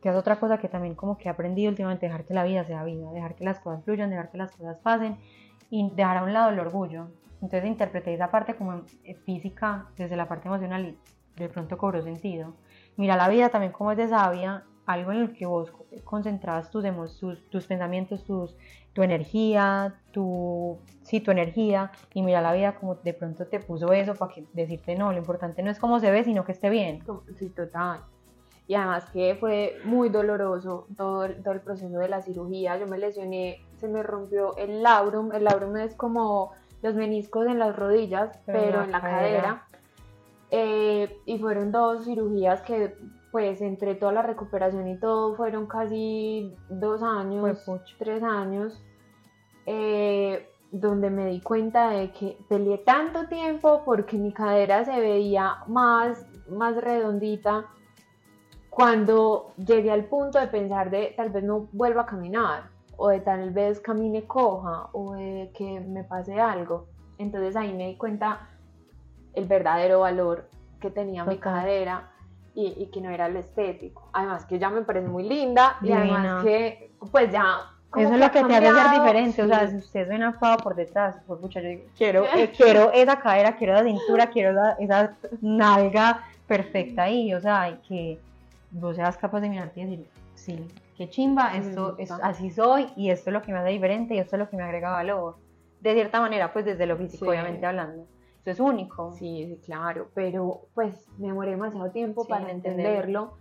que 0.00 0.08
es 0.08 0.14
otra 0.16 0.36
cosa 0.40 0.58
que 0.58 0.68
también 0.68 0.94
como 0.94 1.18
que 1.18 1.28
he 1.28 1.30
aprendido 1.30 1.68
últimamente, 1.70 2.06
dejar 2.06 2.24
que 2.24 2.34
la 2.34 2.44
vida 2.44 2.64
sea 2.64 2.82
vida, 2.84 3.12
dejar 3.12 3.34
que 3.34 3.44
las 3.44 3.60
cosas 3.60 3.84
fluyan, 3.84 4.08
dejar 4.10 4.30
que 4.30 4.38
las 4.38 4.52
cosas 4.52 4.78
pasen 4.78 5.16
y 5.70 5.90
dejar 5.90 6.16
a 6.18 6.22
un 6.24 6.32
lado 6.32 6.50
el 6.50 6.58
orgullo. 6.60 7.08
Entonces 7.42 7.64
interpreté 7.66 8.14
esa 8.14 8.30
parte 8.30 8.54
como 8.54 8.82
eh, 9.04 9.14
física 9.24 9.86
desde 9.96 10.16
la 10.16 10.28
parte 10.28 10.48
emocional 10.48 10.86
y 10.86 10.98
de 11.40 11.48
pronto 11.48 11.76
cobró 11.76 12.02
sentido. 12.02 12.54
Mira 12.96 13.16
la 13.16 13.28
vida 13.28 13.50
también 13.50 13.72
como 13.72 13.92
es 13.92 13.98
de 13.98 14.08
sabia, 14.08 14.64
algo 14.86 15.12
en 15.12 15.18
el 15.18 15.32
que 15.32 15.46
vos 15.46 15.72
concentras 16.04 16.70
tus, 16.70 16.84
tus, 17.18 17.50
tus 17.50 17.66
pensamientos, 17.66 18.24
tus, 18.24 18.56
tu 18.92 19.02
energía, 19.02 19.94
tu, 20.12 20.78
sí, 21.02 21.20
tu 21.20 21.30
energía, 21.30 21.90
y 22.14 22.22
mira 22.22 22.40
la 22.40 22.52
vida 22.52 22.76
como 22.76 22.94
de 22.94 23.12
pronto 23.12 23.46
te 23.46 23.60
puso 23.60 23.92
eso 23.92 24.14
para 24.14 24.32
que 24.32 24.44
decirte 24.54 24.94
no, 24.94 25.12
lo 25.12 25.18
importante 25.18 25.62
no 25.62 25.70
es 25.70 25.78
cómo 25.78 26.00
se 26.00 26.10
ve, 26.10 26.24
sino 26.24 26.44
que 26.44 26.52
esté 26.52 26.70
bien. 26.70 27.02
Sí, 27.36 27.50
total. 27.50 28.00
Y 28.68 28.74
además 28.74 29.08
que 29.10 29.36
fue 29.38 29.78
muy 29.84 30.08
doloroso 30.08 30.86
todo 30.96 31.28
todo 31.28 31.54
el 31.54 31.60
proceso 31.60 31.98
de 31.98 32.08
la 32.08 32.20
cirugía. 32.22 32.76
Yo 32.78 32.86
me 32.86 32.98
lesioné, 32.98 33.60
se 33.78 33.86
me 33.86 34.02
rompió 34.02 34.56
el 34.56 34.82
labrum. 34.82 35.32
El 35.32 35.44
labrum 35.44 35.76
es 35.76 35.94
como 35.94 36.52
los 36.86 36.94
meniscos 36.94 37.46
en 37.46 37.58
las 37.58 37.74
rodillas, 37.74 38.38
Pero 38.46 38.60
pero, 38.60 38.84
en 38.84 38.92
la 38.92 39.00
cadera. 39.00 39.42
cadera. 39.42 39.66
Eh, 40.50 41.20
y 41.26 41.38
fueron 41.38 41.72
dos 41.72 42.04
cirugías 42.04 42.62
que, 42.62 42.96
pues, 43.32 43.60
entre 43.60 43.96
toda 43.96 44.12
la 44.12 44.22
recuperación 44.22 44.86
y 44.86 44.98
todo, 44.98 45.34
fueron 45.34 45.66
casi 45.66 46.54
dos 46.68 47.02
años, 47.02 47.64
tres 47.98 48.22
años. 48.22 48.80
Eh, 49.66 50.48
donde 50.70 51.10
me 51.10 51.26
di 51.26 51.40
cuenta 51.40 51.90
de 51.90 52.12
que 52.12 52.36
peleé 52.48 52.78
tanto 52.78 53.26
tiempo 53.26 53.82
porque 53.84 54.16
mi 54.16 54.32
cadera 54.32 54.84
se 54.84 55.00
veía 55.00 55.58
más, 55.66 56.26
más 56.48 56.76
redondita 56.76 57.66
cuando 58.68 59.52
llegué 59.56 59.90
al 59.90 60.04
punto 60.04 60.38
de 60.38 60.48
pensar 60.48 60.90
de 60.90 61.14
tal 61.16 61.30
vez 61.30 61.44
no 61.44 61.68
vuelva 61.72 62.02
a 62.02 62.06
caminar 62.06 62.75
o 62.96 63.08
de 63.08 63.20
tal 63.20 63.50
vez 63.50 63.80
camine 63.80 64.24
coja 64.24 64.88
o 64.92 65.14
de 65.14 65.50
que 65.54 65.80
me 65.80 66.04
pase 66.04 66.40
algo. 66.40 66.86
Entonces 67.18 67.56
ahí 67.56 67.72
me 67.72 67.88
di 67.88 67.96
cuenta 67.96 68.48
el 69.34 69.46
verdadero 69.46 70.00
valor 70.00 70.48
que 70.80 70.90
tenía 70.90 71.24
mi 71.24 71.38
cadera 71.38 72.10
y, 72.54 72.86
que 72.86 73.00
no 73.00 73.10
era 73.10 73.28
lo 73.28 73.38
estético. 73.38 74.08
Además 74.12 74.46
que 74.46 74.58
ya 74.58 74.70
me 74.70 74.82
parece 74.82 75.08
muy 75.08 75.24
linda 75.24 75.76
y 75.82 75.92
además 75.92 76.42
que 76.42 76.90
pues 77.10 77.30
ya... 77.30 77.72
Eso 77.94 78.12
es 78.12 78.20
lo 78.20 78.30
que 78.30 78.44
te 78.44 78.56
hace 78.56 78.66
ser 78.66 78.90
diferente, 78.90 79.42
o 79.42 79.46
sea, 79.46 79.68
si 79.68 79.76
usted 79.76 80.06
suena 80.06 80.32
feo 80.34 80.58
por 80.58 80.74
detrás, 80.74 81.16
pues 81.26 81.40
pucha, 81.40 81.60
yo 81.60 81.78
quiero, 81.96 82.24
eh, 82.36 82.52
quiero 82.54 82.92
esa 82.92 83.18
cadera, 83.20 83.56
quiero 83.56 83.72
la 83.72 83.84
cintura, 83.84 84.26
quiero 84.26 84.60
esa 84.78 85.16
nalga 85.40 86.22
perfecta 86.46 87.04
ahí, 87.04 87.32
o 87.32 87.40
sea, 87.40 87.70
y 87.70 87.76
que 87.88 88.18
vos 88.70 88.96
seas 88.96 89.16
capaz 89.16 89.40
de 89.40 89.48
mirarte 89.48 89.80
y 89.80 89.84
decir, 89.84 90.06
sí, 90.34 90.66
qué 90.96 91.08
chimba, 91.08 91.56
esto 91.56 91.96
es, 91.98 92.10
así 92.10 92.50
soy 92.50 92.88
y 92.96 93.10
esto 93.10 93.30
es 93.30 93.34
lo 93.34 93.42
que 93.42 93.52
me 93.52 93.58
hace 93.58 93.70
diferente 93.70 94.14
y 94.14 94.18
esto 94.18 94.36
es 94.36 94.40
lo 94.40 94.50
que 94.50 94.56
me 94.56 94.62
agrega 94.62 94.90
valor. 94.90 95.36
De 95.80 95.94
cierta 95.94 96.20
manera, 96.20 96.52
pues 96.52 96.64
desde 96.64 96.86
lo 96.86 96.96
físico, 96.96 97.28
obviamente 97.28 97.66
hablando 97.66 98.06
es 98.50 98.60
único. 98.60 99.12
Sí, 99.12 99.60
claro, 99.64 100.08
pero 100.14 100.66
pues 100.74 101.08
me 101.18 101.28
demoré 101.28 101.52
demasiado 101.52 101.90
tiempo 101.90 102.26
para 102.26 102.50
entenderlo. 102.50 103.36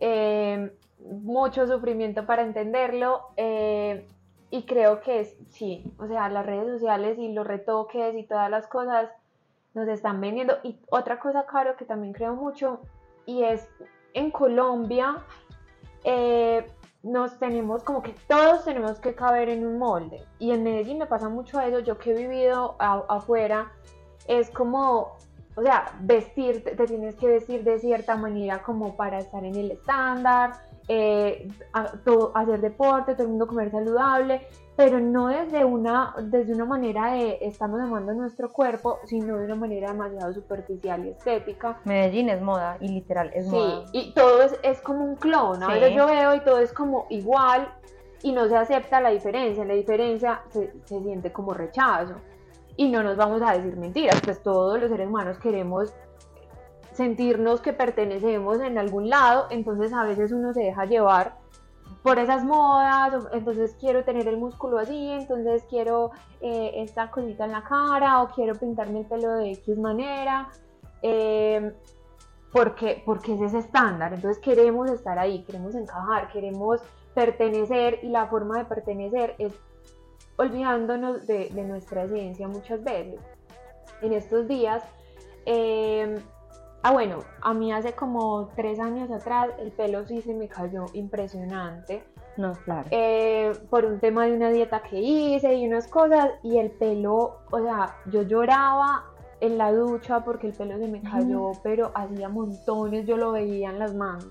Eh, 0.00 0.72
mucho 0.98 1.66
sufrimiento 1.66 2.26
para 2.26 2.42
entenderlo. 2.42 3.28
Eh, 3.36 4.06
y 4.50 4.62
creo 4.64 5.00
que 5.00 5.20
es, 5.20 5.36
sí, 5.50 5.84
o 5.98 6.08
sea, 6.08 6.28
las 6.28 6.44
redes 6.44 6.80
sociales 6.80 7.18
y 7.18 7.32
los 7.32 7.46
retoques 7.46 8.16
y 8.16 8.24
todas 8.24 8.50
las 8.50 8.66
cosas 8.66 9.10
nos 9.74 9.86
están 9.88 10.20
vendiendo. 10.20 10.56
Y 10.64 10.80
otra 10.90 11.20
cosa, 11.20 11.46
Caro, 11.46 11.76
que 11.76 11.84
también 11.84 12.12
creo 12.12 12.34
mucho, 12.34 12.80
y 13.26 13.44
es 13.44 13.68
en 14.14 14.30
Colombia, 14.30 15.18
eh, 16.02 16.66
nos 17.02 17.38
tenemos 17.38 17.82
como 17.82 18.02
que 18.02 18.14
todos 18.28 18.64
tenemos 18.64 18.98
que 19.00 19.14
caber 19.14 19.48
en 19.48 19.66
un 19.66 19.78
molde. 19.78 20.24
Y 20.38 20.50
en 20.52 20.62
Medellín 20.62 20.98
me 20.98 21.06
pasa 21.06 21.28
mucho 21.28 21.60
eso, 21.60 21.80
yo 21.80 21.98
que 21.98 22.10
he 22.10 22.14
vivido 22.14 22.76
afuera, 22.78 23.72
es 24.26 24.50
como, 24.50 25.16
o 25.56 25.62
sea, 25.62 25.98
vestir, 26.00 26.62
te 26.62 26.86
tienes 26.86 27.14
que 27.16 27.26
vestir 27.26 27.64
de 27.64 27.78
cierta 27.78 28.16
manera 28.16 28.62
como 28.62 28.96
para 28.96 29.18
estar 29.18 29.44
en 29.44 29.54
el 29.54 29.70
estándar, 29.70 30.52
eh, 30.88 31.48
hacer 32.34 32.60
deporte, 32.60 33.14
todo 33.14 33.22
el 33.22 33.30
mundo 33.30 33.46
comer 33.46 33.70
saludable, 33.70 34.46
pero 34.80 34.98
no 34.98 35.28
desde 35.28 35.62
una, 35.62 36.14
desde 36.22 36.54
una 36.54 36.64
manera 36.64 37.12
de 37.12 37.36
estamos 37.42 37.78
amando 37.82 38.14
nuestro 38.14 38.50
cuerpo, 38.50 38.98
sino 39.04 39.36
de 39.36 39.44
una 39.44 39.54
manera 39.54 39.92
demasiado 39.92 40.32
superficial 40.32 41.04
y 41.04 41.10
estética. 41.10 41.78
Medellín 41.84 42.30
es 42.30 42.40
moda 42.40 42.78
y 42.80 42.88
literal 42.88 43.30
es 43.34 43.46
moda. 43.46 43.84
Sí, 43.88 43.90
y 43.92 44.14
todo 44.14 44.40
es, 44.62 44.80
como 44.80 45.04
un 45.04 45.16
clon, 45.16 45.62
a 45.62 45.66
veces 45.66 45.94
yo 45.94 46.06
veo 46.06 46.34
y 46.34 46.40
todo 46.40 46.60
es 46.60 46.72
como 46.72 47.04
igual 47.10 47.70
y 48.22 48.32
no 48.32 48.48
se 48.48 48.56
acepta 48.56 49.02
la 49.02 49.10
diferencia, 49.10 49.66
la 49.66 49.74
diferencia 49.74 50.40
se, 50.48 50.72
se 50.86 51.02
siente 51.02 51.30
como 51.30 51.52
rechazo. 51.52 52.14
Y 52.78 52.88
no 52.88 53.02
nos 53.02 53.18
vamos 53.18 53.42
a 53.42 53.52
decir 53.52 53.76
mentiras, 53.76 54.18
pues 54.24 54.42
todos 54.42 54.80
los 54.80 54.88
seres 54.88 55.08
humanos 55.08 55.36
queremos 55.40 55.92
sentirnos 56.94 57.60
que 57.60 57.74
pertenecemos 57.74 58.60
en 58.60 58.78
algún 58.78 59.10
lado, 59.10 59.46
entonces 59.50 59.92
a 59.92 60.04
veces 60.04 60.32
uno 60.32 60.54
se 60.54 60.62
deja 60.62 60.86
llevar 60.86 61.36
por 62.02 62.18
esas 62.18 62.44
modas, 62.44 63.26
entonces 63.32 63.76
quiero 63.78 64.04
tener 64.04 64.26
el 64.26 64.38
músculo 64.38 64.78
así, 64.78 65.10
entonces 65.10 65.64
quiero 65.68 66.12
eh, 66.40 66.72
esta 66.76 67.10
cosita 67.10 67.44
en 67.44 67.52
la 67.52 67.62
cara 67.62 68.22
o 68.22 68.28
quiero 68.28 68.54
pintarme 68.54 69.00
el 69.00 69.06
pelo 69.06 69.34
de 69.34 69.52
X 69.52 69.76
manera, 69.76 70.48
eh, 71.02 71.74
porque, 72.52 73.02
porque 73.04 73.34
es 73.34 73.40
ese 73.42 73.58
estándar, 73.58 74.14
entonces 74.14 74.42
queremos 74.42 74.90
estar 74.90 75.18
ahí, 75.18 75.44
queremos 75.44 75.74
encajar, 75.74 76.32
queremos 76.32 76.80
pertenecer 77.14 78.00
y 78.02 78.08
la 78.08 78.26
forma 78.26 78.58
de 78.58 78.64
pertenecer 78.64 79.34
es 79.38 79.52
olvidándonos 80.36 81.26
de, 81.26 81.50
nuestra 81.66 82.04
esencia 82.04 82.48
muchas 82.48 82.82
veces. 82.82 83.20
En 84.00 84.14
estos 84.14 84.48
días, 84.48 84.82
eh, 85.44 86.16
ah 86.82 86.92
bueno, 86.92 87.18
a 87.42 87.52
mí 87.54 87.72
hace 87.72 87.92
como 87.92 88.48
tres 88.56 88.80
años 88.80 89.10
atrás 89.10 89.50
el 89.58 89.70
pelo 89.72 90.06
sí 90.06 90.22
se 90.22 90.34
me 90.34 90.48
cayó 90.48 90.86
impresionante. 90.94 92.04
No, 92.36 92.52
claro. 92.64 92.88
Eh, 92.90 93.52
por 93.68 93.84
un 93.84 94.00
tema 94.00 94.26
de 94.26 94.32
una 94.32 94.50
dieta 94.50 94.82
que 94.82 94.98
hice 94.98 95.54
y 95.54 95.66
unas 95.66 95.88
cosas, 95.88 96.30
y 96.42 96.58
el 96.58 96.70
pelo, 96.70 97.40
o 97.50 97.60
sea, 97.60 97.96
yo 98.06 98.22
lloraba 98.22 99.04
en 99.40 99.58
la 99.58 99.72
ducha 99.72 100.24
porque 100.24 100.46
el 100.46 100.52
pelo 100.54 100.78
se 100.78 100.88
me 100.88 101.02
cayó, 101.02 101.52
pero 101.62 101.90
hacía 101.94 102.28
montones, 102.28 103.06
yo 103.06 103.16
lo 103.16 103.32
veía 103.32 103.70
en 103.70 103.78
las 103.78 103.94
manos. 103.94 104.28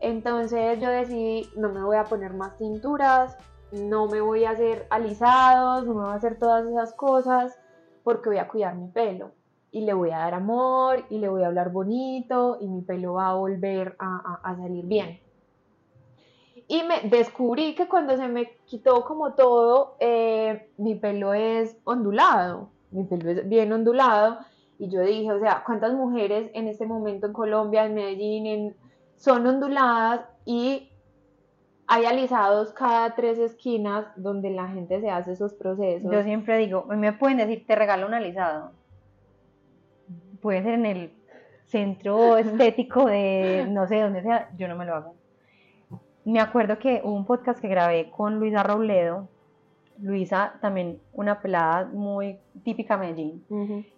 Entonces 0.00 0.78
yo 0.80 0.90
decidí, 0.90 1.48
no 1.56 1.70
me 1.70 1.82
voy 1.82 1.96
a 1.96 2.04
poner 2.04 2.34
más 2.34 2.56
cinturas, 2.58 3.36
no 3.72 4.06
me 4.06 4.20
voy 4.20 4.44
a 4.44 4.50
hacer 4.50 4.86
alisados, 4.90 5.86
no 5.86 5.94
me 5.94 6.02
voy 6.02 6.12
a 6.12 6.16
hacer 6.16 6.38
todas 6.38 6.66
esas 6.66 6.92
cosas 6.94 7.58
porque 8.04 8.28
voy 8.28 8.38
a 8.38 8.46
cuidar 8.46 8.76
mi 8.76 8.88
pelo 8.88 9.32
y 9.70 9.82
le 9.82 9.92
voy 9.92 10.10
a 10.10 10.18
dar 10.18 10.34
amor 10.34 11.04
y 11.10 11.18
le 11.18 11.28
voy 11.28 11.42
a 11.42 11.48
hablar 11.48 11.70
bonito 11.70 12.58
y 12.60 12.68
mi 12.68 12.82
pelo 12.82 13.14
va 13.14 13.30
a 13.30 13.34
volver 13.34 13.96
a, 13.98 14.56
salir 14.56 14.86
bien. 14.86 15.20
Y 16.68 16.82
me 16.82 17.08
descubrí 17.08 17.74
que 17.74 17.86
cuando 17.88 18.16
se 18.16 18.26
me 18.26 18.56
quitó 18.64 19.04
como 19.04 19.34
todo, 19.34 19.96
eh, 20.00 20.70
mi 20.78 20.94
pelo 20.94 21.34
es 21.34 21.76
ondulado, 21.84 22.70
mi 22.90 23.04
pelo 23.04 23.30
es 23.30 23.48
bien 23.48 23.72
ondulado. 23.72 24.38
Y 24.78 24.88
yo 24.88 25.02
dije, 25.02 25.30
o 25.30 25.38
sea, 25.38 25.62
¿cuántas 25.64 25.94
mujeres 25.94 26.50
en 26.54 26.68
este 26.68 26.86
momento 26.86 27.26
en 27.26 27.32
Colombia, 27.32 27.84
en 27.84 27.94
Medellín, 27.94 28.74
son 29.16 29.46
onduladas 29.46 30.22
y 30.44 30.90
hay 31.86 32.04
alisados 32.04 32.72
cada 32.72 33.14
tres 33.14 33.38
esquinas 33.38 34.06
donde 34.16 34.50
la 34.50 34.68
gente 34.68 35.00
se 35.00 35.10
hace 35.10 35.32
esos 35.32 35.54
procesos. 35.54 36.10
Yo 36.10 36.22
siempre 36.22 36.58
digo, 36.58 36.84
me 36.86 37.12
pueden 37.12 37.38
decir, 37.38 37.64
te 37.66 37.76
regalo 37.76 38.06
un 38.06 38.14
alisado. 38.14 38.72
Puede 40.40 40.62
ser 40.62 40.74
en 40.74 40.86
el 40.86 41.12
centro 41.66 42.36
estético 42.36 43.06
de 43.06 43.66
no 43.68 43.86
sé 43.86 44.00
dónde 44.00 44.22
sea, 44.22 44.50
yo 44.56 44.68
no 44.68 44.76
me 44.76 44.84
lo 44.84 44.94
hago. 44.94 45.14
Me 46.24 46.40
acuerdo 46.40 46.78
que 46.78 47.00
hubo 47.04 47.14
un 47.14 47.24
podcast 47.24 47.60
que 47.60 47.68
grabé 47.68 48.10
con 48.10 48.38
Luisa 48.38 48.62
Robledo. 48.62 49.28
Luisa, 49.98 50.54
también 50.60 51.00
una 51.12 51.40
pelada 51.40 51.86
muy 51.86 52.38
típica 52.64 52.98
Medellín, 52.98 53.42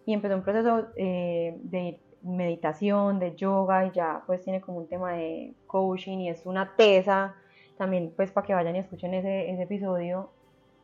y 0.06 0.12
empezó 0.12 0.36
un 0.36 0.42
proceso 0.42 0.86
eh, 0.96 1.56
de 1.62 1.98
meditación, 2.22 3.18
de 3.18 3.34
yoga, 3.34 3.86
y 3.86 3.90
ya 3.90 4.22
pues 4.26 4.42
tiene 4.42 4.60
como 4.60 4.78
un 4.78 4.86
tema 4.86 5.12
de 5.12 5.54
coaching 5.66 6.18
y 6.18 6.28
es 6.28 6.46
una 6.46 6.76
tesa 6.76 7.34
también 7.78 8.12
pues 8.14 8.30
para 8.30 8.46
que 8.46 8.54
vayan 8.54 8.76
y 8.76 8.80
escuchen 8.80 9.14
ese, 9.14 9.50
ese 9.50 9.62
episodio. 9.62 10.30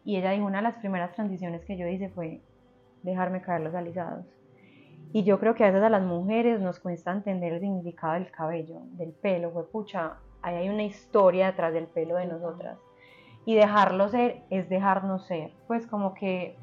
Y 0.05 0.17
ella 0.17 0.31
dijo, 0.31 0.47
una 0.47 0.59
de 0.59 0.65
las 0.65 0.79
primeras 0.79 1.13
transiciones 1.13 1.65
que 1.65 1.77
yo 1.77 1.87
hice 1.87 2.09
fue 2.09 2.41
dejarme 3.03 3.43
caer 3.43 3.61
los 3.61 3.75
alisados. 3.75 4.25
Y 5.13 5.23
yo 5.23 5.39
creo 5.39 5.55
que 5.55 5.65
a 5.65 5.69
veces 5.69 5.83
a 5.83 5.91
las 5.91 6.03
mujeres 6.03 6.61
nos 6.61 6.81
cuesta 6.81 7.13
entender 7.13 7.53
el 7.53 7.61
significado 7.61 8.15
del 8.15 8.31
cabello, 8.31 8.81
del 8.93 9.13
pelo, 9.13 9.51
fue 9.53 9.69
pucha, 9.71 10.15
ahí 10.43 10.57
hay 10.57 10.69
una 10.69 10.83
historia 10.83 11.47
detrás 11.47 11.73
del 11.73 11.87
pelo 11.87 12.17
de 12.17 12.27
nosotras. 12.27 12.79
Y 13.47 13.55
dejarlo 13.55 14.09
ser 14.09 14.43
es 14.51 14.69
dejarnos 14.69 15.27
ser, 15.27 15.53
pues 15.67 15.87
como 15.87 16.15
que... 16.15 16.57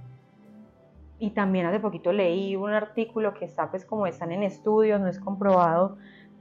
Y 1.19 1.29
también 1.31 1.67
hace 1.67 1.79
poquito 1.79 2.11
leí 2.11 2.55
un 2.55 2.71
artículo 2.71 3.35
que 3.35 3.45
está 3.45 3.69
pues 3.69 3.85
como 3.85 4.07
están 4.07 4.31
en 4.31 4.41
estudios, 4.41 4.99
no 4.99 5.07
es 5.07 5.19
comprobado, 5.19 5.97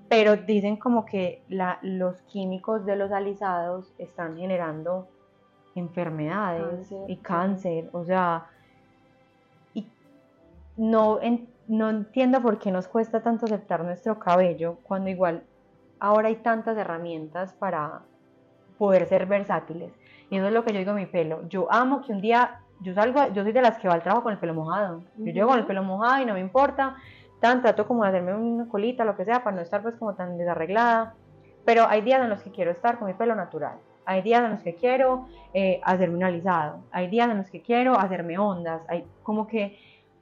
pero 0.09 0.37
dicen 0.37 0.77
como 0.77 1.05
que 1.05 1.43
los 1.83 2.23
químicos 2.23 2.85
de 2.85 2.97
los 2.97 3.13
alisados 3.13 3.93
están 3.99 4.37
generando 4.37 5.07
enfermedades 5.77 6.93
y 7.07 7.17
cáncer, 7.17 7.89
o 7.93 8.05
sea, 8.05 8.47
y 9.73 9.87
no, 10.77 11.21
no 11.71 11.89
entiendo 11.89 12.43
por 12.43 12.59
qué 12.59 12.73
nos 12.73 12.89
cuesta 12.89 13.23
tanto 13.23 13.47
aceptar 13.47 13.85
nuestro 13.85 14.19
cabello 14.19 14.79
cuando 14.83 15.09
igual 15.09 15.45
ahora 16.01 16.27
hay 16.27 16.37
tantas 16.37 16.77
herramientas 16.77 17.53
para 17.53 18.03
poder 18.77 19.07
ser 19.07 19.27
versátiles. 19.27 19.93
Y 20.31 20.37
eso 20.37 20.49
es 20.49 20.53
lo 20.53 20.65
que 20.65 20.73
yo 20.73 20.81
digo 20.81 20.95
mi 20.95 21.07
pelo. 21.07 21.47
Yo 21.49 21.73
amo 21.73 22.03
que 22.03 22.13
un 22.13 22.21
día, 22.21 22.61
yo 22.81 22.93
salgo, 22.93 23.33
yo 23.33 23.45
soy 23.45 23.53
de 23.53 23.63
las 23.63 23.79
que 23.79 23.87
va 23.87 23.95
al 23.95 24.03
trabajo 24.03 24.25
con 24.25 24.33
el 24.33 24.41
pelo 24.41 24.53
mojado. 24.53 25.05
Yo 25.17 25.33
llego 25.33 25.49
con 25.49 25.61
el 25.61 25.67
pelo 25.67 25.85
mojado 25.85 26.21
y 26.21 26.27
no 26.27 26.35
me 26.35 26.41
importa 26.41 26.97
tan, 27.39 27.63
trato 27.63 27.87
como 27.87 28.03
de 28.03 28.09
hacerme 28.09 28.35
una 28.35 28.69
colita, 28.69 29.05
lo 29.05 29.17
que 29.17 29.25
sea, 29.25 29.45
para 29.45 29.55
no 29.55 29.63
estar 29.63 29.81
pues 29.81 29.95
como 29.95 30.15
tan 30.15 30.39
desarreglada. 30.39 31.15
Pero 31.65 31.87
hay 31.89 32.01
días 32.01 32.21
en 32.21 32.31
los 32.31 32.43
que 32.43 32.51
quiero 32.51 32.73
estar 32.73 32.99
con 32.99 33.07
mi 33.07 33.15
pelo 33.15 33.37
natural. 33.37 33.79
Hay 34.07 34.23
días 34.23 34.43
en 34.43 34.51
los 34.51 34.63
que 34.63 34.75
quiero 34.75 35.29
eh, 35.55 35.81
hacerme 35.85 36.17
un 36.17 36.25
alisado. 36.25 36.81
Hay 36.91 37.07
días 37.07 37.31
en 37.31 37.37
los 37.37 37.49
que 37.49 37.63
quiero 37.63 37.97
hacerme 37.97 38.39
ondas. 38.39 38.83
Hay 38.89 39.05
como 39.23 39.47
que, 39.47 39.79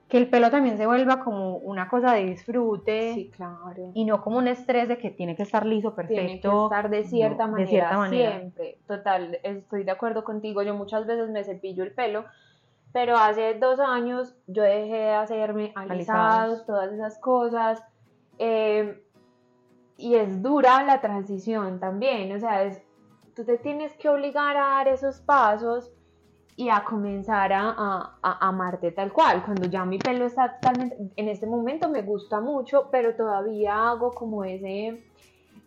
que 0.08 0.18
el 0.18 0.28
pelo 0.28 0.50
también 0.50 0.78
se 0.78 0.86
vuelva 0.86 1.22
como 1.22 1.56
una 1.56 1.88
cosa 1.88 2.14
de 2.14 2.24
disfrute. 2.24 3.14
Sí, 3.14 3.30
claro. 3.34 3.92
Y 3.94 4.04
no 4.04 4.22
como 4.22 4.38
un 4.38 4.48
estrés 4.48 4.88
de 4.88 4.98
que 4.98 5.10
tiene 5.10 5.36
que 5.36 5.42
estar 5.42 5.66
liso, 5.66 5.94
perfecto. 5.94 6.22
Tiene 6.22 6.40
que 6.40 6.48
estar 6.48 6.90
de 6.90 7.04
cierta, 7.04 7.46
manera, 7.46 7.64
de 7.64 7.70
cierta 7.70 7.98
manera. 7.98 8.38
Siempre. 8.38 8.78
Total, 8.86 9.38
estoy 9.42 9.84
de 9.84 9.90
acuerdo 9.90 10.24
contigo. 10.24 10.62
Yo 10.62 10.74
muchas 10.74 11.06
veces 11.06 11.28
me 11.30 11.44
cepillo 11.44 11.84
el 11.84 11.92
pelo 11.92 12.24
pero 12.92 13.16
hace 13.16 13.54
dos 13.54 13.80
años 13.80 14.34
yo 14.46 14.62
dejé 14.62 14.96
de 14.96 15.10
hacerme 15.10 15.72
alisados, 15.74 16.64
todas 16.66 16.92
esas 16.92 17.18
cosas. 17.18 17.82
Eh, 18.38 19.04
y 19.96 20.14
es 20.14 20.42
dura 20.42 20.84
la 20.84 21.00
transición 21.00 21.80
también, 21.80 22.34
o 22.34 22.38
sea, 22.38 22.62
es, 22.62 22.80
tú 23.34 23.44
te 23.44 23.58
tienes 23.58 23.92
que 23.94 24.08
obligar 24.08 24.56
a 24.56 24.60
dar 24.60 24.88
esos 24.88 25.20
pasos 25.20 25.92
y 26.58 26.70
a 26.70 26.82
comenzar 26.82 27.52
a, 27.52 27.70
a, 28.20 28.48
amarte 28.48 28.90
tal 28.90 29.12
cual. 29.12 29.44
Cuando 29.44 29.68
ya 29.68 29.84
mi 29.84 29.96
pelo 29.96 30.26
está 30.26 30.58
totalmente, 30.58 30.96
en 31.14 31.28
este 31.28 31.46
momento 31.46 31.88
me 31.88 32.02
gusta 32.02 32.40
mucho, 32.40 32.88
pero 32.90 33.14
todavía 33.14 33.90
hago 33.90 34.10
como 34.10 34.42
ese, 34.42 35.04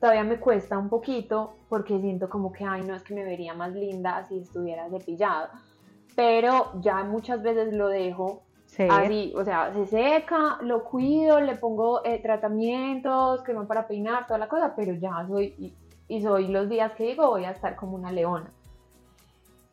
todavía 0.01 0.25
me 0.25 0.37
cuesta 0.37 0.77
un 0.77 0.89
poquito 0.89 1.53
porque 1.69 1.97
siento 2.01 2.29
como 2.29 2.51
que, 2.51 2.65
ay, 2.65 2.81
no, 2.81 2.93
es 2.93 3.03
que 3.03 3.15
me 3.15 3.23
vería 3.23 3.53
más 3.53 3.71
linda 3.71 4.25
si 4.27 4.39
estuviera 4.39 4.89
cepillado. 4.89 5.47
Pero 6.13 6.73
ya 6.81 7.05
muchas 7.05 7.41
veces 7.41 7.71
lo 7.71 7.87
dejo 7.87 8.41
así, 8.89 9.31
o 9.37 9.45
sea, 9.45 9.71
se 9.73 9.85
seca, 9.85 10.57
lo 10.61 10.83
cuido, 10.83 11.39
le 11.39 11.55
pongo 11.55 12.03
eh, 12.03 12.19
tratamientos, 12.21 13.43
crema 13.43 13.65
para 13.65 13.87
peinar, 13.87 14.27
toda 14.27 14.39
la 14.39 14.49
cosa, 14.49 14.73
pero 14.75 14.93
ya 14.95 15.25
soy, 15.25 15.55
y, 15.57 15.73
y 16.09 16.21
soy 16.21 16.49
los 16.49 16.67
días 16.67 16.91
que 16.95 17.05
digo 17.05 17.29
voy 17.29 17.45
a 17.45 17.51
estar 17.51 17.77
como 17.77 17.95
una 17.95 18.11
leona. 18.11 18.51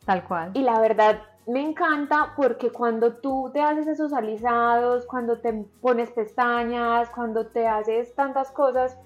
Tal 0.09 0.23
cual. 0.23 0.49
Y 0.55 0.63
la 0.63 0.79
verdad 0.79 1.19
me 1.45 1.61
encanta 1.61 2.33
porque 2.35 2.71
cuando 2.71 3.17
tú 3.17 3.51
te 3.53 3.61
haces 3.61 3.85
esos 3.85 4.11
alisados, 4.11 5.05
cuando 5.05 5.37
te 5.37 5.53
pones 5.81 6.09
pestañas, 6.09 7.11
cuando 7.11 7.45
te 7.45 7.67
haces 7.67 8.15
tantas 8.15 8.49
cosas, 8.49 8.97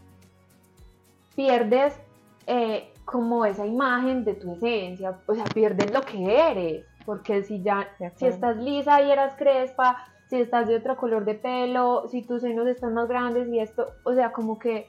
pierdes 1.35 1.99
eh, 2.47 2.93
como 3.03 3.43
esa 3.43 3.65
imagen 3.65 4.23
de 4.23 4.35
tu 4.35 4.53
esencia, 4.53 5.19
o 5.27 5.35
sea, 5.35 5.43
pierdes 5.43 5.93
lo 5.93 6.03
que 6.03 6.39
eres, 6.49 6.85
porque 7.05 7.43
si 7.43 7.61
ya, 7.61 7.89
si 8.15 8.25
estás 8.25 8.55
lisa 8.55 9.01
y 9.01 9.11
eras 9.11 9.35
crespa, 9.35 10.05
si 10.29 10.39
estás 10.39 10.69
de 10.69 10.77
otro 10.77 10.95
color 10.95 11.25
de 11.25 11.35
pelo, 11.35 12.07
si 12.07 12.21
tus 12.21 12.43
senos 12.43 12.65
están 12.67 12.93
más 12.93 13.09
grandes 13.09 13.49
y 13.49 13.59
esto, 13.59 13.87
o 14.05 14.13
sea, 14.13 14.31
como 14.31 14.57
que 14.57 14.87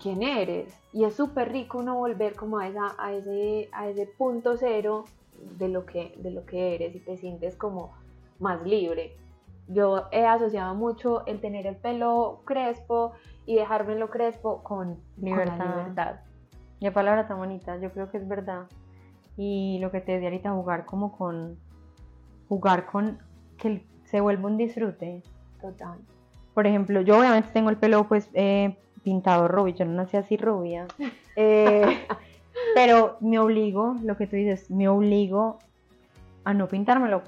quién 0.00 0.22
eres. 0.22 0.74
Y 0.92 1.04
es 1.04 1.14
súper 1.14 1.52
rico 1.52 1.78
uno 1.78 1.96
volver 1.96 2.34
como 2.34 2.58
a, 2.58 2.68
esa, 2.68 2.94
a, 2.98 3.12
ese, 3.12 3.68
a 3.72 3.88
ese 3.88 4.06
punto 4.06 4.56
cero 4.56 5.04
de 5.58 5.68
lo, 5.68 5.84
que, 5.84 6.14
de 6.18 6.30
lo 6.30 6.44
que 6.46 6.74
eres 6.74 6.94
y 6.94 7.00
te 7.00 7.16
sientes 7.16 7.56
como 7.56 7.92
más 8.38 8.62
libre. 8.62 9.16
Yo 9.68 10.04
he 10.12 10.26
asociado 10.26 10.74
mucho 10.74 11.26
el 11.26 11.40
tener 11.40 11.66
el 11.66 11.76
pelo 11.76 12.42
crespo 12.44 13.12
y 13.46 13.56
dejármelo 13.56 14.10
crespo 14.10 14.62
con 14.62 14.98
libertad. 15.16 15.58
Con 15.58 15.78
libertad. 15.78 16.16
Y 16.80 16.90
palabra 16.90 17.26
tan 17.26 17.38
bonita, 17.38 17.78
yo 17.78 17.90
creo 17.92 18.10
que 18.10 18.18
es 18.18 18.28
verdad. 18.28 18.66
Y 19.36 19.78
lo 19.80 19.90
que 19.90 20.00
te 20.00 20.12
decía 20.12 20.28
ahorita, 20.28 20.52
jugar 20.52 20.84
como 20.84 21.16
con. 21.16 21.58
Jugar 22.48 22.86
con. 22.86 23.18
que 23.56 23.84
se 24.04 24.20
vuelva 24.20 24.48
un 24.48 24.58
disfrute. 24.58 25.22
Total. 25.60 25.98
Por 26.52 26.66
ejemplo, 26.66 27.00
yo 27.00 27.18
obviamente 27.18 27.48
tengo 27.52 27.70
el 27.70 27.78
pelo 27.78 28.06
pues 28.06 28.28
eh, 28.34 28.76
pintado 29.04 29.46
rubio, 29.46 29.74
yo 29.74 29.84
no 29.84 29.92
nací 29.92 30.16
así 30.16 30.36
rubia. 30.36 30.86
Eh, 31.36 32.06
pero 32.74 33.16
me 33.20 33.40
obligo, 33.40 33.96
lo 34.04 34.16
que 34.16 34.28
tú 34.28 34.36
dices, 34.36 34.70
me 34.70 34.88
obligo 34.88 35.58
a 36.44 36.54
no 36.54 36.68
pintármelo, 36.68 37.22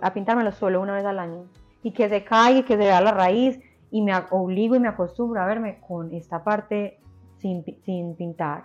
a 0.00 0.12
pintármelo 0.12 0.50
solo 0.52 0.80
una 0.80 0.94
vez 0.94 1.04
al 1.04 1.18
año. 1.18 1.44
Y 1.82 1.92
que 1.92 2.08
se 2.08 2.24
caiga, 2.24 2.62
que 2.62 2.74
se 2.74 2.78
vea 2.78 3.00
la 3.00 3.12
raíz, 3.12 3.60
y 3.90 4.02
me 4.02 4.12
obligo 4.30 4.74
y 4.74 4.80
me 4.80 4.88
acostumbro 4.88 5.40
a 5.40 5.46
verme 5.46 5.78
con 5.80 6.12
esta 6.12 6.42
parte 6.42 6.98
sin, 7.38 7.64
sin 7.84 8.16
pintar. 8.16 8.64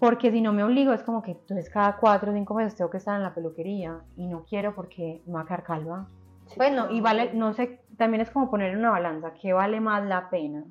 Porque 0.00 0.30
si 0.32 0.40
no 0.40 0.52
me 0.52 0.64
obligo, 0.64 0.92
es 0.92 1.02
como 1.02 1.22
que 1.22 1.32
entonces 1.32 1.68
cada 1.70 1.96
cuatro 1.96 2.32
o 2.32 2.34
cinco 2.34 2.54
meses 2.54 2.74
tengo 2.74 2.90
que 2.90 2.96
estar 2.96 3.16
en 3.16 3.22
la 3.22 3.34
peluquería 3.34 4.00
y 4.16 4.26
no 4.26 4.44
quiero 4.44 4.74
porque 4.74 5.22
me 5.26 5.34
va 5.34 5.42
a 5.42 5.44
quedar 5.44 5.62
calva. 5.62 6.08
bueno, 6.56 6.90
y 6.90 7.00
vale, 7.00 7.32
no 7.34 7.52
sé, 7.52 7.82
también 7.96 8.22
es 8.22 8.30
como 8.30 8.50
poner 8.50 8.72
en 8.72 8.78
una 8.78 8.90
balanza, 8.90 9.34
¿qué 9.40 9.52
vale 9.52 9.78
más 9.80 10.02
la 10.04 10.30
pena? 10.30 10.64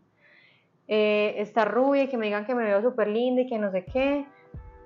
Eh, 0.92 1.36
estar 1.38 1.72
rubia 1.72 2.04
y 2.04 2.08
que 2.08 2.18
me 2.18 2.26
digan 2.26 2.46
que 2.46 2.56
me 2.56 2.64
veo 2.64 2.82
súper 2.82 3.08
linda 3.08 3.44
y 3.44 3.48
que 3.48 3.60
no 3.60 3.72
sé 3.72 3.86
qué, 3.86 4.26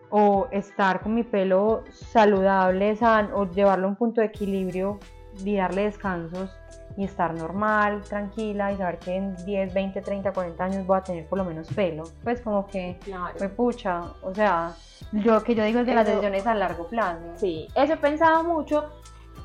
o 0.10 0.48
estar 0.52 1.02
con 1.02 1.16
mi 1.16 1.24
pelo 1.24 1.86
saludable, 1.90 2.96
o 3.34 3.50
llevarlo 3.50 3.88
a 3.88 3.90
un 3.90 3.96
punto 3.96 4.20
de 4.20 4.28
equilibrio 4.28 5.00
y 5.44 5.56
darle 5.56 5.86
descansos 5.86 6.56
y 6.98 7.06
estar 7.06 7.34
normal, 7.34 8.02
tranquila 8.02 8.72
y 8.74 8.78
saber 8.78 9.00
que 9.00 9.16
en 9.16 9.36
10, 9.46 9.74
20, 9.74 10.02
30, 10.02 10.34
40 10.34 10.64
años 10.64 10.86
voy 10.86 10.98
a 10.98 11.02
tener 11.02 11.26
por 11.26 11.40
lo 11.40 11.46
menos 11.46 11.68
pelo. 11.70 12.04
Pues 12.22 12.42
como 12.42 12.68
que 12.68 12.98
fue 13.38 13.48
pucha, 13.50 14.02
o 14.22 14.36
sea, 14.36 14.74
lo 15.14 15.42
que 15.42 15.56
yo 15.56 15.64
digo 15.64 15.80
es 15.80 15.88
de 15.88 15.96
las 15.96 16.06
decisiones 16.06 16.46
a 16.46 16.54
largo 16.54 16.88
plazo. 16.88 17.22
Sí, 17.38 17.68
eso 17.76 17.94
he 17.94 17.98
pensado 17.98 18.44
mucho 18.44 18.90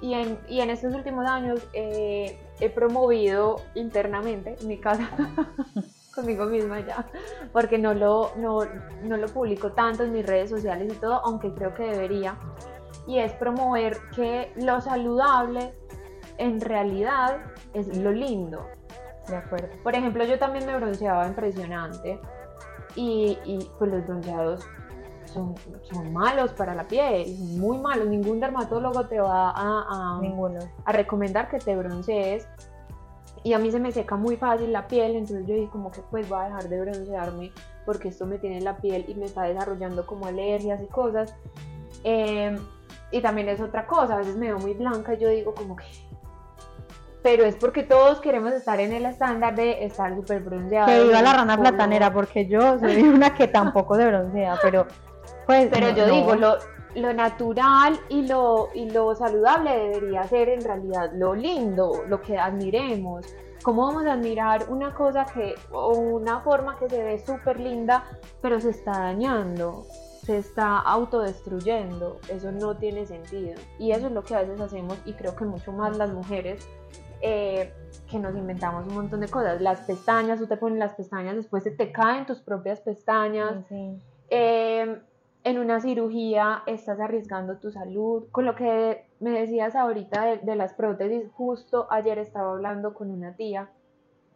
y 0.02 0.14
en, 0.14 0.38
y 0.48 0.60
en 0.60 0.70
estos 0.70 0.92
últimos 0.92 1.24
años 1.26 1.66
eh, 1.72 2.36
he 2.60 2.68
promovido 2.68 3.62
internamente 3.74 4.56
en 4.60 4.68
mi 4.68 4.78
casa 4.78 5.08
conmigo 6.18 6.46
misma 6.46 6.80
ya, 6.80 7.06
porque 7.52 7.78
no 7.78 7.94
lo, 7.94 8.32
no, 8.36 8.60
no 9.02 9.16
lo 9.16 9.26
publico 9.28 9.72
tanto 9.72 10.04
en 10.04 10.12
mis 10.12 10.26
redes 10.26 10.50
sociales 10.50 10.92
y 10.92 10.96
todo, 10.96 11.24
aunque 11.24 11.52
creo 11.54 11.74
que 11.74 11.84
debería. 11.84 12.36
Y 13.06 13.18
es 13.18 13.32
promover 13.34 13.96
que 14.14 14.52
lo 14.56 14.80
saludable 14.80 15.72
en 16.36 16.60
realidad 16.60 17.38
es 17.72 17.96
lo 17.96 18.12
lindo. 18.12 18.66
De 19.28 19.36
acuerdo. 19.36 19.68
Por 19.82 19.94
ejemplo, 19.94 20.24
yo 20.24 20.38
también 20.38 20.66
me 20.66 20.74
bronceaba 20.76 21.26
impresionante 21.26 22.20
y, 22.94 23.38
y 23.44 23.70
pues 23.78 23.90
los 23.90 24.06
bronceados 24.06 24.66
son, 25.26 25.54
son, 25.82 26.12
malos 26.12 26.52
para 26.52 26.74
la 26.74 26.86
piel, 26.86 27.34
muy 27.38 27.78
malos. 27.78 28.08
Ningún 28.08 28.40
dermatólogo 28.40 29.06
te 29.06 29.20
va 29.20 29.50
a, 29.50 30.16
a, 30.16 30.20
Ninguno. 30.20 30.60
a 30.84 30.92
recomendar 30.92 31.48
que 31.50 31.58
te 31.58 31.76
broncees 31.76 32.48
y 33.44 33.52
a 33.52 33.58
mí 33.58 33.70
se 33.70 33.80
me 33.80 33.92
seca 33.92 34.16
muy 34.16 34.36
fácil 34.36 34.72
la 34.72 34.86
piel, 34.86 35.16
entonces 35.16 35.46
yo 35.46 35.54
dije 35.54 35.68
como 35.70 35.90
que 35.90 36.00
pues 36.10 36.28
voy 36.28 36.40
a 36.40 36.44
dejar 36.44 36.68
de 36.68 36.80
broncearme 36.80 37.52
porque 37.84 38.08
esto 38.08 38.26
me 38.26 38.38
tiene 38.38 38.60
la 38.60 38.76
piel 38.76 39.04
y 39.08 39.14
me 39.14 39.26
está 39.26 39.42
desarrollando 39.42 40.06
como 40.06 40.26
alergias 40.26 40.80
y 40.82 40.86
cosas. 40.86 41.34
Em, 42.04 42.58
y 43.10 43.20
también 43.22 43.48
es 43.48 43.60
otra 43.60 43.86
cosa, 43.86 44.14
a 44.14 44.18
veces 44.18 44.36
me 44.36 44.46
veo 44.46 44.58
muy 44.58 44.74
blanca 44.74 45.14
y 45.14 45.18
yo 45.18 45.28
digo 45.28 45.54
como 45.54 45.76
que... 45.76 45.84
Pero 47.22 47.44
es 47.44 47.56
porque 47.56 47.82
todos 47.82 48.20
queremos 48.20 48.52
estar 48.52 48.78
en 48.78 48.92
el 48.92 49.06
estándar 49.06 49.54
de 49.54 49.84
estar 49.84 50.14
súper 50.14 50.40
bronceado. 50.40 50.86
Que 50.86 51.02
viva 51.02 51.20
la 51.20 51.32
rana 51.32 51.58
platanera, 51.58 52.12
porque 52.12 52.46
yo 52.46 52.78
soy 52.78 53.02
una 53.02 53.34
que 53.34 53.48
tampoco 53.48 53.96
se 53.96 54.06
broncea, 54.06 54.58
pero 54.62 54.86
pues... 55.46 55.68
Pero 55.72 55.90
yo 55.90 56.06
digo, 56.06 56.34
lo, 56.34 56.58
lo 56.98 57.12
natural 57.12 57.98
y 58.08 58.26
lo, 58.26 58.68
y 58.74 58.90
lo 58.90 59.14
saludable 59.14 59.70
debería 59.70 60.24
ser 60.24 60.48
en 60.48 60.60
realidad 60.60 61.10
lo 61.14 61.34
lindo, 61.34 62.04
lo 62.08 62.20
que 62.20 62.38
admiremos. 62.38 63.26
¿Cómo 63.62 63.86
vamos 63.86 64.06
a 64.06 64.12
admirar 64.12 64.66
una 64.68 64.94
cosa 64.94 65.26
que, 65.26 65.54
o 65.72 65.96
una 65.96 66.40
forma 66.40 66.78
que 66.78 66.88
se 66.88 67.02
ve 67.02 67.18
súper 67.18 67.58
linda, 67.58 68.04
pero 68.40 68.60
se 68.60 68.70
está 68.70 68.92
dañando, 68.92 69.84
se 70.22 70.38
está 70.38 70.78
autodestruyendo? 70.78 72.20
Eso 72.28 72.52
no 72.52 72.76
tiene 72.76 73.04
sentido. 73.04 73.54
Y 73.78 73.90
eso 73.90 74.06
es 74.06 74.12
lo 74.12 74.22
que 74.22 74.36
a 74.36 74.42
veces 74.42 74.60
hacemos, 74.60 74.96
y 75.04 75.12
creo 75.14 75.34
que 75.34 75.44
mucho 75.44 75.72
más 75.72 75.96
las 75.96 76.12
mujeres, 76.12 76.68
eh, 77.20 77.74
que 78.08 78.18
nos 78.18 78.34
inventamos 78.36 78.86
un 78.86 78.94
montón 78.94 79.20
de 79.20 79.28
cosas. 79.28 79.60
Las 79.60 79.80
pestañas, 79.80 80.38
tú 80.38 80.46
te 80.46 80.56
pones 80.56 80.78
las 80.78 80.94
pestañas, 80.94 81.34
después 81.34 81.64
se 81.64 81.72
te 81.72 81.90
caen 81.90 82.26
tus 82.26 82.38
propias 82.40 82.80
pestañas. 82.80 83.64
Eh, 84.30 85.00
en 85.48 85.58
una 85.58 85.80
cirugía 85.80 86.62
estás 86.66 87.00
arriesgando 87.00 87.56
tu 87.56 87.70
salud. 87.70 88.26
Con 88.30 88.44
lo 88.44 88.54
que 88.54 89.06
me 89.18 89.30
decías 89.30 89.74
ahorita 89.74 90.36
de, 90.36 90.56
las 90.56 90.74
prótesis, 90.74 91.30
justo 91.32 91.86
ayer 91.90 92.18
estaba 92.18 92.50
hablando 92.50 92.92
con 92.92 93.10
una 93.10 93.34
tía 93.34 93.70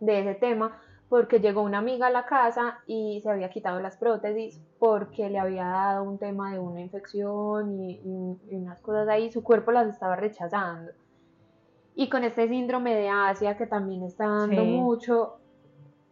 de 0.00 0.20
ese 0.20 0.34
tema 0.34 0.80
porque 1.10 1.40
llegó 1.40 1.60
una 1.60 1.78
amiga 1.78 2.06
a 2.06 2.10
la 2.10 2.24
casa 2.24 2.78
y 2.86 3.20
se 3.22 3.30
había 3.30 3.50
quitado 3.50 3.78
las 3.80 3.98
prótesis 3.98 4.58
porque 4.78 5.28
le 5.28 5.38
había 5.38 5.64
dado 5.64 6.04
un 6.04 6.16
tema 6.16 6.50
de 6.50 6.58
una 6.58 6.80
infección 6.80 7.78
y, 7.78 8.00
unas 8.50 8.80
cosas 8.80 9.06
ahí, 9.08 9.30
su 9.30 9.42
cuerpo 9.42 9.70
las 9.70 9.88
estaba 9.88 10.16
rechazando. 10.16 10.92
Y 11.94 12.08
con 12.08 12.24
este 12.24 12.48
síndrome 12.48 12.94
de 12.94 13.10
Asia 13.10 13.58
que 13.58 13.66
también 13.66 14.02
está 14.02 14.26
dando 14.26 14.64
mucho, 14.64 15.36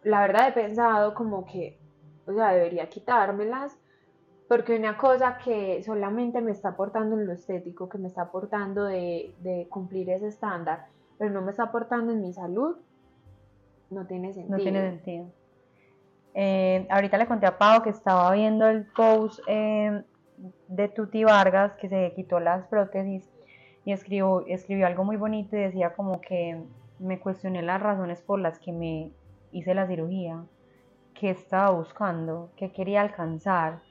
la 0.03 0.21
verdad 0.21 0.49
he 0.49 0.53
pensado 0.53 1.15
como 1.15 1.47
que, 1.47 1.79
o 2.27 2.35
sea, 2.35 2.53
debería 2.53 2.91
quitármelas 2.91 3.79
porque 4.51 4.77
una 4.77 4.97
cosa 4.97 5.39
que 5.39 5.81
solamente 5.85 6.41
me 6.41 6.51
está 6.51 6.71
aportando 6.71 7.17
en 7.17 7.25
lo 7.25 7.33
estético, 7.33 7.89
que 7.89 7.99
me 7.99 8.09
está 8.09 8.23
aportando 8.23 8.83
de, 8.83 9.69
cumplir 9.71 10.11
ese 10.11 10.27
estándar, 10.27 10.87
pero 11.19 11.31
no 11.31 11.41
me 11.41 11.53
está 11.53 11.63
aportando 11.63 12.11
en 12.11 12.21
mi 12.21 12.33
salud, 12.33 12.75
no 13.91 14.09
tiene 14.09 14.33
sentido. 14.33 14.57
No 14.57 14.61
tiene 14.61 14.91
sentido. 14.91 15.27
Eh, 16.35 16.85
ahorita 16.91 17.17
le 17.19 17.29
conté 17.29 17.47
a 17.47 17.59
Pau 17.59 17.81
que 17.85 17.91
estaba 17.91 18.33
viendo 18.33 18.67
el 18.67 18.87
post 18.87 19.39
eh, 19.47 20.03
de 20.67 20.89
Tuti 20.89 21.23
Vargas, 21.23 21.77
que 21.77 21.89
se 21.89 22.13
quitó 22.17 22.41
las 22.41 22.67
prótesis, 22.67 23.31
y 23.85 23.93
escribió, 23.93 24.45
escribió 24.49 24.89
algo 24.89 25.05
muy 25.05 25.17
bonito 25.17 25.57
y 25.57 25.61
decía 25.61 25.95
como 25.95 26.21
que 26.21 26.61
me 26.99 27.21
cuestioné 27.21 27.63
las 27.63 27.81
razones 27.81 28.21
por 28.21 28.41
las 28.41 28.59
que 28.59 28.73
me 28.73 29.13
hice 29.53 29.75
la 29.75 29.87
cirugía, 29.87 30.43
qué 31.15 31.31
estaba 31.31 31.71
buscando, 31.71 32.51
qué 32.57 32.73
quería 32.73 33.01
alcanzar 33.01 33.89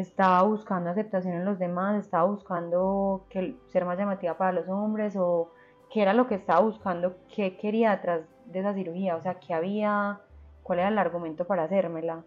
estaba 0.00 0.42
buscando 0.42 0.90
aceptación 0.90 1.34
en 1.34 1.44
los 1.44 1.58
demás, 1.58 2.04
estaba 2.04 2.24
buscando 2.24 3.26
que, 3.30 3.56
ser 3.68 3.84
más 3.84 3.98
llamativa 3.98 4.36
para 4.36 4.52
los 4.52 4.68
hombres 4.68 5.14
o 5.16 5.52
qué 5.90 6.02
era 6.02 6.14
lo 6.14 6.26
que 6.26 6.34
estaba 6.34 6.60
buscando, 6.60 7.16
qué 7.34 7.56
quería 7.56 7.92
detrás 7.92 8.22
de 8.46 8.58
esa 8.58 8.74
cirugía, 8.74 9.16
o 9.16 9.22
sea, 9.22 9.38
qué 9.38 9.54
había, 9.54 10.20
cuál 10.62 10.80
era 10.80 10.88
el 10.88 10.98
argumento 10.98 11.46
para 11.46 11.64
hacérmela. 11.64 12.24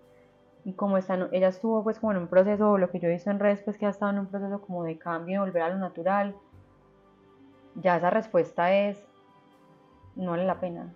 Y 0.63 0.73
como 0.73 0.97
está, 0.97 1.29
ella 1.31 1.49
estuvo 1.49 1.83
pues 1.83 1.99
como 1.99 2.13
en 2.13 2.19
un 2.19 2.27
proceso, 2.27 2.77
lo 2.77 2.89
que 2.89 2.99
yo 2.99 3.09
he 3.09 3.11
visto 3.11 3.31
en 3.31 3.39
redes, 3.39 3.61
pues 3.63 3.77
que 3.77 3.85
ha 3.85 3.89
estado 3.89 4.11
en 4.11 4.19
un 4.19 4.27
proceso 4.27 4.61
como 4.61 4.83
de 4.83 4.97
cambio, 4.97 5.41
volver 5.41 5.61
a 5.63 5.69
lo 5.69 5.77
natural, 5.77 6.35
ya 7.75 7.97
esa 7.97 8.09
respuesta 8.09 8.73
es, 8.73 9.05
no 10.15 10.31
vale 10.31 10.45
la 10.45 10.59
pena. 10.59 10.93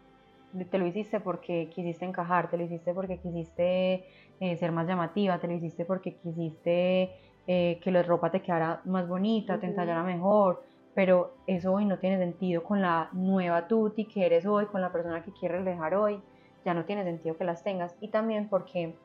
Te 0.69 0.77
lo 0.77 0.85
hiciste 0.85 1.19
porque 1.19 1.69
quisiste 1.73 2.05
encajar, 2.05 2.49
te 2.49 2.57
lo 2.57 2.63
hiciste 2.63 2.93
porque 2.93 3.19
quisiste 3.19 4.05
eh, 4.39 4.57
ser 4.57 4.71
más 4.71 4.87
llamativa, 4.87 5.39
te 5.39 5.47
lo 5.47 5.53
hiciste 5.53 5.85
porque 5.85 6.15
quisiste 6.15 7.11
eh, 7.47 7.79
que 7.81 7.91
la 7.91 8.03
ropa 8.03 8.31
te 8.31 8.41
quedara 8.41 8.81
más 8.85 9.07
bonita, 9.07 9.59
te 9.59 9.67
entallara 9.67 10.03
mejor, 10.03 10.63
pero 10.93 11.35
eso 11.47 11.73
hoy 11.73 11.85
no 11.85 11.99
tiene 11.99 12.17
sentido 12.17 12.63
con 12.63 12.81
la 12.81 13.09
nueva 13.13 13.67
Tuti 13.67 14.05
que 14.05 14.25
eres 14.25 14.45
hoy, 14.45 14.65
con 14.65 14.81
la 14.81 14.91
persona 14.91 15.23
que 15.23 15.31
quieres 15.31 15.63
dejar 15.63 15.95
hoy, 15.95 16.21
ya 16.65 16.73
no 16.73 16.85
tiene 16.85 17.03
sentido 17.03 17.37
que 17.37 17.45
las 17.45 17.63
tengas. 17.63 17.95
Y 18.01 18.09
también 18.09 18.49
porque 18.49 18.95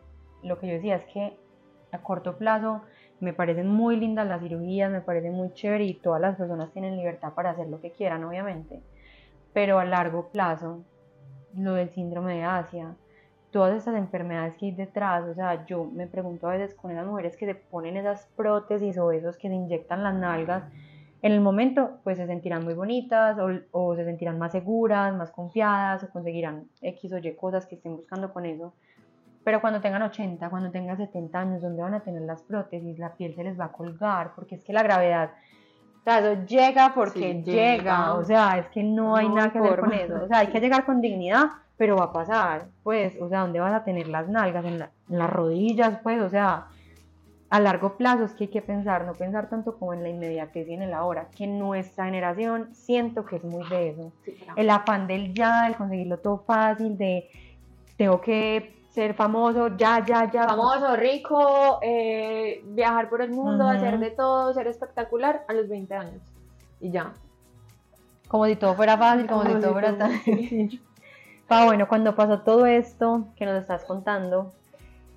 lo 0.43 0.59
que 0.59 0.67
yo 0.67 0.75
decía 0.75 0.97
es 0.97 1.05
que 1.07 1.37
a 1.93 2.03
corto 2.03 2.37
plazo 2.37 2.83
me 3.21 3.33
parecen 3.33 3.69
muy 3.69 3.97
lindas 3.97 4.27
las 4.27 4.43
cirugías, 4.43 4.91
me 4.91 5.01
parecen 5.01 5.33
muy 5.33 5.53
chévere 5.53 5.85
y 5.85 5.95
todas 5.95 6.21
las 6.21 6.37
personas 6.37 6.73
tienen 6.73 6.97
libertad 6.97 7.33
para 7.35 7.51
hacer 7.51 7.69
lo 7.69 7.81
que 7.81 7.93
quieran, 7.93 8.25
obviamente. 8.25 8.83
Pero 9.53 9.79
a 9.79 9.85
largo 9.85 10.29
plazo, 10.29 10.85
lo 11.59 11.75
del 11.75 11.91
síndrome 11.91 12.37
de 12.37 12.45
Asia, 12.45 12.95
todas 13.51 13.77
estas 13.77 13.95
enfermedades 13.97 14.57
que 14.57 14.67
hay 14.67 14.73
detrás, 14.73 15.25
o 15.25 15.35
sea, 15.35 15.65
yo 15.67 15.85
me 15.85 16.07
pregunto 16.07 16.49
a 16.49 16.53
veces 16.53 16.75
con 16.75 16.91
esas 16.91 17.07
mujeres 17.07 17.37
que 17.37 17.47
se 17.47 17.55
ponen 17.55 17.97
esas 17.97 18.27
prótesis 18.37 18.99
o 18.99 19.13
esos 19.13 19.37
que 19.37 19.49
se 19.49 19.55
inyectan 19.55 20.03
las 20.03 20.15
nalgas, 20.15 20.65
en 21.23 21.33
el 21.33 21.41
momento 21.41 21.99
pues 22.05 22.19
se 22.19 22.27
sentirán 22.27 22.65
muy 22.65 22.75
bonitas 22.75 23.39
o, 23.39 23.49
o 23.73 23.97
se 23.97 24.05
sentirán 24.05 24.39
más 24.39 24.53
seguras, 24.53 25.15
más 25.15 25.31
confiadas 25.31 26.05
o 26.05 26.11
conseguirán 26.11 26.69
X 26.83 27.13
o 27.13 27.19
Y 27.19 27.35
cosas 27.35 27.67
que 27.67 27.77
estén 27.77 27.97
buscando 27.97 28.33
con 28.33 28.45
eso 28.45 28.75
pero 29.47 29.61
cuando 29.61 29.81
tengan 29.81 30.03
80, 30.03 30.51
cuando 30.51 30.73
tengan 30.73 30.97
70 30.97 31.39
años, 31.39 31.63
¿dónde 31.63 31.81
van 31.81 31.95
a 31.95 32.01
tener 32.01 32.23
las 32.23 32.43
prótesis? 32.43 32.99
La 32.99 33.15
piel 33.15 33.33
se 33.37 33.45
les 33.45 33.57
va 33.57 33.67
a 33.67 33.71
colgar, 33.71 34.33
porque 34.35 34.57
es 34.57 34.65
que 34.65 34.73
la 34.73 34.83
gravedad, 34.83 35.31
sea, 36.07 36.19
eso 36.21 36.45
llega 36.47 36.93
porque 36.95 37.43
llega. 37.43 38.15
o 38.15 38.25
sea, 38.25 38.59
es 38.59 38.67
que 38.69 38.83
no 38.83 39.17
hay 39.17 39.29
nada 39.29 39.51
que 39.51 39.59
hacer 39.59 39.81
con 39.81 39.93
eso, 39.93 40.15
o 40.25 40.29
sea, 40.29 40.39
hay 40.39 40.47
que 40.49 40.61
llegar 40.61 40.85
con 40.85 41.01
dignidad, 41.01 41.47
pero 41.77 41.97
va 41.97 42.05
a 42.05 42.13
pasar, 42.13 42.67
pues, 42.85 43.15
o 43.21 43.29
sea, 43.29 43.41
¿dónde 43.41 43.61
vas 43.61 43.75
a 43.75 43.85
tener 43.85 44.07
las 44.09 44.29
nalgas? 44.29 44.65
En, 44.65 44.79
las 45.09 45.31
rodillas, 45.31 45.99
pues, 46.03 46.21
o 46.21 46.29
sea, 46.29 46.67
a 47.51 47.61
largo 47.61 47.97
plazo 47.97 48.25
es 48.25 48.35
que 48.35 48.45
hay 48.45 48.51
que 48.51 48.63
pensar, 48.63 49.05
no 49.05 49.15
pensar 49.15 49.49
tanto 49.49 49.79
como 49.79 49.95
en 49.95 50.03
la 50.03 50.09
inmediatez 50.09 50.69
y 50.69 50.75
en 50.75 50.83
el 50.83 50.95
ahora, 50.95 51.29
que 51.37 51.47
nuestra 51.47 52.07
generación 52.07 52.69
siento 52.73 53.25
que 53.25 53.37
es 53.37 53.45
muy 53.45 53.69
de 53.69 53.91
eso, 53.91 54.13
el 54.57 54.71
afán 54.71 55.07
del 55.07 55.35
ya, 55.35 55.67
el 55.67 55.77
conseguirlo 55.77 56.19
todo 56.19 56.39
fácil, 56.39 56.97
de 56.97 57.29
tengo 57.97 58.21
que 58.21 58.76
ser 58.97 59.13
famoso, 59.13 59.77
ya, 59.77 60.03
ya, 60.07 60.31
ya. 60.31 60.45
Famoso, 60.45 60.97
rico, 60.97 61.79
eh, 61.83 62.63
viajar 62.65 63.11
por 63.11 63.21
el 63.21 63.31
mundo, 63.31 63.69
hacer 63.69 63.99
de 63.99 64.11
todo, 64.11 64.55
ser 64.55 64.69
espectacular 64.69 65.45
a 65.49 65.53
los 65.53 65.69
20 65.69 65.95
años. 65.95 66.23
Y 66.81 66.91
ya. 66.91 67.13
Como 68.27 68.47
si 68.47 68.57
todo 68.57 68.75
fuera 68.75 68.97
fácil, 68.97 69.27
como, 69.27 69.45
si 69.45 69.53
todo 69.61 69.73
fuera 69.73 69.99
tan 69.99 70.13
Pa, 71.47 71.67
bueno, 71.67 71.87
cuando 71.89 72.17
pasó 72.17 72.41
todo 72.41 72.65
esto 72.65 73.29
que 73.37 73.45
nos 73.45 73.61
estás 73.61 73.85
contando, 73.85 74.55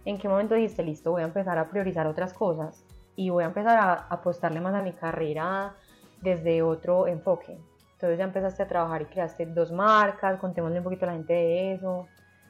¿en 0.04 0.18
qué 0.18 0.28
momento 0.28 0.56
dijiste, 0.56 0.84
listo, 0.84 1.12
voy 1.12 1.22
a 1.22 1.26
empezar 1.26 1.58
a 1.58 1.70
priorizar 1.70 2.06
otras 2.06 2.34
cosas 2.34 2.84
y 3.16 3.30
voy 3.30 3.46
a 3.46 3.48
empezar 3.48 3.78
a 3.78 3.94
apostarle 4.10 4.60
más 4.60 4.76
a 4.76 4.82
mi 4.82 4.92
carrera 4.92 5.74
desde 6.22 6.62
otro 6.64 7.08
enfoque? 7.08 7.58
Entonces 7.94 8.18
ya 8.18 8.26
empezaste 8.26 8.62
a 8.62 8.68
trabajar 8.68 9.04
y 9.04 9.06
creaste 9.06 9.46
dos 9.46 9.72
marcas, 9.72 10.38
contémosle 10.38 10.80
un 10.80 10.84
poquito 10.84 11.06
a 11.06 11.08
la 11.08 11.14
gente 11.14 11.32
de 11.32 11.74
eso 11.76 12.10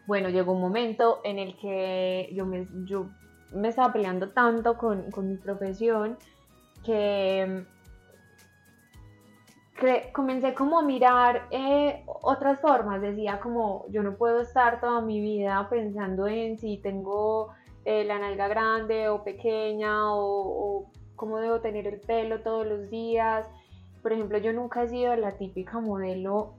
bueno, 0.10 0.30
llegó 0.30 0.54
un 0.54 0.62
momento 0.62 1.22
en 1.24 1.38
el 1.38 1.56
que 1.56 2.32
yo 2.34 2.44
me, 2.48 2.66
estaba 3.68 3.94
peleando 3.94 4.32
tanto 4.32 4.76
con, 4.76 5.06
mi 5.22 5.38
profesión 5.38 6.18
que, 6.84 7.64
comencé 10.12 10.56
como 10.56 10.80
a 10.80 10.82
mirar 10.82 11.48
eh, 11.52 12.04
otras 12.24 12.60
formas. 12.60 13.00
Decía 13.02 13.40
como 13.40 13.86
yo 13.92 14.02
no 14.02 14.16
puedo 14.16 14.42
estar 14.42 14.82
toda 14.82 15.00
mi 15.00 15.22
vida 15.22 15.68
pensando 15.70 16.28
en 16.28 16.58
si 16.58 16.78
tengo 16.78 17.50
eh, 17.86 18.04
la 18.04 18.18
nalga 18.18 18.48
grande 18.48 19.10
o 19.10 19.24
pequeña 19.24 20.12
o, 20.12 20.22
o 20.22 20.92
cómo 21.16 21.38
debo 21.38 21.62
tener 21.62 21.86
el 21.86 22.00
pelo 22.00 22.42
todos 22.42 22.66
los 22.66 22.90
días. 22.90 23.46
Por 24.02 24.14
ejemplo, 24.14 24.40
yo 24.40 24.54
nunca 24.54 24.82
he 24.82 24.90
sido 24.90 25.16
la 25.18 25.38
típica 25.38 25.80
modelo 25.80 26.56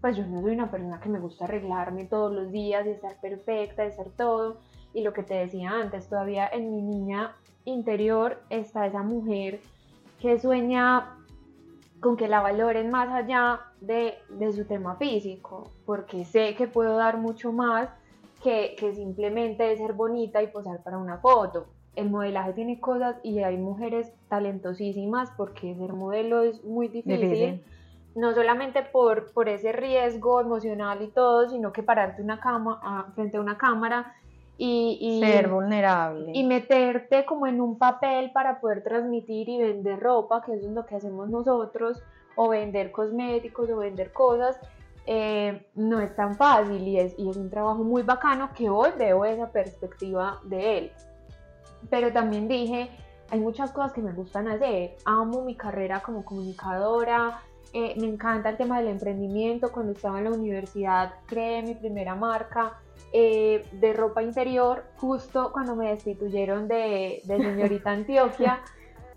pues 0.00 0.16
yo 0.16 0.26
no 0.26 0.40
soy 0.42 0.52
una 0.52 0.70
persona 0.70 1.00
que 1.00 1.08
me 1.08 1.18
gusta 1.18 1.44
arreglarme 1.44 2.04
todos 2.04 2.32
los 2.32 2.52
días 2.52 2.86
y 2.86 2.90
estar 2.90 3.20
perfecta, 3.20 3.84
y 3.84 3.88
estar 3.88 4.08
todo. 4.16 4.58
Y 4.94 5.02
lo 5.02 5.12
que 5.12 5.22
te 5.22 5.34
decía 5.34 5.70
antes, 5.70 6.08
todavía 6.08 6.48
en 6.48 6.74
mi 6.74 6.82
niña 6.82 7.36
interior 7.64 8.40
está 8.50 8.86
esa 8.86 9.02
mujer 9.02 9.60
que 10.20 10.38
sueña 10.38 11.14
con 12.00 12.16
que 12.16 12.28
la 12.28 12.40
valoren 12.40 12.90
más 12.90 13.08
allá 13.08 13.60
de, 13.80 14.14
su 14.54 14.64
tema 14.64 14.96
físico, 14.96 15.70
porque 15.84 16.24
sé 16.24 16.54
que 16.54 16.68
puedo 16.68 16.96
dar 16.96 17.18
mucho 17.18 17.52
más 17.52 17.88
que, 18.42 18.76
que 18.78 18.94
simplemente 18.94 19.76
ser 19.76 19.92
bonita 19.94 20.42
y 20.42 20.46
posar 20.46 20.82
para 20.82 20.98
una 20.98 21.18
foto. 21.18 21.66
El 21.96 22.10
modelaje 22.10 22.52
tiene 22.52 22.78
cosas 22.78 23.16
y 23.24 23.40
hay 23.40 23.56
mujeres 23.56 24.12
talentosísimas 24.28 25.30
porque 25.36 25.74
ser 25.74 25.92
modelo 25.92 26.42
es 26.42 26.62
muy 26.64 26.86
difícil 26.86 27.60
no 28.18 28.34
solamente 28.34 28.82
por, 28.82 29.32
por 29.32 29.48
ese 29.48 29.72
riesgo 29.72 30.40
emocional 30.40 31.00
y 31.02 31.08
todo, 31.08 31.48
sino 31.48 31.72
que 31.72 31.82
pararte 31.82 32.20
una 32.20 32.40
cama, 32.40 33.12
frente 33.14 33.36
a 33.36 33.40
una 33.40 33.56
cámara 33.56 34.14
y, 34.56 35.20
ser 35.22 35.48
vulnerable. 35.48 36.32
Y 36.34 36.42
meterte 36.44 37.24
como 37.24 37.46
en 37.46 37.60
un 37.60 37.78
papel 37.78 38.32
para 38.32 38.60
poder 38.60 38.82
transmitir 38.82 39.48
y 39.48 39.58
vender 39.58 40.00
ropa, 40.00 40.42
que 40.42 40.54
eso 40.54 40.66
es 40.66 40.72
lo 40.72 40.84
que 40.84 40.96
hacemos 40.96 41.30
nosotros, 41.30 42.02
o 42.34 42.48
vender 42.48 42.90
cosméticos 42.90 43.70
o 43.70 43.76
vender 43.76 44.12
cosas, 44.12 44.58
eh, 45.06 45.68
no 45.74 46.00
es 46.00 46.14
tan 46.16 46.34
fácil 46.34 46.86
y 46.86 46.98
es, 46.98 47.14
y 47.18 47.30
es 47.30 47.36
un 47.36 47.50
trabajo 47.50 47.84
muy 47.84 48.02
bacano 48.02 48.50
que 48.52 48.68
hoy 48.68 48.90
veo 48.98 49.24
esa 49.24 49.50
perspectiva 49.50 50.40
de 50.44 50.78
él. 50.78 50.92
Pero 51.88 52.12
también 52.12 52.48
dije, 52.48 52.90
hay 53.30 53.40
muchas 53.40 53.70
cosas 53.70 53.92
que 53.92 54.02
me 54.02 54.12
gustan 54.12 54.48
hacer, 54.48 54.96
amo 55.04 55.44
mi 55.44 55.54
carrera 55.54 56.00
como 56.00 56.24
comunicadora, 56.24 57.42
eh, 57.72 57.94
me 57.98 58.06
encanta 58.06 58.50
el 58.50 58.56
tema 58.56 58.78
del 58.78 58.88
emprendimiento. 58.88 59.70
Cuando 59.72 59.92
estaba 59.92 60.18
en 60.18 60.24
la 60.24 60.30
universidad 60.30 61.14
creé 61.26 61.62
mi 61.62 61.74
primera 61.74 62.14
marca 62.14 62.78
eh, 63.12 63.64
de 63.72 63.92
ropa 63.92 64.22
interior 64.22 64.84
justo 64.96 65.50
cuando 65.52 65.76
me 65.76 65.88
destituyeron 65.90 66.68
de, 66.68 67.22
de 67.24 67.36
señorita 67.36 67.90
Antioquia, 67.92 68.60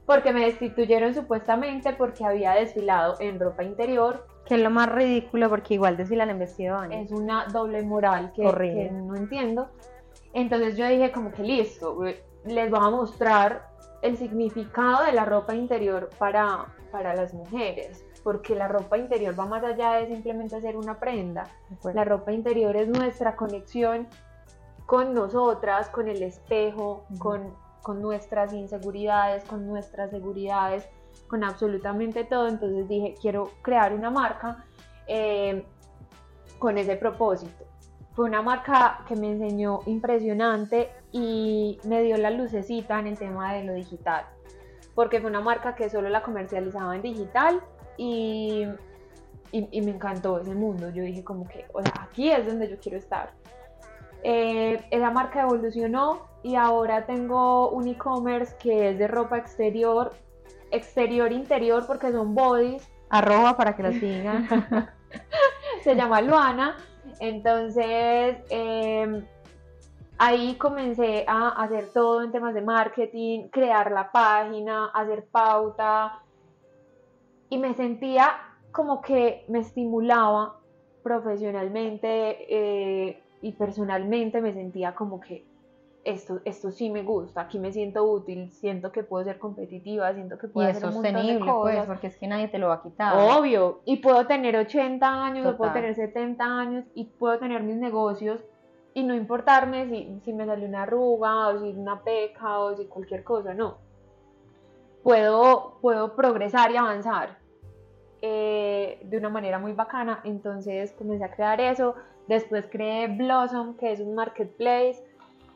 porque 0.05 0.33
me 0.33 0.45
destituyeron 0.45 1.13
supuestamente 1.13 1.93
porque 1.93 2.25
había 2.25 2.53
desfilado 2.53 3.15
en 3.19 3.39
ropa 3.39 3.63
interior. 3.63 4.27
Que 4.45 4.55
es 4.55 4.61
lo 4.61 4.69
más 4.69 4.91
ridículo 4.91 5.49
porque 5.49 5.75
igual 5.75 5.95
desfilan 5.95 6.29
en 6.29 6.39
vestido 6.39 6.75
años. 6.75 7.05
Es 7.05 7.11
una 7.11 7.45
doble 7.45 7.81
moral 7.83 8.33
que, 8.35 8.43
que 8.43 8.89
no 8.91 9.15
entiendo. 9.15 9.69
Entonces 10.33 10.75
yo 10.75 10.87
dije 10.87 11.11
como 11.11 11.31
que 11.31 11.43
listo, 11.43 12.03
les 12.45 12.69
voy 12.69 12.79
a 12.81 12.89
mostrar 12.89 13.69
el 14.01 14.17
significado 14.17 15.05
de 15.05 15.13
la 15.13 15.25
ropa 15.25 15.53
interior 15.53 16.09
para, 16.17 16.65
para 16.91 17.13
las 17.13 17.33
mujeres 17.33 18.03
porque 18.23 18.55
la 18.55 18.67
ropa 18.67 18.97
interior 18.97 19.37
va 19.39 19.45
más 19.45 19.63
allá 19.63 19.93
de 19.93 20.07
simplemente 20.07 20.55
hacer 20.55 20.77
una 20.77 20.99
prenda. 20.99 21.47
La 21.93 22.03
ropa 22.03 22.31
interior 22.31 22.75
es 22.75 22.87
nuestra 22.87 23.35
conexión 23.35 24.07
con 24.85 25.13
nosotras, 25.13 25.89
con 25.89 26.07
el 26.07 26.21
espejo, 26.21 27.05
con, 27.17 27.53
con, 27.81 28.01
nuestras 28.01 28.53
inseguridades, 28.53 29.43
con 29.45 29.67
nuestras 29.67 30.11
seguridades, 30.11 30.87
con 31.27 31.43
absolutamente 31.43 32.23
todo. 32.23 32.47
Entonces 32.47 32.87
dije, 32.87 33.15
quiero 33.21 33.51
crear 33.61 33.93
una 33.93 34.09
marca 34.09 34.65
eh, 35.07 35.65
con 36.59 36.77
ese 36.77 36.95
propósito. 36.95 37.65
Fue 38.13 38.25
una 38.25 38.41
marca 38.41 39.05
que 39.07 39.15
me 39.15 39.31
enseñó 39.31 39.79
impresionante 39.85 40.91
y 41.11 41.79
me 41.85 42.01
dio 42.03 42.17
la 42.17 42.29
lucecita 42.29 42.99
en 42.99 43.07
el 43.07 43.17
tema 43.17 43.53
de 43.53 43.63
lo 43.63 43.73
digital 43.73 44.25
porque 44.95 45.21
fue 45.21 45.29
una 45.29 45.41
marca 45.41 45.75
que 45.75 45.89
solo 45.89 46.09
la 46.09 46.21
comercializaba 46.21 46.95
en 46.95 47.01
digital 47.01 47.61
y, 48.01 48.67
y, 49.51 49.81
me 49.81 49.91
encantó 49.91 50.39
ese 50.39 50.55
mundo. 50.55 50.89
Yo 50.89 51.03
dije 51.03 51.23
como 51.23 51.47
que, 51.47 51.67
o 51.71 51.83
sea, 51.83 51.93
aquí 52.01 52.31
es 52.31 52.47
donde 52.47 52.67
yo 52.67 52.79
quiero 52.79 52.97
estar. 52.97 53.31
Eh, 54.23 54.83
esa 54.89 55.11
marca 55.11 55.41
evolucionó 55.43 56.27
y 56.41 56.55
ahora 56.55 57.05
tengo 57.05 57.69
un 57.69 57.87
e-commerce 57.87 58.55
que 58.57 58.89
es 58.89 58.97
de 58.97 59.07
ropa 59.07 59.37
exterior, 59.37 60.13
exterior 60.71 61.31
interior 61.31 61.85
porque 61.85 62.11
son 62.11 62.33
bodies. 62.33 62.89
Arroba 63.09 63.55
para 63.55 63.75
que 63.75 63.83
lo 63.83 63.91
sigan. 63.91 64.47
Se 65.83 65.95
llama 65.95 66.21
Luana. 66.21 66.77
Entonces, 67.19 68.37
em, 68.49 69.23
ahí 70.17 70.55
comencé 70.55 71.23
a 71.27 71.49
hacer 71.49 71.89
todo 71.93 72.23
en 72.23 72.31
temas 72.31 72.55
de 72.55 72.61
marketing, 72.61 73.49
crear 73.49 73.91
la 73.91 74.11
página, 74.11 74.87
hacer 74.87 75.27
pauta 75.31 76.23
y 77.51 77.57
me 77.57 77.73
sentía 77.73 78.31
como 78.71 79.01
que 79.01 79.43
me 79.49 79.59
estimulaba 79.59 80.55
profesionalmente 81.03 82.37
eh, 82.49 83.21
y 83.41 83.51
personalmente 83.51 84.39
me 84.39 84.53
sentía 84.53 84.95
como 84.95 85.19
que 85.19 85.45
esto, 86.05 86.39
esto 86.45 86.71
sí 86.71 86.89
me 86.89 87.03
gusta, 87.03 87.41
aquí 87.41 87.59
me 87.59 87.73
siento 87.73 88.05
útil, 88.05 88.49
siento 88.51 88.93
que 88.93 89.03
puedo 89.03 89.25
ser 89.25 89.37
competitiva, 89.37 90.13
siento 90.13 90.37
que 90.37 90.47
puedo 90.47 90.65
y 90.65 90.71
hacer 90.71 90.83
es 90.83 90.89
un 90.89 90.93
montón 90.95 91.13
de 91.13 91.19
sostenible, 91.19 91.51
pues, 91.51 91.85
porque 91.85 92.07
es 92.07 92.15
que 92.15 92.27
nadie 92.27 92.47
te 92.47 92.57
lo 92.57 92.69
va 92.69 92.75
a 92.75 92.81
quitar. 92.81 93.17
Obvio, 93.17 93.81
y 93.83 93.97
puedo 93.97 94.25
tener 94.25 94.55
80 94.55 95.05
años, 95.05 95.45
o 95.45 95.57
puedo 95.57 95.73
tener 95.73 95.93
70 95.93 96.43
años, 96.43 96.85
y 96.95 97.03
puedo 97.05 97.37
tener 97.37 97.63
mis 97.63 97.75
negocios, 97.75 98.41
y 98.93 99.03
no 99.03 99.13
importarme 99.13 99.89
si, 99.89 100.21
si 100.23 100.31
me 100.33 100.45
salió 100.45 100.67
una 100.67 100.83
arruga, 100.83 101.49
o 101.49 101.59
si 101.59 101.69
una 101.73 102.01
peca, 102.01 102.59
o 102.59 102.75
si 102.77 102.85
cualquier 102.85 103.25
cosa, 103.25 103.53
no. 103.53 103.77
Puedo, 105.03 105.77
puedo 105.81 106.15
progresar 106.15 106.71
y 106.71 106.77
avanzar 106.77 107.40
eh, 108.21 108.99
de 109.03 109.17
una 109.17 109.29
manera 109.29 109.59
muy 109.59 109.73
bacana, 109.73 110.21
entonces 110.23 110.91
comencé 110.93 111.23
a 111.25 111.31
crear 111.31 111.59
eso, 111.59 111.95
después 112.27 112.67
creé 112.71 113.07
Blossom, 113.07 113.75
que 113.77 113.91
es 113.91 113.99
un 113.99 114.15
marketplace, 114.15 115.03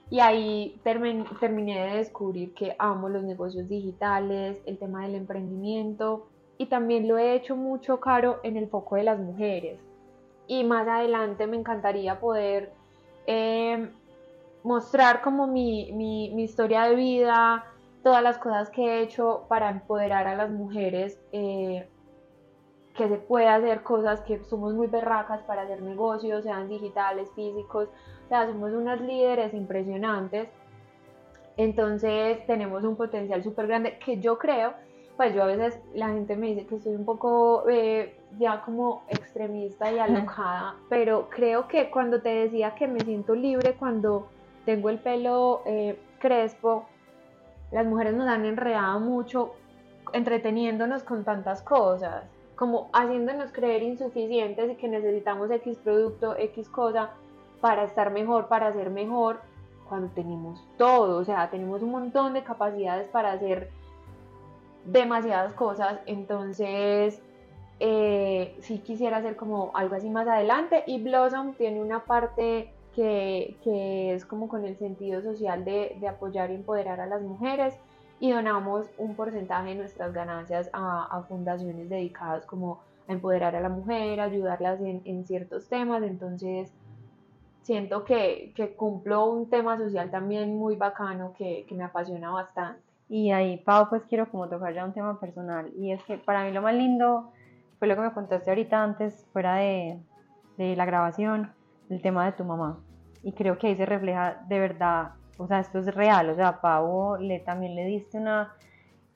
y 0.09 0.19
ahí 0.19 0.79
termin- 0.83 1.27
terminé 1.39 1.85
de 1.87 1.97
descubrir 1.97 2.53
que 2.53 2.75
amo 2.77 3.09
los 3.09 3.23
negocios 3.23 3.67
digitales, 3.67 4.61
el 4.65 4.77
tema 4.77 5.03
del 5.03 5.15
emprendimiento. 5.15 6.27
Y 6.57 6.67
también 6.67 7.07
lo 7.07 7.17
he 7.17 7.33
hecho 7.35 7.55
mucho, 7.55 7.99
Caro, 7.99 8.39
en 8.43 8.55
el 8.55 8.69
foco 8.69 8.95
de 8.95 9.03
las 9.03 9.19
mujeres. 9.19 9.79
Y 10.47 10.63
más 10.63 10.87
adelante 10.87 11.47
me 11.47 11.57
encantaría 11.57 12.19
poder 12.19 12.71
eh, 13.27 13.89
mostrar 14.63 15.21
como 15.21 15.47
mi, 15.47 15.91
mi- 15.93 16.31
mi 16.35 16.43
historia 16.43 16.83
de 16.83 16.95
vida, 16.95 17.65
todas 18.03 18.21
las 18.21 18.37
cosas 18.37 18.69
que 18.69 18.83
he 18.83 19.01
hecho 19.01 19.45
para 19.49 19.69
empoderar 19.69 20.27
a 20.27 20.35
las 20.35 20.51
mujeres, 20.51 21.19
eh, 21.31 21.89
que 22.95 23.09
se 23.09 23.17
puede 23.17 23.47
hacer 23.47 23.83
cosas 23.83 24.21
que 24.21 24.43
somos 24.45 24.73
muy 24.73 24.87
berracas 24.87 25.41
para 25.43 25.63
hacer 25.63 25.81
negocios, 25.81 26.43
sean 26.43 26.69
digitales, 26.69 27.29
físicos, 27.35 27.89
o 28.25 28.27
sea, 28.29 28.47
somos 28.47 28.71
unas 28.71 29.01
líderes 29.01 29.53
impresionantes. 29.53 30.47
Entonces 31.57 32.45
tenemos 32.47 32.83
un 32.83 32.95
potencial 32.95 33.43
súper 33.43 33.67
grande 33.67 33.99
que 33.99 34.19
yo 34.19 34.37
creo, 34.37 34.73
pues 35.17 35.33
yo 35.33 35.43
a 35.43 35.45
veces 35.45 35.79
la 35.93 36.09
gente 36.09 36.35
me 36.35 36.47
dice 36.47 36.65
que 36.65 36.79
soy 36.79 36.95
un 36.95 37.05
poco 37.05 37.69
eh, 37.69 38.17
ya 38.37 38.61
como 38.61 39.03
extremista 39.09 39.91
y 39.91 39.99
alocada, 39.99 40.75
pero 40.89 41.29
creo 41.29 41.67
que 41.67 41.89
cuando 41.89 42.21
te 42.21 42.29
decía 42.29 42.75
que 42.75 42.87
me 42.87 42.99
siento 43.01 43.35
libre 43.35 43.75
cuando 43.77 44.27
tengo 44.65 44.89
el 44.89 44.99
pelo 44.99 45.61
eh, 45.65 45.99
crespo, 46.19 46.85
las 47.71 47.85
mujeres 47.85 48.13
nos 48.13 48.27
han 48.27 48.45
enredado 48.45 48.99
mucho 48.99 49.53
entreteniéndonos 50.13 51.03
con 51.03 51.23
tantas 51.23 51.61
cosas, 51.61 52.23
como 52.55 52.89
haciéndonos 52.93 53.51
creer 53.51 53.83
insuficientes 53.83 54.71
y 54.71 54.75
que 54.75 54.87
necesitamos 54.87 55.51
X 55.51 55.77
producto, 55.77 56.35
X 56.37 56.69
cosa 56.69 57.11
para 57.61 57.83
estar 57.83 58.11
mejor, 58.11 58.47
para 58.47 58.71
ser 58.73 58.89
mejor, 58.89 59.41
cuando 59.87 60.09
tenemos 60.09 60.65
todo, 60.77 61.17
o 61.17 61.25
sea, 61.25 61.49
tenemos 61.49 61.81
un 61.81 61.91
montón 61.91 62.33
de 62.33 62.43
capacidades 62.43 63.07
para 63.07 63.31
hacer 63.33 63.69
demasiadas 64.85 65.53
cosas, 65.53 65.99
entonces 66.05 67.21
eh, 67.79 68.55
sí 68.61 68.79
quisiera 68.79 69.17
hacer 69.17 69.35
como 69.35 69.71
algo 69.73 69.95
así 69.95 70.09
más 70.09 70.27
adelante. 70.27 70.83
Y 70.87 71.01
Blossom 71.01 71.53
tiene 71.53 71.81
una 71.81 72.05
parte 72.05 72.71
que, 72.95 73.57
que 73.63 74.13
es 74.13 74.25
como 74.25 74.47
con 74.47 74.65
el 74.65 74.77
sentido 74.77 75.21
social 75.21 75.65
de, 75.65 75.97
de 75.99 76.07
apoyar 76.07 76.51
y 76.51 76.55
empoderar 76.55 76.99
a 76.99 77.07
las 77.07 77.21
mujeres 77.21 77.75
y 78.25 78.31
donamos 78.31 78.87
un 78.97 79.15
porcentaje 79.15 79.69
de 79.69 79.75
nuestras 79.75 80.11
ganancias 80.11 80.69
a, 80.73 81.05
a 81.05 81.21
fundaciones 81.23 81.89
dedicadas 81.89 82.45
como 82.45 82.79
a 83.07 83.13
empoderar 83.13 83.55
a 83.55 83.61
la 83.61 83.69
mujer, 83.69 84.19
ayudarlas 84.19 84.81
en, 84.81 85.01
en 85.05 85.25
ciertos 85.25 85.69
temas, 85.69 86.01
entonces 86.01 86.73
siento 87.61 88.03
que, 88.03 88.51
que, 88.55 88.75
cumplo 88.75 89.25
un 89.25 89.49
tema 89.49 89.77
social 89.77 90.09
también 90.09 90.57
muy 90.57 90.75
bacano 90.75 91.33
que, 91.37 91.65
que, 91.67 91.75
me 91.75 91.83
apasiona 91.83 92.31
bastante. 92.31 92.81
Y 93.09 93.31
ahí, 93.31 93.57
Pau, 93.57 93.89
pues 93.89 94.03
quiero 94.09 94.29
como 94.31 94.49
tocar 94.49 94.73
ya 94.73 94.85
un 94.85 94.93
tema 94.93 95.19
personal. 95.19 95.71
Y 95.77 95.91
es 95.91 96.03
que 96.03 96.17
para 96.17 96.43
mí 96.43 96.51
lo 96.51 96.63
más 96.63 96.73
lindo 96.73 97.31
fue 97.77 97.87
lo 97.87 97.95
que 97.95 98.01
me 98.01 98.13
contaste 98.13 98.49
ahorita 98.49 98.83
antes, 98.83 99.27
fuera 99.33 99.57
de, 99.57 99.99
de 100.57 100.75
la 100.75 100.85
grabación, 100.85 101.51
el 101.89 102.01
tema 102.01 102.25
de 102.25 102.31
tu 102.31 102.43
mamá. 102.43 102.79
Y 103.21 103.33
creo 103.33 103.57
que 103.59 103.67
ahí 103.67 103.75
se 103.75 103.85
refleja 103.85 104.43
de 104.47 104.59
verdad, 104.59 105.11
o 105.37 105.47
sea, 105.47 105.59
esto 105.59 105.79
es 105.79 105.93
real. 105.93 106.29
O 106.29 106.35
sea, 106.35 106.61
Pau, 106.61 107.17
le, 107.17 107.39
también 107.39 107.75
le 107.75 107.85
diste 107.85 108.17
una 108.17 108.53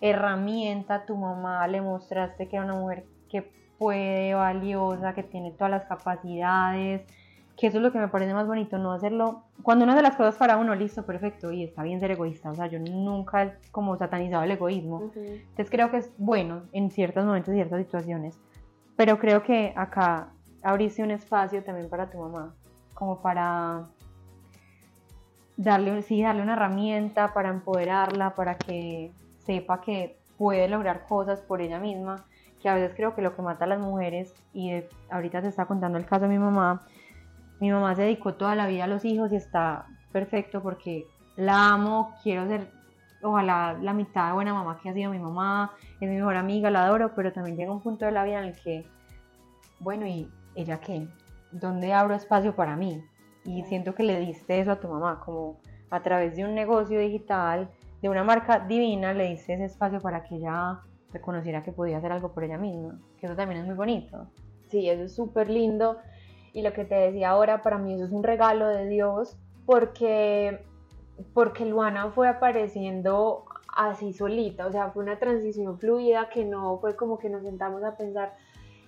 herramienta 0.02 0.96
a 0.96 1.06
tu 1.06 1.18
mamá, 1.18 1.68
le 1.68 1.82
mostraste 1.82 2.48
que 2.48 2.56
era 2.56 2.66
una 2.66 2.76
mujer 2.76 3.06
que 3.30 3.52
puede, 3.78 4.34
valiosa, 4.34 5.14
que 5.14 5.24
tiene 5.24 5.52
todas 5.52 5.72
las 5.72 5.86
capacidades 5.86 7.02
que 7.60 7.68
eso 7.68 7.78
es 7.78 7.84
lo 7.84 7.92
que 7.92 8.00
me 8.00 8.08
parece 8.08 8.34
más 8.34 8.48
bonito, 8.48 8.78
no 8.78 8.94
hacerlo, 8.94 9.44
cuando 9.64 9.84
uno 9.84 9.92
hace 9.92 10.02
las 10.02 10.16
cosas 10.16 10.38
para 10.38 10.56
uno, 10.56 10.74
listo, 10.76 11.06
perfecto, 11.06 11.52
y 11.52 11.66
está 11.66 11.84
bien 11.84 12.00
ser 12.00 12.12
egoísta, 12.12 12.50
o 12.50 12.56
sea, 12.56 12.68
yo 12.68 12.80
nunca 12.80 13.44
he 13.44 13.54
como 13.72 13.98
satanizado 13.98 14.44
el 14.44 14.52
egoísmo, 14.52 15.00
uh 15.00 15.12
-huh. 15.12 15.42
entonces 15.42 15.70
creo 15.70 15.92
que 15.92 15.98
es 15.98 16.10
bueno 16.18 16.62
en 16.72 16.90
ciertos 16.90 17.26
momentos, 17.26 17.54
ciertas 17.54 17.80
situaciones, 17.80 18.40
pero 18.96 19.20
creo 19.20 19.44
que 19.44 19.74
acá 19.76 20.30
abriste 20.64 21.04
un 21.04 21.12
espacio 21.12 21.62
también 21.62 21.90
para 21.90 22.10
tu 22.10 22.20
mamá, 22.20 22.56
como 22.94 23.22
para 23.22 23.84
darle, 25.60 26.02
sí, 26.04 26.22
darle 26.22 26.42
una 26.42 26.54
herramienta, 26.54 27.34
para 27.34 27.50
empoderarla, 27.50 28.34
para 28.34 28.58
que 28.58 29.12
sepa 29.46 29.82
que 29.82 30.18
puede 30.38 30.70
lograr 30.70 31.06
cosas 31.06 31.42
por 31.42 31.60
ella 31.60 31.80
misma, 31.80 32.26
que 32.62 32.70
a 32.70 32.76
veces 32.76 32.94
creo 32.96 33.14
que 33.14 33.22
lo 33.22 33.36
que 33.36 33.42
mata 33.42 33.66
a 33.66 33.68
las 33.68 33.80
mujeres, 33.80 34.34
y 34.54 34.72
de, 34.72 34.90
ahorita 35.10 35.42
se 35.42 35.50
está 35.50 35.66
contando 35.66 35.98
el 35.98 36.06
caso 36.06 36.24
de 36.24 36.30
mi 36.30 36.40
mamá, 36.40 36.82
mi 37.60 37.72
mamá 37.72 37.94
se 37.94 38.04
dedicó 38.04 38.36
toda 38.36 38.56
la 38.56 38.68
vida 38.68 38.86
a 38.86 38.88
los 38.88 39.04
hijos 39.04 39.34
y 39.34 39.36
está 39.36 39.86
perfecto 40.14 40.64
porque 40.64 41.06
la 41.36 41.74
amo, 41.74 42.16
quiero 42.24 42.48
ser 42.48 42.72
ojalá 43.22 43.78
la 43.82 43.92
mitad 43.92 44.28
de 44.28 44.34
buena 44.34 44.54
mamá 44.54 44.80
que 44.82 44.88
ha 44.88 44.94
sido 44.94 45.12
mi 45.12 45.20
mamá, 45.20 45.74
es 46.00 46.10
mi 46.10 46.16
mejor 46.16 46.38
amiga, 46.38 46.72
la 46.72 46.86
adoro, 46.86 47.14
pero 47.16 47.34
también 47.34 47.58
llega 47.58 47.74
un 47.74 47.82
punto 47.82 48.06
de 48.06 48.14
la 48.14 48.24
vida 48.24 48.40
en 48.40 48.46
el 48.46 48.56
que, 48.62 48.88
bueno, 49.82 50.08
¿y 50.08 50.32
ella 50.56 50.80
qué? 50.80 51.06
¿Dónde 51.52 51.92
abro 51.92 52.16
espacio 52.16 52.56
para 52.56 52.78
mí? 52.78 53.04
Y 53.46 53.64
siento 53.64 53.96
que 53.96 54.04
le 54.04 54.20
diste 54.20 54.60
eso 54.60 54.72
a 54.72 54.80
tu 54.80 54.88
mamá, 54.88 55.22
como 55.24 55.60
a 55.90 56.02
través 56.02 56.36
de 56.36 56.46
un 56.46 56.54
negocio 56.54 57.00
digital, 57.00 57.70
de 58.02 58.10
una 58.10 58.24
marca 58.24 58.60
divina, 58.60 59.14
le 59.14 59.30
diste 59.30 59.54
ese 59.54 59.66
espacio 59.66 60.00
para 60.00 60.24
que 60.24 60.36
ella 60.36 60.82
reconociera 61.12 61.64
que 61.64 61.72
podía 61.72 61.98
hacer 61.98 62.12
algo 62.12 62.32
por 62.32 62.44
ella 62.44 62.58
misma, 62.58 63.00
que 63.20 63.26
eso 63.26 63.36
también 63.36 63.62
es 63.62 63.68
muy 63.68 63.76
bonito. 63.76 64.28
Sí, 64.70 64.90
eso 64.90 65.04
es 65.04 65.16
súper 65.16 65.50
lindo 65.50 65.98
y 66.54 66.62
lo 66.62 66.74
que 66.74 66.86
te 66.86 66.96
decía 66.96 67.32
ahora, 67.32 67.62
para 67.62 67.78
mí 67.78 67.94
eso 67.94 68.06
es 68.06 68.12
un 68.12 68.24
regalo 68.24 68.68
de 68.68 68.88
Dios 68.88 69.38
porque, 69.66 70.64
porque 71.34 71.66
Luana 71.66 72.12
fue 72.12 72.28
apareciendo 72.28 73.46
así 73.76 74.14
solita, 74.14 74.68
o 74.68 74.72
sea, 74.72 74.92
fue 74.92 75.04
una 75.04 75.20
transición 75.20 75.80
fluida 75.80 76.30
que 76.30 76.46
no 76.46 76.80
fue 76.80 76.96
como 76.96 77.18
que 77.18 77.30
nos 77.30 77.44
sentamos 77.44 77.84
a 77.84 77.96
pensar, 77.96 78.34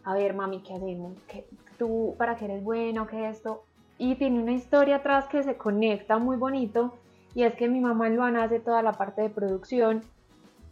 a 0.03 0.13
ver, 0.13 0.33
mami, 0.33 0.63
¿qué 0.63 0.73
hacemos? 0.73 1.17
¿Qué, 1.27 1.47
¿Tú 1.77 2.15
para 2.17 2.35
qué 2.35 2.45
eres 2.45 2.63
buena 2.63 3.03
o 3.03 3.07
qué 3.07 3.29
esto? 3.29 3.63
Y 4.01 4.15
tiene 4.15 4.41
una 4.41 4.53
historia 4.53 4.95
atrás 4.95 5.27
que 5.27 5.43
se 5.43 5.57
conecta 5.57 6.17
muy 6.17 6.35
bonito 6.35 6.95
y 7.35 7.43
es 7.43 7.53
que 7.53 7.67
mi 7.67 7.79
mamá 7.79 8.09
Luana 8.09 8.45
hace 8.45 8.59
toda 8.59 8.81
la 8.81 8.93
parte 8.93 9.21
de 9.21 9.29
producción 9.29 10.01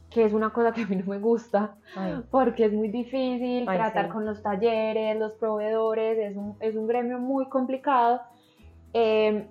que 0.10 0.26
es 0.26 0.34
una 0.34 0.50
cosa 0.50 0.72
que 0.72 0.82
a 0.82 0.88
mí 0.88 0.96
no 0.96 1.06
me 1.06 1.20
gusta, 1.20 1.76
Ay. 1.96 2.24
porque 2.32 2.66
es 2.66 2.74
muy 2.74 2.88
difícil 2.88 3.70
Ay, 3.70 3.78
tratar 3.78 4.08
sí. 4.08 4.12
con 4.14 4.26
los 4.26 4.42
talleres, 4.42 5.16
los 5.20 5.36
proveedores, 5.36 6.18
es 6.18 6.36
un, 6.36 6.56
es 6.60 6.76
un 6.76 6.88
gremio 6.88 7.20
muy 7.20 7.48
complicado, 7.50 8.20
eh, 8.94 9.48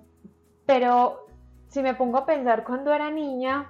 pero 0.65 1.27
si 1.69 1.81
me 1.81 1.93
pongo 1.93 2.17
a 2.17 2.25
pensar 2.25 2.65
cuando 2.65 2.93
era 2.93 3.09
niña, 3.09 3.69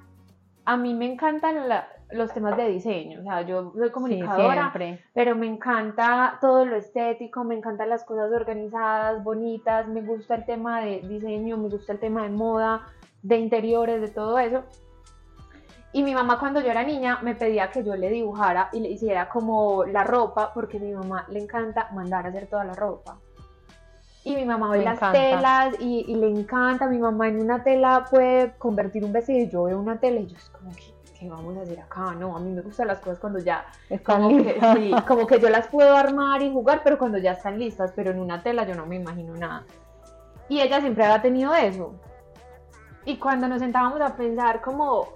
a 0.66 0.76
mí 0.76 0.96
me 0.96 1.06
encantan 1.06 1.70
la, 1.70 1.88
los 2.12 2.34
temas 2.34 2.58
de 2.58 2.68
diseño, 2.70 3.20
o 3.20 3.24
sea, 3.24 3.42
yo 3.44 3.72
soy 3.76 3.92
comunicadora, 3.92 4.74
sí, 4.76 4.98
pero 5.14 5.36
me 5.36 5.46
encanta 5.46 6.38
todo 6.42 6.66
lo 6.66 6.76
estético, 6.76 7.44
me 7.44 7.56
encantan 7.56 7.90
las 7.90 8.04
cosas 8.04 8.32
organizadas, 8.32 9.24
bonitas, 9.24 9.88
me 9.88 10.02
gusta 10.02 10.36
el 10.36 10.46
tema 10.46 10.82
de 10.82 11.02
diseño, 11.02 11.58
me 11.58 11.70
gusta 11.70 11.94
el 11.94 12.00
tema 12.00 12.24
de 12.24 12.30
moda, 12.30 12.82
de 13.22 13.38
interiores, 13.38 14.02
de 14.02 14.08
todo 14.08 14.40
eso. 14.40 14.64
Y 15.92 16.04
mi 16.04 16.14
mamá 16.14 16.40
cuando 16.40 16.62
yo 16.62 16.70
era 16.70 16.84
niña 16.84 17.20
me 17.22 17.36
pedía 17.36 17.72
que 17.72 17.84
yo 17.84 17.96
le 17.96 18.10
dibujara 18.10 18.70
y 18.72 18.80
le 18.80 18.90
hiciera 18.90 19.30
como 19.30 19.86
la 19.86 20.04
ropa, 20.04 20.52
porque 20.54 20.78
a 20.78 20.82
mi 20.82 20.94
mamá 20.94 21.26
le 21.30 21.40
encanta 21.40 21.90
mandar 21.94 22.26
a 22.26 22.30
hacer 22.30 22.48
toda 22.48 22.64
la 22.64 22.74
ropa. 22.74 23.18
Y 24.24 24.36
mi 24.36 24.46
mamá 24.46 24.70
ve 24.70 24.84
las 24.84 24.98
encanta. 24.98 25.20
telas 25.20 25.76
y, 25.80 26.06
y 26.08 26.16
le 26.16 26.28
encanta, 26.28 26.88
mi 26.88 27.00
mamá 27.00 27.28
en 27.28 27.40
una 27.40 27.64
tela 27.64 28.06
puede 28.10 28.56
convertir 28.58 29.04
un 29.04 29.14
vestido 29.14 29.40
y 29.40 29.50
yo 29.50 29.64
veo 29.64 29.80
una 29.80 30.00
tela 30.00 30.20
y 30.20 30.28
yo 30.28 30.36
es 30.36 30.50
como 30.50 30.70
que, 30.72 30.99
¿qué 31.20 31.30
vamos 31.30 31.58
a 31.58 31.62
hacer 31.62 31.80
acá? 31.80 32.14
No, 32.16 32.36
a 32.36 32.40
mí 32.40 32.50
me 32.52 32.62
gustan 32.62 32.88
las 32.88 33.00
cosas 33.00 33.20
cuando 33.20 33.40
ya, 33.40 33.66
Están 33.90 34.22
como 34.24 34.44
que, 34.44 34.60
sí, 34.76 34.92
como 35.08 35.28
que 35.28 35.40
yo 35.40 35.50
las 35.50 35.68
puedo 35.68 35.96
armar 35.96 36.42
y 36.42 36.52
jugar, 36.52 36.82
pero 36.84 36.98
cuando 36.98 37.18
ya 37.18 37.34
están 37.34 37.60
listas, 37.60 37.92
pero 37.96 38.12
en 38.12 38.20
una 38.20 38.42
tela 38.42 38.66
yo 38.66 38.74
no 38.76 38.86
me 38.86 38.96
imagino 38.96 39.34
nada. 39.36 39.66
Y 40.48 40.62
ella 40.62 40.80
siempre 40.80 41.04
había 41.06 41.22
tenido 41.22 41.54
eso. 41.54 41.94
y 43.06 43.18
cuando 43.18 43.48
nos 43.48 43.60
sentábamos 43.60 44.02
a 44.02 44.16
pensar 44.16 44.62
como 44.62 45.08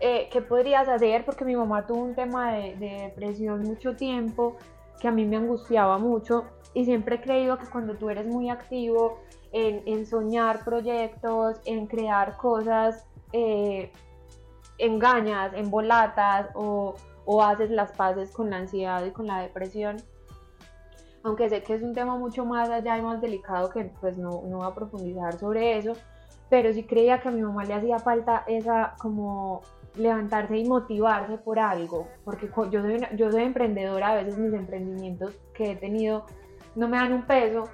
eh, 0.00 0.28
qué 0.32 0.40
podrías 0.42 0.88
hacer, 0.88 1.24
porque 1.24 1.44
mi 1.44 1.56
mamá 1.56 1.86
tuvo 1.86 2.02
un 2.02 2.14
tema 2.14 2.52
de, 2.52 2.76
de 2.76 3.02
depresión 3.02 3.62
mucho 3.62 3.94
tiempo 3.96 4.56
que 5.00 5.08
a 5.08 5.10
mí 5.10 5.24
me 5.24 5.36
angustiaba 5.36 5.98
mucho 5.98 6.44
y 6.72 6.84
siempre 6.84 7.16
he 7.16 7.20
creído 7.20 7.58
que 7.58 7.66
cuando 7.66 7.94
tú 7.94 8.10
eres 8.10 8.26
muy 8.26 8.50
activo 8.50 9.20
en, 9.52 9.82
en 9.86 10.06
soñar 10.06 10.64
proyectos, 10.64 11.60
en 11.64 11.86
crear 11.86 12.36
cosas, 12.36 13.06
eh, 13.32 13.92
engañas, 14.78 15.52
embolatas 15.54 16.48
o, 16.54 16.94
o 17.24 17.42
haces 17.42 17.70
las 17.70 17.92
paces 17.92 18.30
con 18.30 18.50
la 18.50 18.56
ansiedad 18.58 19.04
y 19.04 19.10
con 19.10 19.26
la 19.26 19.40
depresión, 19.40 19.96
aunque 21.22 21.48
sé 21.48 21.62
que 21.62 21.74
es 21.74 21.82
un 21.82 21.94
tema 21.94 22.16
mucho 22.16 22.44
más 22.44 22.68
allá 22.68 22.98
y 22.98 23.02
más 23.02 23.20
delicado 23.20 23.70
que 23.70 23.90
pues 24.00 24.18
no, 24.18 24.42
no 24.46 24.58
va 24.58 24.66
a 24.66 24.74
profundizar 24.74 25.38
sobre 25.38 25.78
eso, 25.78 25.94
pero 26.50 26.72
sí 26.72 26.84
creía 26.84 27.20
que 27.20 27.28
a 27.28 27.32
mi 27.32 27.42
mamá 27.42 27.64
le 27.64 27.74
hacía 27.74 27.98
falta 27.98 28.44
esa 28.46 28.94
como 28.98 29.62
levantarse 29.96 30.58
y 30.58 30.68
motivarse 30.68 31.38
por 31.38 31.58
algo, 31.58 32.08
porque 32.24 32.50
yo 32.70 32.82
soy, 32.82 33.00
yo 33.16 33.30
soy 33.30 33.42
emprendedora, 33.42 34.10
a 34.10 34.14
veces 34.16 34.36
mis 34.36 34.52
emprendimientos 34.52 35.34
que 35.54 35.72
he 35.72 35.76
tenido 35.76 36.26
no 36.74 36.88
me 36.88 36.96
dan 36.96 37.12
un 37.12 37.22
peso, 37.22 37.64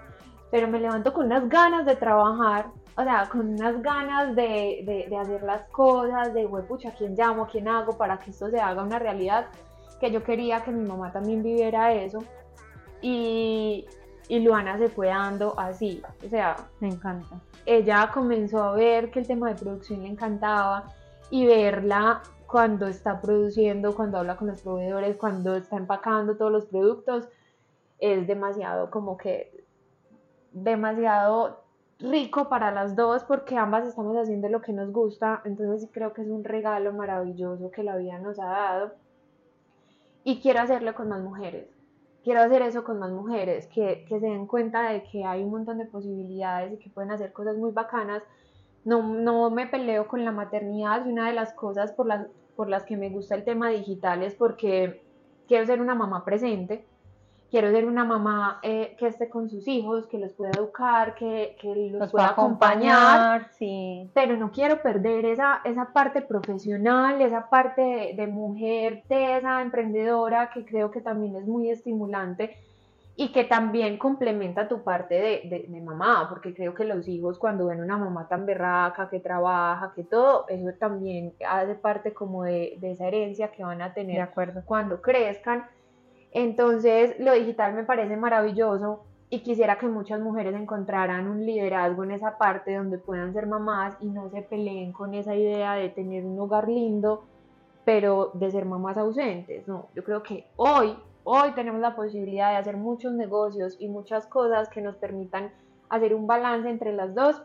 pero 0.51 0.68
me 0.68 0.80
levanto 0.80 1.12
con 1.12 1.26
unas 1.26 1.48
ganas 1.48 1.86
de 1.86 1.96
trabajar, 1.96 2.66
o 2.97 3.03
sea, 3.03 3.28
con 3.30 3.49
unas 3.55 3.80
ganas 3.82 4.34
de, 4.34 4.82
de, 4.84 5.07
de 5.09 5.16
hacer 5.16 5.43
las 5.43 5.68
cosas, 5.70 6.34
de, 6.34 6.47
pucha, 6.47 6.93
¿quién 6.93 7.14
llamo? 7.14 7.47
¿Quién 7.47 7.68
hago? 7.68 7.97
Para 7.97 8.18
que 8.18 8.30
esto 8.30 8.51
se 8.51 8.61
haga 8.61 8.82
una 8.82 8.99
realidad, 8.99 9.47
que 10.01 10.11
yo 10.11 10.22
quería 10.22 10.62
que 10.62 10.70
mi 10.70 10.86
mamá 10.86 11.12
también 11.12 11.43
viviera 11.43 11.93
eso. 11.93 12.18
Y, 13.03 13.86
y 14.28 14.41
Luana 14.41 14.78
se 14.78 14.88
fue 14.88 15.09
dando 15.09 15.59
así, 15.59 16.03
o 16.24 16.28
sea, 16.28 16.57
Me 16.80 16.88
encanta. 16.88 17.41
ella 17.66 18.11
comenzó 18.12 18.62
a 18.62 18.72
ver 18.72 19.11
que 19.11 19.20
el 19.20 19.26
tema 19.26 19.49
de 19.49 19.55
producción 19.55 20.03
le 20.03 20.09
encantaba 20.09 20.84
y 21.30 21.47
verla 21.47 22.22
cuando 22.47 22.86
está 22.88 23.20
produciendo, 23.20 23.95
cuando 23.95 24.18
habla 24.18 24.36
con 24.36 24.49
los 24.49 24.61
proveedores, 24.61 25.16
cuando 25.16 25.57
está 25.57 25.76
empacando 25.76 26.36
todos 26.36 26.53
los 26.53 26.66
productos, 26.66 27.28
es 27.99 28.26
demasiado 28.26 28.91
como 28.91 29.16
que 29.16 29.64
demasiado 30.53 31.59
rico 32.01 32.48
para 32.48 32.70
las 32.70 32.96
dos 32.96 33.24
porque 33.24 33.57
ambas 33.57 33.86
estamos 33.86 34.16
haciendo 34.16 34.48
lo 34.48 34.61
que 34.61 34.72
nos 34.72 34.92
gusta, 34.92 35.42
entonces 35.44 35.88
creo 35.92 36.12
que 36.12 36.22
es 36.22 36.28
un 36.28 36.44
regalo 36.44 36.92
maravilloso 36.92 37.70
que 37.70 37.82
la 37.82 37.96
vida 37.96 38.18
nos 38.18 38.38
ha 38.38 38.46
dado 38.46 38.92
y 40.24 40.40
quiero 40.40 40.61
hacerlo 40.61 40.94
con 40.94 41.09
más 41.09 41.22
mujeres. 41.22 41.68
Quiero 42.22 42.40
hacer 42.40 42.61
eso 42.62 42.84
con 42.84 42.98
más 42.98 43.11
mujeres, 43.11 43.66
que, 43.68 44.05
que 44.07 44.20
se 44.20 44.26
den 44.26 44.46
cuenta 44.46 44.90
de 44.90 45.03
que 45.05 45.24
hay 45.24 45.42
un 45.42 45.51
montón 45.51 45.78
de 45.78 45.86
posibilidades 45.86 46.74
y 46.74 46.76
que 46.76 46.90
pueden 46.90 47.11
hacer 47.11 47.32
cosas 47.32 47.57
muy 47.57 47.70
bacanas. 47.70 48.22
No, 48.84 49.03
no 49.03 49.51
me 49.51 49.66
peleo 49.66 50.07
con 50.07 50.24
la 50.24 50.32
maternidad 50.32 51.07
y 51.07 51.12
una 51.12 51.28
de 51.28 51.34
las 51.34 51.55
cosas 51.55 51.92
por 51.92 52.07
las, 52.07 52.26
por 52.57 52.68
las 52.68 52.84
que 52.84 52.96
me 52.96 53.09
gusta 53.09 53.34
el 53.34 53.44
tema 53.44 53.70
digital 53.70 54.22
es 54.22 54.34
porque 54.34 55.03
quiero 55.48 55.64
ser 55.66 55.80
una 55.80 55.94
mamá 55.94 56.24
presente 56.24 56.84
quiero 57.51 57.70
ser 57.70 57.84
una 57.86 58.05
mamá 58.05 58.61
eh, 58.62 58.94
que 58.98 59.09
esté 59.09 59.28
con 59.28 59.48
sus 59.51 59.66
hijos, 59.66 60.07
que 60.07 60.18
los 60.18 60.32
pueda 60.32 60.53
educar, 60.53 61.14
que, 61.14 61.57
que 61.61 61.74
los, 61.90 62.01
Los 62.01 62.11
pueda 62.12 62.28
acompañar, 62.28 62.96
acompañar, 62.96 63.51
sí. 63.59 64.11
pero 64.14 64.36
no 64.36 64.53
quiero 64.53 64.80
perder 64.82 65.24
esa, 65.26 65.61
esa 65.64 65.92
parte 65.92 66.22
profesional, 66.22 67.20
esa 67.20 67.48
parte 67.51 67.80
de, 67.82 68.14
de 68.16 68.26
mujer 68.28 69.03
tesa, 69.09 69.62
emprendedora, 69.62 70.51
que 70.51 70.64
creo 70.64 70.90
que 70.90 71.01
también 71.01 71.36
es 71.36 71.46
muy 71.46 71.70
estimulante 71.70 72.57
y 73.16 73.32
que 73.32 73.44
también 73.44 73.98
complementa 73.98 74.68
tu 74.68 74.82
parte 74.82 75.14
de, 75.14 75.42
de, 75.51 75.66
de 75.68 75.80
mamá, 75.80 76.26
porque 76.30 76.55
creo 76.55 76.72
que 76.74 76.84
los 76.84 77.07
hijos 77.09 77.38
cuando 77.38 77.66
ven 77.66 77.80
una 77.82 77.98
mamá 77.98 78.28
tan 78.28 78.46
berraca, 78.46 79.11
que 79.11 79.20
trabaja, 79.20 79.92
que 79.94 80.05
todo, 80.05 80.46
eso 80.48 80.70
también 80.78 81.34
hace 81.46 81.74
parte 81.74 82.14
como 82.14 82.44
de, 82.44 82.76
de 82.80 82.92
esa 82.92 83.07
herencia 83.09 83.51
que 83.51 83.62
van 83.64 83.82
a 83.82 83.90
De 83.90 83.94
tener 83.94 84.20
acuerdo. 84.22 84.62
cuando 84.64 85.03
crezcan. 85.03 85.64
Entonces, 86.32 87.14
lo 87.18 87.32
digital 87.32 87.74
me 87.74 87.84
parece 87.84 88.16
maravilloso 88.16 89.04
y 89.30 89.40
quisiera 89.40 89.78
que 89.78 89.86
muchas 89.86 90.20
mujeres 90.20 90.54
encontraran 90.54 91.28
un 91.28 91.46
liderazgo 91.46 92.04
en 92.04 92.10
esa 92.10 92.36
parte 92.36 92.74
donde 92.74 92.98
puedan 92.98 93.32
ser 93.32 93.46
mamás 93.46 93.96
y 94.00 94.08
no 94.08 94.28
se 94.30 94.42
peleen 94.42 94.92
con 94.92 95.14
esa 95.14 95.36
idea 95.36 95.74
de 95.74 95.88
tener 95.88 96.24
un 96.24 96.38
hogar 96.40 96.68
lindo, 96.68 97.24
pero 97.84 98.32
de 98.34 98.50
ser 98.50 98.64
mamás 98.64 98.96
ausentes. 98.96 99.68
No, 99.68 99.86
yo 99.94 100.02
creo 100.02 100.22
que 100.22 100.46
hoy, 100.56 100.96
hoy 101.22 101.52
tenemos 101.52 101.80
la 101.80 101.94
posibilidad 101.94 102.50
de 102.50 102.56
hacer 102.56 102.76
muchos 102.76 103.12
negocios 103.12 103.76
y 103.78 103.88
muchas 103.88 104.26
cosas 104.26 104.68
que 104.68 104.80
nos 104.80 104.96
permitan 104.96 105.52
hacer 105.88 106.14
un 106.14 106.26
balance 106.26 106.68
entre 106.68 106.92
las 106.92 107.14
dos 107.14 107.42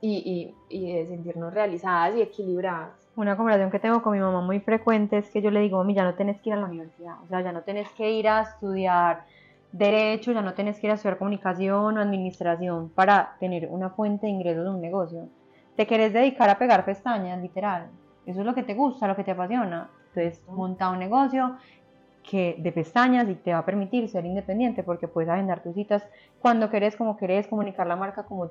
y, 0.00 0.54
de 0.70 1.06
sentirnos 1.06 1.54
realizadas 1.54 2.16
y 2.16 2.22
equilibradas. 2.22 3.01
Una 3.14 3.36
conversación 3.36 3.70
que 3.70 3.78
tengo 3.78 4.02
con 4.02 4.14
mi 4.14 4.20
mamá 4.20 4.40
muy 4.40 4.60
frecuente 4.60 5.18
es 5.18 5.28
que 5.28 5.42
yo 5.42 5.50
le 5.50 5.60
digo, 5.60 5.76
mami, 5.76 5.94
ya 5.94 6.04
no 6.04 6.14
tenés 6.14 6.40
que 6.40 6.48
ir 6.48 6.54
a 6.54 6.60
la 6.60 6.64
universidad, 6.66 7.20
o 7.22 7.28
sea, 7.28 7.42
ya 7.42 7.52
no 7.52 7.60
tenés 7.60 7.90
que 7.90 8.10
ir 8.10 8.26
a 8.26 8.40
estudiar 8.40 9.24
derecho, 9.70 10.32
ya 10.32 10.40
no 10.40 10.54
tenés 10.54 10.78
que 10.78 10.86
ir 10.86 10.92
a 10.92 10.94
estudiar 10.94 11.18
comunicación 11.18 11.98
o 11.98 12.00
administración 12.00 12.88
para 12.88 13.36
tener 13.38 13.68
una 13.70 13.90
fuente 13.90 14.26
de 14.26 14.32
ingresos 14.32 14.64
de 14.64 14.70
un 14.70 14.80
negocio. 14.80 15.28
Te 15.76 15.86
querés 15.86 16.14
dedicar 16.14 16.48
a 16.48 16.58
pegar 16.58 16.86
pestañas, 16.86 17.40
literal. 17.40 17.90
Eso 18.24 18.40
es 18.40 18.46
lo 18.46 18.54
que 18.54 18.62
te 18.62 18.74
gusta, 18.74 19.06
lo 19.06 19.16
que 19.16 19.24
te 19.24 19.32
apasiona. 19.32 19.90
Entonces, 20.14 20.42
monta 20.48 20.88
un 20.90 20.98
negocio 20.98 21.56
que 22.22 22.56
de 22.58 22.72
pestañas 22.72 23.28
y 23.28 23.34
te 23.34 23.52
va 23.52 23.58
a 23.58 23.64
permitir 23.66 24.08
ser 24.08 24.24
independiente 24.24 24.82
porque 24.82 25.08
puedes 25.08 25.28
agendar 25.28 25.62
tus 25.62 25.74
citas 25.74 26.06
cuando 26.40 26.70
querés, 26.70 26.96
como 26.96 27.16
querés, 27.16 27.46
comunicar 27.46 27.86
la 27.86 27.96
marca 27.96 28.22
como, 28.22 28.50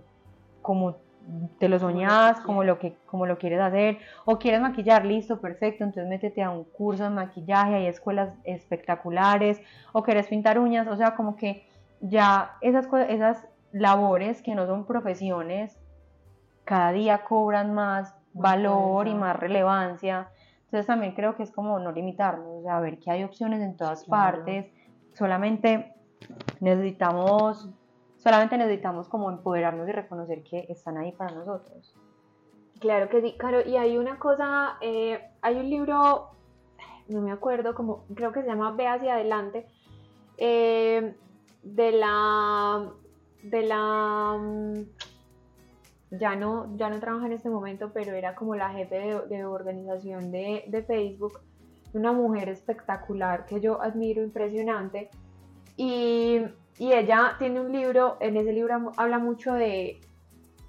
como 0.62 0.98
te 1.60 1.70
lo 1.70 1.80
soñás, 1.80 2.40
como 2.42 2.64
lo 2.64 2.80
que 2.80 2.96
como 3.06 3.26
lo 3.26 3.38
quieres 3.38 3.60
hacer, 3.60 4.00
o 4.26 4.40
quieres 4.40 4.62
maquillar, 4.62 5.06
listo, 5.06 5.40
perfecto, 5.40 5.84
entonces 5.84 6.10
métete 6.10 6.42
a 6.44 6.50
un 6.50 6.64
curso 6.64 7.04
de 7.04 7.10
maquillaje, 7.10 7.76
hay 7.76 7.88
escuelas 7.88 8.34
espectaculares, 8.44 9.62
o 9.94 10.04
quieres 10.04 10.28
pintar 10.28 10.60
uñas, 10.60 10.88
o 10.88 10.96
sea, 10.96 11.16
como 11.16 11.36
que 11.36 11.68
ya 12.02 12.58
esas 12.62 12.88
esas 13.10 13.48
labores 13.72 14.42
que 14.42 14.56
no 14.56 14.66
son 14.66 14.86
profesiones, 14.86 15.80
cada 16.66 16.92
día 16.92 17.24
cobran 17.24 17.74
más 17.74 18.16
valor 18.34 19.08
y 19.08 19.14
más 19.14 19.36
relevancia. 19.38 20.30
Entonces 20.66 20.88
también 20.88 21.14
creo 21.14 21.36
que 21.36 21.44
es 21.44 21.52
como 21.52 21.80
no 21.80 21.92
limitarnos, 21.92 22.64
sea, 22.64 22.80
ver 22.80 22.98
que 23.00 23.12
hay 23.12 23.24
opciones 23.24 23.62
en 23.62 23.76
todas 23.76 24.04
Claro. 24.06 24.38
partes, 24.38 24.72
solamente 25.14 25.94
necesitamos 26.60 27.70
solamente 28.22 28.58
necesitamos 28.58 29.08
como 29.10 29.30
empoderarnos 29.30 29.88
y 29.90 29.92
reconocer 29.92 30.44
que 30.44 30.66
están 30.70 30.98
ahí 30.98 31.12
para 31.12 31.34
nosotros. 31.34 31.96
Claro 32.80 33.10
que 33.10 33.22
sí, 33.22 33.36
Caro. 33.38 33.62
Y 33.68 33.78
hay 33.78 33.98
una 33.98 34.20
cosa, 34.20 34.78
eh, 34.82 35.20
hay 35.42 35.56
un 35.56 35.70
libro, 35.70 36.30
no 37.08 37.22
me 37.22 37.32
acuerdo, 37.32 37.74
como 37.74 38.06
creo 38.16 38.32
que 38.32 38.42
se 38.42 38.48
llama 38.48 38.72
Ve 38.72 38.88
hacia 38.88 39.16
adelante, 39.16 39.68
eh, 40.38 41.16
de 41.64 41.92
la, 41.92 42.92
de 43.44 43.62
la, 43.64 44.38
mm, 44.40 44.82
ya 46.12 46.36
no, 46.36 46.76
ya 46.76 46.90
no 46.90 47.00
trabaja 47.00 47.26
en 47.26 47.34
este 47.34 47.50
momento, 47.50 47.92
pero 47.94 48.14
era 48.14 48.36
como 48.36 48.56
la 48.56 48.70
jefe 48.70 48.96
de, 48.96 49.28
de 49.28 49.46
organización 49.46 50.32
de, 50.32 50.66
de 50.68 50.84
Facebook, 50.84 51.40
una 51.94 52.12
mujer 52.12 52.50
espectacular 52.50 53.46
que 53.46 53.60
yo 53.62 53.82
admiro, 53.82 54.24
impresionante. 54.24 55.10
Y, 55.78 56.42
y 56.82 56.94
ella 56.94 57.36
tiene 57.38 57.62
un 57.62 57.72
libro, 57.72 58.18
en 58.22 58.38
ese 58.38 58.52
libro 58.52 58.92
habla 58.98 59.20
mucho 59.20 59.54
de, 59.54 60.02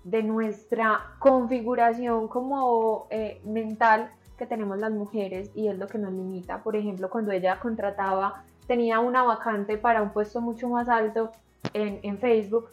de 0.04 0.22
nuestra 0.22 1.14
configuración 1.18 2.28
como 2.28 3.06
eh, 3.08 3.40
mental 3.46 4.10
que 4.36 4.44
tenemos 4.44 4.76
las 4.76 4.92
mujeres 4.92 5.50
y 5.54 5.68
es 5.68 5.78
lo 5.78 5.86
que 5.86 5.96
nos 5.96 6.12
limita. 6.12 6.62
Por 6.62 6.76
ejemplo, 6.76 7.08
cuando 7.08 7.32
ella 7.32 7.58
contrataba, 7.60 8.44
tenía 8.66 9.00
una 9.00 9.22
vacante 9.22 9.78
para 9.78 10.02
un 10.02 10.10
puesto 10.10 10.42
mucho 10.42 10.68
más 10.68 10.90
alto 10.90 11.32
en, 11.72 11.98
en 12.02 12.18
Facebook, 12.18 12.68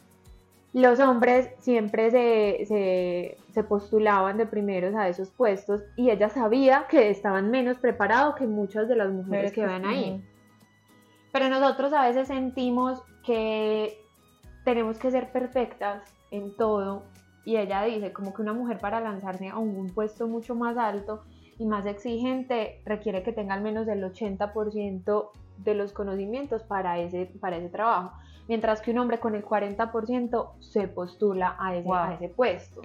los 0.74 1.00
hombres 1.00 1.50
siempre 1.60 2.12
se, 2.12 2.66
se, 2.66 3.38
se 3.54 3.64
postulaban 3.64 4.36
de 4.36 4.48
primeros 4.48 4.94
a 4.96 5.08
esos 5.08 5.30
puestos 5.30 5.82
y 5.96 6.10
ella 6.10 6.28
sabía 6.28 6.88
que 6.90 7.10
estaban 7.10 7.50
menos 7.50 7.78
preparados 7.78 8.36
que 8.36 8.48
muchas 8.48 8.90
de 8.90 8.98
las 8.98 9.10
mujeres 9.10 9.54
que 9.54 9.66
ven 9.66 9.86
ahí. 9.86 10.22
Pero 11.32 11.48
nosotros 11.48 11.94
a 11.94 12.06
veces 12.06 12.28
sentimos 12.28 13.02
que 13.30 14.04
tenemos 14.66 14.98
que 14.98 15.12
ser 15.12 15.32
perfectas 15.32 16.02
en 16.32 16.56
todo 16.58 17.04
y 17.46 17.58
ella 17.58 17.84
dice 17.84 18.12
como 18.12 18.34
que 18.34 18.42
una 18.42 18.54
mujer 18.54 18.80
para 18.80 19.00
lanzarse 19.00 19.50
a 19.50 19.58
un 19.60 19.86
puesto 19.94 20.28
mucho 20.28 20.56
más 20.56 20.78
alto 20.78 21.22
y 21.60 21.68
más 21.68 21.86
exigente 21.86 22.82
requiere 22.86 23.22
que 23.22 23.32
tenga 23.32 23.54
al 23.54 23.62
menos 23.62 23.88
el 23.88 24.04
80% 24.04 25.30
de 25.60 25.74
los 25.76 25.94
conocimientos 25.94 26.64
para 26.64 26.98
ese, 26.98 27.28
para 27.40 27.58
ese 27.58 27.70
trabajo, 27.70 28.14
mientras 28.48 28.82
que 28.82 28.90
un 28.90 28.98
hombre 28.98 29.20
con 29.20 29.36
el 29.36 29.46
40% 29.46 30.50
se 30.60 30.88
postula 30.88 31.56
a 31.60 31.76
ese, 31.76 31.88
Wow. 31.88 31.96
a 31.98 32.14
ese 32.16 32.30
puesto. 32.30 32.82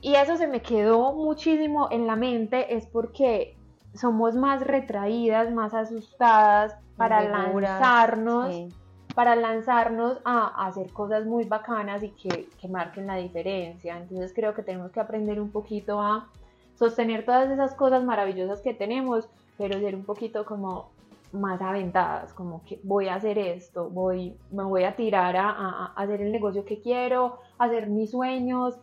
Y 0.00 0.14
eso 0.14 0.38
se 0.38 0.46
me 0.46 0.62
quedó 0.62 1.12
muchísimo 1.12 1.88
en 1.90 2.06
la 2.06 2.16
mente, 2.16 2.74
es 2.74 2.86
porque 2.86 3.54
somos 3.92 4.34
más 4.34 4.66
retraídas, 4.66 5.52
más 5.52 5.74
asustadas 5.74 6.74
para 6.96 7.22
lanzarnos 7.22 8.54
Sí. 8.54 8.68
Para 9.14 9.36
lanzarnos 9.36 10.18
a, 10.24 10.66
hacer 10.66 10.92
cosas 10.92 11.26
muy 11.26 11.44
bacanas 11.44 12.02
y 12.02 12.10
que, 12.10 12.48
que 12.60 12.68
marquen 12.68 13.06
la 13.06 13.16
diferencia. 13.16 13.96
Entonces 13.96 14.32
creo 14.34 14.54
que 14.54 14.62
tenemos 14.62 14.90
que 14.92 15.00
aprender 15.00 15.40
un 15.40 15.50
poquito 15.50 16.00
a 16.00 16.28
sostener 16.74 17.24
todas 17.24 17.50
esas 17.50 17.74
cosas 17.74 18.04
maravillosas 18.04 18.60
que 18.60 18.74
tenemos, 18.74 19.28
pero 19.58 19.78
ser 19.78 19.94
un 19.94 20.04
poquito 20.04 20.44
como 20.44 20.90
más 21.32 21.60
aventadas, 21.60 22.32
como 22.32 22.64
que 22.64 22.80
voy 22.82 23.08
a 23.08 23.14
hacer 23.14 23.38
esto, 23.38 23.88
voy, 23.88 24.36
me 24.50 24.64
voy 24.64 24.84
a 24.84 24.96
tirar 24.96 25.36
a, 25.36 25.50
a, 25.50 25.86
hacer 25.94 26.22
el 26.22 26.32
negocio 26.32 26.64
que 26.64 26.80
quiero, 26.80 27.38
hacer 27.58 27.88
mis 27.88 28.10
sueños 28.10 28.78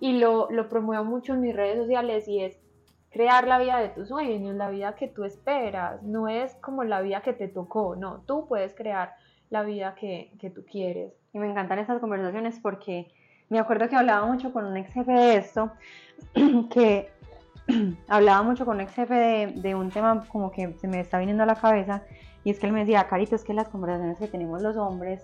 y 0.00 0.18
lo, 0.18 0.50
lo 0.50 0.68
promuevo 0.68 1.04
mucho 1.04 1.34
en 1.34 1.42
mis 1.42 1.54
redes 1.54 1.78
sociales 1.78 2.26
y 2.26 2.40
es 2.40 2.58
crear 3.10 3.46
la 3.46 3.58
vida 3.58 3.78
de 3.78 3.90
tus 3.90 4.08
sueños, 4.08 4.56
la 4.56 4.70
vida 4.70 4.96
que 4.96 5.06
tú 5.06 5.24
esperas, 5.24 6.02
no 6.02 6.28
es 6.28 6.54
como 6.56 6.82
la 6.82 7.02
vida 7.02 7.20
que 7.20 7.34
te 7.34 7.46
tocó, 7.46 7.94
no, 7.94 8.22
tú 8.26 8.46
puedes 8.48 8.74
crear 8.74 9.14
la 9.52 9.62
vida 9.62 9.94
que, 9.94 10.32
que 10.40 10.48
tú 10.48 10.64
quieres. 10.64 11.12
Y 11.34 11.38
me 11.38 11.48
encantan 11.48 11.78
estas 11.78 12.00
conversaciones 12.00 12.58
porque 12.58 13.12
me 13.50 13.58
acuerdo 13.58 13.86
que 13.86 13.96
hablaba 13.96 14.26
mucho 14.26 14.50
con 14.50 14.64
un 14.64 14.78
ex 14.78 14.90
jefe 14.94 15.12
de 15.12 15.36
esto, 15.36 15.70
que 16.70 17.10
hablaba 18.08 18.42
mucho 18.42 18.64
con 18.64 18.76
un 18.76 18.80
ex 18.80 18.94
jefe 18.94 19.52
de, 19.54 19.74
un 19.74 19.90
tema 19.90 20.26
como 20.28 20.50
que 20.50 20.72
se 20.80 20.88
me 20.88 21.00
está 21.00 21.18
viniendo 21.18 21.42
a 21.42 21.46
la 21.46 21.54
cabeza 21.54 22.02
y 22.44 22.50
es 22.50 22.58
que 22.58 22.66
él 22.66 22.72
me 22.72 22.80
decía, 22.80 23.06
Carito, 23.08 23.36
es 23.36 23.44
que 23.44 23.52
las 23.52 23.68
conversaciones 23.68 24.18
que 24.18 24.26
tenemos 24.26 24.62
los 24.62 24.78
hombres, 24.78 25.22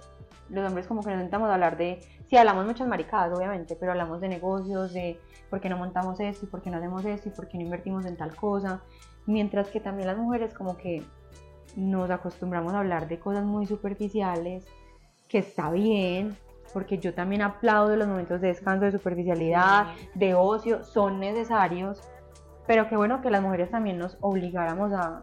los 0.50 0.66
hombres 0.68 0.86
como 0.86 1.00
que 1.00 1.08
nos 1.08 1.16
intentamos 1.16 1.48
hablar 1.48 1.78
de, 1.78 2.00
sí, 2.28 2.36
hablamos 2.36 2.66
muchas 2.66 2.86
maricadas, 2.86 3.34
obviamente, 3.34 3.76
pero 3.76 3.92
hablamos 3.92 4.20
de 4.20 4.28
negocios, 4.28 4.92
de 4.92 5.18
por 5.48 5.62
qué 5.62 5.70
no 5.70 5.78
montamos 5.78 6.20
esto 6.20 6.44
y 6.44 6.48
por 6.50 6.60
qué 6.60 6.70
no 6.70 6.76
hacemos 6.76 7.02
esto 7.06 7.30
y 7.30 7.32
por 7.32 7.48
qué 7.48 7.56
no 7.56 7.64
invertimos 7.64 8.04
en 8.04 8.18
tal 8.18 8.36
cosa, 8.36 8.82
mientras 9.24 9.68
que 9.68 9.80
también 9.80 10.06
las 10.06 10.18
mujeres 10.18 10.52
como 10.52 10.76
que 10.76 11.02
nos 11.78 12.10
acostumbramos 12.10 12.74
a 12.74 12.80
hablar 12.80 13.08
de 13.08 13.20
cosas 13.20 13.44
muy 13.44 13.66
superficiales, 13.66 14.66
que 15.28 15.38
está 15.38 15.70
bien, 15.70 16.36
porque 16.72 16.98
yo 16.98 17.14
también 17.14 17.42
aplaudo 17.42 17.96
los 17.96 18.08
momentos 18.08 18.40
de 18.40 18.48
descanso, 18.48 18.84
de 18.84 18.92
superficialidad, 18.92 19.86
de 20.14 20.34
ocio, 20.34 20.82
son 20.84 21.20
necesarios, 21.20 22.02
pero 22.66 22.88
qué 22.88 22.96
bueno 22.96 23.22
que 23.22 23.30
las 23.30 23.42
mujeres 23.42 23.70
también 23.70 23.98
nos 23.98 24.18
obligáramos 24.20 24.92
a, 24.92 25.22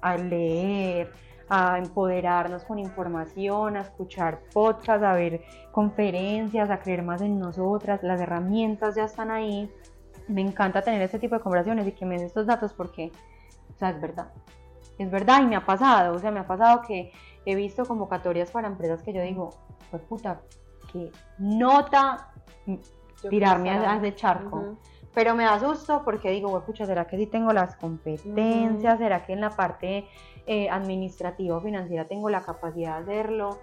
a 0.00 0.16
leer, 0.16 1.12
a 1.48 1.78
empoderarnos 1.78 2.64
con 2.64 2.78
información, 2.78 3.76
a 3.76 3.82
escuchar 3.82 4.40
podcasts, 4.52 5.04
a 5.04 5.14
ver 5.14 5.42
conferencias, 5.70 6.70
a 6.70 6.80
creer 6.80 7.02
más 7.02 7.22
en 7.22 7.38
nosotras, 7.38 8.02
las 8.02 8.20
herramientas 8.20 8.96
ya 8.96 9.04
están 9.04 9.30
ahí. 9.30 9.70
Me 10.26 10.40
encanta 10.40 10.82
tener 10.82 11.02
este 11.02 11.18
tipo 11.18 11.36
de 11.36 11.40
conversaciones 11.40 11.86
y 11.86 11.92
que 11.92 12.04
me 12.04 12.16
den 12.16 12.26
estos 12.26 12.46
datos 12.46 12.72
porque, 12.72 13.12
o 13.74 13.78
sea, 13.78 13.90
es 13.90 14.00
verdad. 14.00 14.32
Es 14.98 15.10
verdad 15.10 15.42
y 15.42 15.46
me 15.46 15.56
ha 15.56 15.66
pasado, 15.66 16.14
o 16.14 16.18
sea, 16.18 16.30
me 16.30 16.40
ha 16.40 16.46
pasado 16.46 16.82
que 16.82 17.12
he 17.44 17.54
visto 17.54 17.84
convocatorias 17.84 18.50
para 18.50 18.68
empresas 18.68 19.02
que 19.02 19.12
yo 19.12 19.22
digo, 19.22 19.50
pues 19.90 20.02
puta, 20.02 20.40
que 20.92 21.10
nota 21.38 22.32
tirarme 23.28 23.70
a, 23.70 23.96
ese 23.96 24.14
charco. 24.14 24.76
Pero 25.12 25.34
me 25.34 25.44
da 25.44 25.60
susto 25.60 26.02
porque 26.04 26.30
digo, 26.30 26.60
pucha, 26.62 26.86
¿será 26.86 27.06
que 27.06 27.16
sí 27.16 27.26
tengo 27.26 27.52
las 27.52 27.76
competencias? 27.76 28.98
¿Será 28.98 29.24
que 29.24 29.32
en 29.32 29.40
la 29.40 29.50
parte 29.50 30.06
eh, 30.46 30.68
administrativa 30.68 31.56
o 31.56 31.60
financiera 31.60 32.06
tengo 32.06 32.28
la 32.28 32.42
capacidad 32.42 32.96
de 33.02 33.02
hacerlo? 33.02 33.58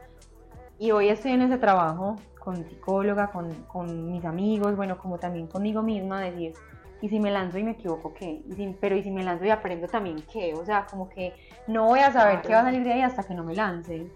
Y 0.79 0.91
hoy 0.91 1.09
estoy 1.09 1.31
en 1.31 1.43
ese 1.43 1.57
trabajo 1.57 2.15
con 2.39 2.55
psicóloga, 2.67 3.31
con, 3.31 3.51
con 3.65 4.11
mis 4.11 4.25
amigos, 4.25 4.75
bueno, 4.75 4.97
como 4.97 5.17
también 5.19 5.47
conmigo 5.47 5.83
misma, 5.83 6.21
decir, 6.21 6.53
¿y 7.01 7.09
si 7.09 7.19
me 7.19 7.31
lanzo 7.31 7.57
y 7.57 7.63
me 7.63 7.71
equivoco 7.71 8.13
qué? 8.13 8.43
¿Y 8.45 8.73
pero 8.79 8.95
¿y 8.95 9.03
si 9.03 9.11
me 9.11 9.23
lanzo 9.23 9.45
y 9.45 9.49
aprendo 9.49 9.87
también 9.87 10.23
qué? 10.31 10.53
O 10.53 10.63
sea, 10.63 10.85
como 10.85 11.09
que 11.09 11.33
no 11.67 11.87
voy 11.87 11.99
a 11.99 12.11
saber 12.11 12.41
qué 12.41 12.53
va 12.53 12.61
a 12.61 12.63
salir 12.63 12.83
de 12.83 12.93
ahí 12.93 13.01
hasta 13.01 13.23
que 13.23 13.33
no 13.33 13.43
me 13.43 13.55
lance. 13.55 14.07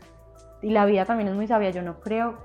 Y 0.61 0.69
la 0.69 0.85
vida 0.85 1.05
también 1.05 1.29
es 1.29 1.35
muy 1.35 1.47
sabia, 1.47 1.71
yo 1.71 1.81
no 1.81 1.99
creo 1.99 2.37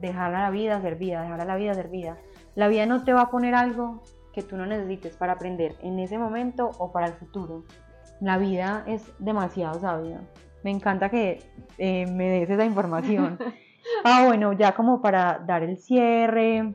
dejar 0.00 0.34
a 0.34 0.42
la 0.42 0.50
vida 0.50 0.80
ser 0.80 0.96
vida, 0.96 1.22
dejar 1.22 1.40
a 1.40 1.44
la 1.44 1.56
vida 1.56 1.74
ser 1.74 1.88
vida. 1.88 2.18
La 2.54 2.68
vida 2.68 2.86
no 2.86 3.04
te 3.04 3.12
va 3.12 3.22
a 3.22 3.30
poner 3.30 3.54
algo 3.54 4.02
que 4.32 4.42
tú 4.42 4.56
no 4.56 4.66
necesites 4.66 5.16
para 5.16 5.32
aprender 5.32 5.76
en 5.80 5.98
ese 5.98 6.18
momento 6.18 6.70
o 6.78 6.92
para 6.92 7.06
el 7.06 7.12
futuro. 7.14 7.64
La 8.20 8.38
vida 8.38 8.84
es 8.86 9.12
demasiado 9.18 9.80
sabia. 9.80 10.20
Me 10.62 10.70
encanta 10.70 11.08
que 11.08 11.42
eh, 11.78 12.06
me 12.06 12.28
des 12.28 12.50
esa 12.50 12.64
información. 12.64 13.38
ah, 14.04 14.24
bueno, 14.26 14.52
ya 14.52 14.74
como 14.74 15.00
para 15.00 15.38
dar 15.38 15.62
el 15.62 15.78
cierre, 15.78 16.74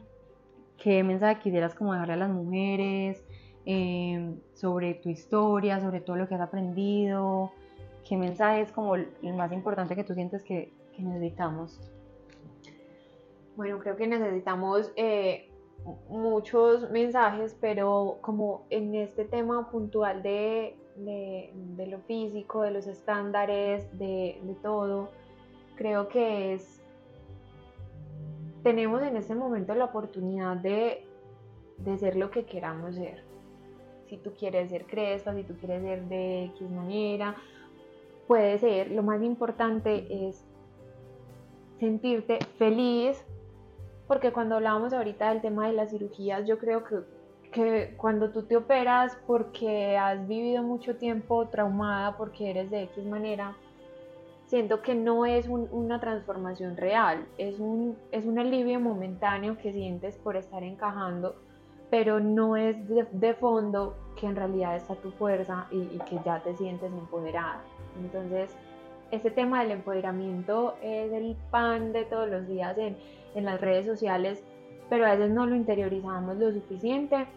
¿qué 0.82 1.04
mensaje 1.04 1.40
quisieras 1.40 1.76
como 1.76 1.94
dejarle 1.94 2.14
a 2.14 2.18
las 2.18 2.30
mujeres 2.30 3.24
eh, 3.66 4.36
sobre 4.54 4.96
tu 4.96 5.10
historia, 5.10 5.80
sobre 5.80 6.02
todo 6.02 6.16
lo 6.16 6.28
que 6.28 6.36
has 6.36 6.42
aprendido? 6.42 7.52
¿Qué 8.08 8.18
mensaje 8.18 8.62
es 8.62 8.72
como 8.72 8.96
el 8.96 9.34
más 9.36 9.52
importante 9.52 9.96
que 9.96 10.04
tú 10.04 10.14
sientes 10.14 10.44
que, 10.44 10.74
que 10.96 11.04
necesitamos? 11.04 11.80
Bueno, 13.56 13.80
creo 13.80 13.96
que 13.96 14.08
necesitamos 14.08 14.92
eh, 14.96 15.50
muchos 16.10 16.90
mensajes, 16.90 17.56
pero 17.60 18.18
como 18.22 18.66
en 18.70 18.96
este 18.96 19.26
tema 19.26 19.70
puntual 19.70 20.24
de, 20.24 20.76
de, 20.96 21.88
lo 21.88 22.00
físico, 22.00 22.62
de 22.62 22.72
los 22.72 22.88
estándares, 22.88 23.88
de, 23.98 24.40
de, 24.42 24.56
todo, 24.62 25.10
creo 25.76 26.08
que 26.08 26.54
es, 26.54 26.81
tenemos 28.64 29.01
en 29.01 29.16
este 29.18 29.36
momento 29.36 29.74
la 29.76 29.86
oportunidad 29.86 30.57
de, 30.57 31.05
de 31.78 31.97
ser 31.97 32.16
lo 32.16 32.32
que 32.32 32.45
queramos 32.45 32.95
ser. 32.95 33.24
Si 34.07 34.18
tú 34.18 34.34
quieres 34.34 34.70
ser 34.70 34.86
cresta, 34.86 35.34
si 35.34 35.43
tú 35.43 35.55
quieres 35.55 35.84
ser 35.84 36.03
de 36.05 36.45
X 36.45 36.70
manera, 36.70 37.36
puede 38.28 38.57
ser. 38.59 38.91
Lo 38.91 39.03
más 39.03 39.22
importante 39.24 40.28
es 40.28 40.45
sentirte 41.80 42.39
feliz 42.57 43.26
porque 44.07 44.34
cuando 44.34 44.55
hablábamos 44.55 44.91
ahorita 44.91 45.30
del 45.30 45.41
tema 45.41 45.68
de 45.68 45.74
las 45.74 45.91
cirugías, 45.91 46.45
yo 46.45 46.59
creo 46.59 46.84
que, 46.84 46.97
que 47.51 47.93
cuando 47.95 48.30
tú 48.32 48.43
te 48.43 48.57
operas 48.57 49.18
porque 49.26 49.97
has 49.97 50.28
vivido 50.28 50.64
mucho 50.64 50.97
tiempo 50.97 51.47
traumada, 51.47 52.18
porque 52.18 52.49
eres 52.49 52.70
de 52.70 52.84
X 52.84 53.05
manera, 53.05 53.55
siento 54.52 54.82
que 54.82 54.95
no 54.95 55.26
es 55.26 55.47
una 55.47 55.99
transformación 55.99 56.76
real, 56.76 57.26
es 57.38 57.60
un, 57.60 57.97
es 58.12 58.26
un 58.26 58.38
alivio 58.38 58.80
momentáneo 58.80 59.58
que 59.58 59.72
sientes 59.72 60.18
por 60.18 60.36
estar 60.36 60.62
encajando, 60.62 61.36
pero 61.89 62.20
no 62.20 62.58
es 62.58 62.76
de, 62.88 63.34
fondo 63.34 63.95
que 64.20 64.28
en 64.28 64.36
realidad 64.36 64.76
está 64.76 64.95
tu 64.95 65.12
fuerza 65.12 65.68
y, 65.72 65.78
y, 65.78 65.99
que 66.06 66.20
ya 66.26 66.43
te 66.43 66.54
sientes 66.58 66.91
empoderada. 66.91 67.64
Entonces, 67.99 68.54
este 69.10 69.32
tema 69.32 69.62
del 69.62 69.72
empoderamiento 69.72 70.76
es 70.82 71.12
el 71.14 71.38
pan 71.49 71.93
de 71.93 72.04
todos 72.04 72.30
los 72.30 72.45
días 72.45 72.78
en 72.78 72.97
en 73.36 73.45
las 73.45 73.60
redes 73.60 73.86
sociales, 73.86 74.43
pero 74.89 75.06
a 75.06 75.12
veces 75.12 75.32
no 75.32 75.45
lo 75.45 75.56
interiorizamos 75.56 76.38
lo 76.38 76.52
suficiente 76.52 77.28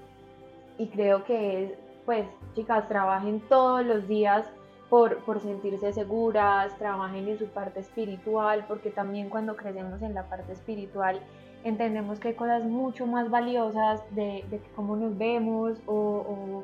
y 0.79 0.89
creo 0.89 1.25
que 1.25 1.77
pues 2.05 2.27
chicas, 2.55 2.87
trabajen 2.89 3.41
todos 3.49 3.85
los 3.85 4.07
días 4.07 4.47
por, 4.95 5.17
por, 5.25 5.41
sentirse 5.41 5.93
seguras, 5.93 6.79
trabajen 6.79 7.27
en 7.27 7.37
su 7.37 7.49
parte 7.49 7.81
espiritual, 7.81 8.65
porque 8.69 8.91
también 8.91 9.29
cuando 9.29 9.57
crecemos 9.57 10.01
en 10.03 10.15
la 10.15 10.29
parte 10.29 10.53
espiritual 10.53 11.21
entendemos 11.65 12.21
que 12.21 12.29
hay 12.29 12.35
cosas 12.35 12.63
mucho 12.63 13.05
más 13.05 13.29
valiosas 13.29 14.05
de, 14.15 14.45
de 14.49 14.61
cómo 14.77 14.95
nos 14.95 15.19
vemos 15.19 15.81
o, 15.87 16.63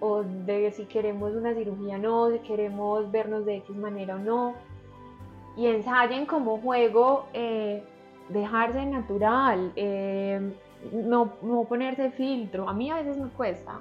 o, 0.00 0.06
o, 0.06 0.22
de 0.22 0.70
si 0.72 0.84
queremos 0.84 1.32
una 1.32 1.54
cirugía 1.54 1.94
o 1.94 1.98
no, 1.98 2.30
si 2.30 2.40
queremos 2.40 3.10
vernos 3.10 3.46
de 3.46 3.56
X 3.56 3.74
manera 3.74 4.16
o 4.16 4.18
no. 4.18 4.52
Y 5.56 5.68
ensayen 5.68 6.26
como 6.26 6.58
juego 6.58 7.24
eh, 7.32 7.82
dejarse 8.28 8.84
natural, 8.84 9.72
eh, 9.76 10.52
no, 10.92 11.32
no, 11.40 11.64
ponerse 11.64 12.10
filtro. 12.10 12.68
A 12.68 12.74
mí 12.74 12.90
a 12.90 12.96
veces 12.96 13.16
me 13.16 13.30
cuesta. 13.30 13.80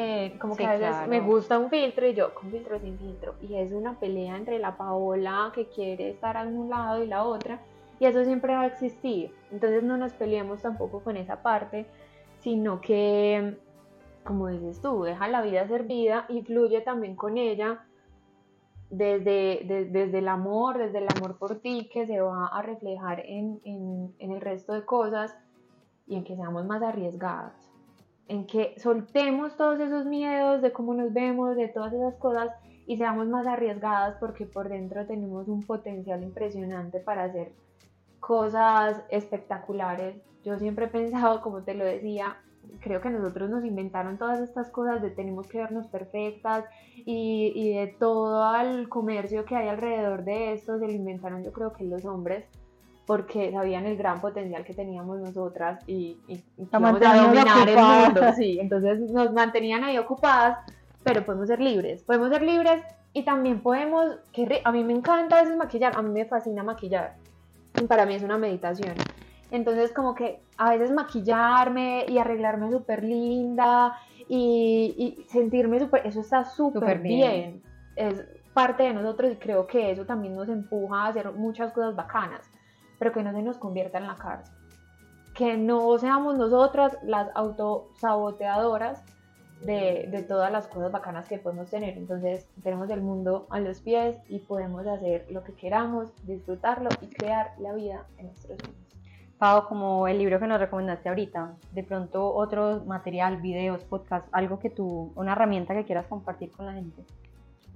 Eh, 0.00 0.38
como 0.38 0.54
que 0.54 0.64
a 0.64 0.76
veces 0.76 1.08
me 1.08 1.20
gusta 1.20 1.58
un 1.58 1.70
filtro 1.70 2.06
y 2.06 2.14
yo 2.14 2.32
con 2.32 2.52
filtro 2.52 2.78
sin 2.78 2.96
filtro. 2.98 3.34
Y 3.42 3.56
es 3.56 3.72
una 3.72 3.98
pelea 3.98 4.36
entre 4.36 4.60
la 4.60 4.76
Paola 4.76 5.50
que 5.52 5.66
quiere 5.66 6.10
estar 6.10 6.36
a 6.36 6.42
un 6.44 6.70
lado 6.70 7.02
y 7.02 7.08
la 7.08 7.24
otra. 7.24 7.60
Y 7.98 8.04
eso 8.04 8.24
siempre 8.24 8.54
va 8.54 8.60
a 8.60 8.66
existir. 8.66 9.34
Entonces 9.50 9.82
no 9.82 9.96
nos 9.96 10.12
peleemos 10.12 10.62
tampoco 10.62 11.00
con 11.00 11.16
esa 11.16 11.42
parte, 11.42 11.86
sino 12.38 12.80
que, 12.80 13.58
como 14.22 14.46
dices 14.46 14.80
tú, 14.80 15.02
deja 15.02 15.26
la 15.26 15.42
vida 15.42 15.66
ser 15.66 15.82
vida 15.82 16.26
y 16.28 16.42
fluye 16.42 16.80
también 16.80 17.16
con 17.16 17.36
ella 17.36 17.84
desde, 18.90 19.88
desde 19.90 20.18
el 20.18 20.28
amor, 20.28 20.78
desde 20.78 20.98
el 20.98 21.08
amor 21.16 21.38
por 21.38 21.58
ti 21.58 21.90
que 21.92 22.06
se 22.06 22.20
va 22.20 22.46
a 22.46 22.62
reflejar 22.62 23.18
en, 23.26 23.60
en, 23.64 24.14
en 24.20 24.30
el 24.30 24.40
resto 24.40 24.74
de 24.74 24.84
cosas 24.84 25.36
y 26.06 26.14
en 26.14 26.22
que 26.24 26.36
seamos 26.36 26.64
más 26.64 26.82
arriesgadas, 26.82 27.67
en 28.28 28.46
que 28.46 28.74
soltemos 28.78 29.56
todos 29.56 29.80
esos 29.80 30.04
miedos 30.06 30.62
de 30.62 30.72
cómo 30.72 30.94
nos 30.94 31.12
vemos, 31.12 31.56
de 31.56 31.68
todas 31.68 31.92
esas 31.92 32.14
cosas 32.16 32.50
y 32.86 32.96
seamos 32.96 33.26
más 33.26 33.46
arriesgadas 33.46 34.16
porque 34.20 34.46
por 34.46 34.68
dentro 34.68 35.06
tenemos 35.06 35.48
un 35.48 35.62
potencial 35.62 36.22
impresionante 36.22 37.00
para 37.00 37.24
hacer 37.24 37.52
cosas 38.20 39.02
espectaculares. 39.10 40.16
Yo 40.44 40.58
siempre 40.58 40.86
he 40.86 40.88
pensado, 40.88 41.40
como 41.40 41.62
te 41.62 41.74
lo 41.74 41.84
decía, 41.84 42.36
creo 42.80 43.00
que 43.00 43.10
nosotros 43.10 43.48
nos 43.50 43.64
inventaron 43.64 44.18
todas 44.18 44.40
estas 44.40 44.70
cosas 44.70 45.00
de 45.02 45.10
tenemos 45.10 45.46
que 45.48 45.58
vernos 45.58 45.86
perfectas 45.86 46.64
y, 46.96 47.52
y 47.54 47.74
de 47.74 47.88
todo 47.98 48.54
el 48.60 48.88
comercio 48.88 49.44
que 49.44 49.56
hay 49.56 49.68
alrededor 49.68 50.24
de 50.24 50.52
esto 50.52 50.78
se 50.78 50.86
lo 50.86 50.92
inventaron 50.92 51.42
yo 51.42 51.52
creo 51.52 51.72
que 51.72 51.84
los 51.84 52.04
hombres 52.04 52.44
porque 53.08 53.50
sabían 53.50 53.86
el 53.86 53.96
gran 53.96 54.20
potencial 54.20 54.66
que 54.66 54.74
teníamos 54.74 55.18
nosotras 55.18 55.82
y, 55.86 56.18
y, 56.28 56.34
y 56.58 56.68
a 56.70 56.78
dominar 56.78 57.66
el 57.66 57.76
mundo. 57.78 58.20
Sí, 58.36 58.58
entonces 58.60 59.00
nos 59.10 59.32
mantenían 59.32 59.82
ahí 59.82 59.96
ocupadas, 59.96 60.58
pero 61.04 61.24
podemos 61.24 61.48
ser 61.48 61.58
libres. 61.58 62.02
Podemos 62.02 62.28
ser 62.28 62.42
libres 62.42 62.82
y 63.14 63.22
también 63.22 63.62
podemos, 63.62 64.18
que 64.30 64.60
a 64.62 64.70
mí 64.72 64.84
me 64.84 64.92
encanta 64.92 65.38
a 65.38 65.42
veces 65.42 65.56
maquillar, 65.56 65.96
a 65.96 66.02
mí 66.02 66.10
me 66.10 66.26
fascina 66.26 66.62
maquillar. 66.62 67.14
Para 67.88 68.04
mí 68.04 68.14
es 68.14 68.22
una 68.22 68.36
meditación. 68.36 68.92
Entonces 69.50 69.90
como 69.92 70.14
que 70.14 70.42
a 70.58 70.72
veces 70.72 70.90
maquillarme 70.90 72.04
y 72.10 72.18
arreglarme 72.18 72.70
súper 72.70 73.02
linda 73.04 73.96
y, 74.28 75.24
sentirme 75.30 75.80
súper, 75.80 76.06
eso 76.06 76.20
está 76.20 76.44
súper 76.44 76.98
bien. 76.98 77.62
Es 77.96 78.22
parte 78.52 78.82
de 78.82 78.92
nosotros 78.92 79.32
y 79.32 79.36
creo 79.36 79.66
que 79.66 79.92
eso 79.92 80.04
también 80.04 80.36
nos 80.36 80.50
empuja 80.50 81.04
a 81.04 81.06
hacer 81.06 81.32
muchas 81.32 81.72
cosas 81.72 81.96
bacanas 81.96 82.42
pero 82.98 83.12
que 83.12 83.22
no 83.22 83.32
se 83.32 83.42
nos 83.42 83.58
convierta 83.58 83.98
en 83.98 84.06
la 84.06 84.16
cárcel. 84.16 84.54
Que 85.34 85.56
no 85.56 85.96
seamos 85.98 86.36
nosotras 86.36 86.98
las 87.02 87.28
autosaboteadoras 87.34 89.04
de, 89.62 90.08
de, 90.10 90.22
todas 90.22 90.52
las 90.52 90.66
cosas 90.68 90.92
bacanas 90.92 91.28
que 91.28 91.38
podemos 91.38 91.70
tener. 91.70 91.96
Entonces 91.96 92.48
tenemos 92.62 92.90
el 92.90 93.00
mundo 93.00 93.46
a 93.50 93.60
los 93.60 93.80
pies 93.80 94.16
y 94.28 94.38
podemos 94.40 94.86
hacer 94.86 95.26
lo 95.30 95.42
que 95.44 95.54
queramos, 95.54 96.08
disfrutarlo 96.26 96.88
y 97.00 97.06
crear 97.06 97.54
la 97.58 97.72
vida 97.74 98.04
en 98.18 98.26
nuestros 98.26 98.58
sueños. 98.58 98.88
Pau, 99.38 99.68
como 99.68 100.08
el 100.08 100.18
libro 100.18 100.40
que 100.40 100.48
nos 100.48 100.58
recomendaste 100.58 101.08
ahorita, 101.08 101.54
de 101.72 101.84
pronto 101.84 102.34
otro 102.34 102.82
material, 102.86 103.36
videos, 103.36 103.84
podcast, 103.84 104.26
algo 104.32 104.58
que 104.58 104.68
tú, 104.68 105.12
una 105.14 105.32
herramienta 105.32 105.74
que 105.74 105.84
quieras 105.84 106.06
compartir 106.08 106.50
con 106.50 106.66
la 106.66 106.72
gente. 106.72 107.04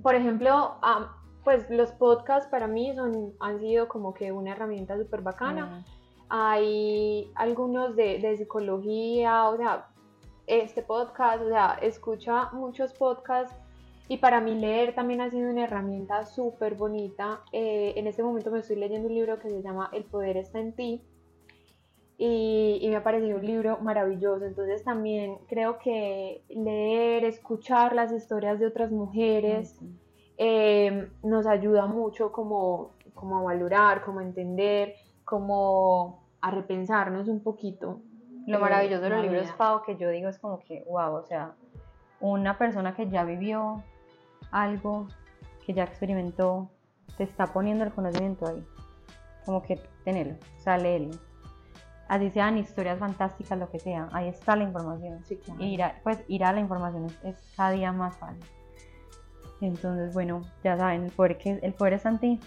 Por 0.02 0.16
ejemplo, 0.16 0.74
pues 1.44 1.68
los 1.70 1.90
podcasts 1.92 2.48
para 2.50 2.66
mí 2.66 2.94
son, 2.94 3.32
han 3.40 3.60
sido 3.60 3.88
como 3.88 4.14
que 4.14 4.32
una 4.32 4.52
herramienta 4.52 4.96
súper 4.96 5.22
bacana. 5.22 5.66
Mm. 5.66 5.84
Hay 6.28 7.30
algunos 7.34 7.96
de, 7.96 8.18
de, 8.18 8.36
psicología, 8.36 9.48
o 9.48 9.56
sea, 9.56 9.88
este 10.46 10.82
podcast, 10.82 11.42
o 11.42 11.48
sea, 11.48 11.78
escucha 11.82 12.50
muchos 12.52 12.92
podcasts 12.94 13.54
y 14.08 14.18
para 14.18 14.40
mí 14.40 14.54
leer 14.54 14.94
también 14.94 15.20
ha 15.20 15.30
sido 15.30 15.50
una 15.50 15.64
herramienta 15.64 16.24
súper 16.26 16.74
bonita. 16.74 17.40
Eh, 17.52 17.94
en 17.96 18.06
este 18.06 18.22
momento 18.22 18.50
me 18.50 18.58
estoy 18.58 18.76
leyendo 18.76 19.08
un 19.08 19.14
libro 19.14 19.38
que 19.38 19.48
se 19.48 19.62
llama 19.62 19.90
El 19.92 20.04
poder 20.04 20.36
está 20.36 20.58
en 20.58 20.74
ti. 20.74 21.02
Y, 22.18 22.78
y, 22.82 22.88
me 22.88 22.96
ha 22.96 23.02
parecido 23.02 23.38
un 23.38 23.46
libro 23.46 23.78
maravilloso. 23.78 24.44
Entonces 24.44 24.84
también 24.84 25.38
creo 25.48 25.78
que 25.78 26.44
leer, 26.50 27.24
escuchar 27.24 27.94
las 27.94 28.12
historias 28.12 28.60
de 28.60 28.66
otras 28.66 28.92
mujeres, 28.92 29.80
Em, 30.44 31.08
nos 31.22 31.46
ayuda 31.46 31.86
mucho 31.86 32.32
como, 32.32 32.94
como 33.14 33.38
a 33.38 33.42
valorar, 33.42 34.02
como 34.02 34.18
a 34.18 34.24
entender, 34.24 34.96
como 35.24 36.24
a 36.40 36.50
repensarnos 36.50 37.28
un 37.28 37.44
poquito. 37.44 38.00
Lo 38.48 38.58
maravilloso 38.58 39.02
de 39.02 39.10
los 39.10 39.22
libros 39.22 39.52
Pau 39.52 39.84
que 39.84 39.96
yo 39.96 40.10
digo 40.10 40.28
es 40.28 40.40
como 40.40 40.58
que, 40.58 40.84
wow, 40.90 41.14
o 41.14 41.22
sea, 41.22 41.54
una 42.18 42.58
persona 42.58 42.92
que 42.92 43.08
ya 43.08 43.22
vivió 43.22 43.84
algo, 44.50 45.06
que 45.64 45.74
ya 45.74 45.84
experimentó, 45.84 46.68
te 47.16 47.22
está 47.22 47.46
poniendo 47.46 47.84
el 47.84 47.92
conocimiento 47.92 48.48
ahí. 48.48 48.66
Como 49.44 49.62
que 49.62 49.80
tenerlo, 50.04 50.34
o 50.58 50.60
sea, 50.60 50.76
léelo. 50.76 51.16
Así 52.08 52.30
sean 52.30 52.58
historias 52.58 52.98
fantásticas, 52.98 53.56
lo 53.56 53.70
que 53.70 53.78
sea, 53.78 54.08
ahí 54.12 54.26
está 54.26 54.56
la 54.56 54.64
información. 54.64 55.24
Sí, 55.24 55.40
ir 55.60 55.84
a, 55.84 56.00
pues 56.02 56.18
ir 56.26 56.42
a 56.42 56.52
la 56.52 56.58
información 56.58 57.06
es 57.22 57.36
cada 57.56 57.70
día 57.70 57.92
más 57.92 58.16
fácil. 58.16 58.42
Entonces, 59.62 60.12
bueno, 60.12 60.42
ya 60.64 60.76
saben, 60.76 61.04
el 61.04 61.12
poder, 61.12 61.38
que, 61.38 61.60
el 61.62 61.72
poder 61.72 61.94
está 61.94 62.08
en 62.08 62.18
ti. 62.18 62.40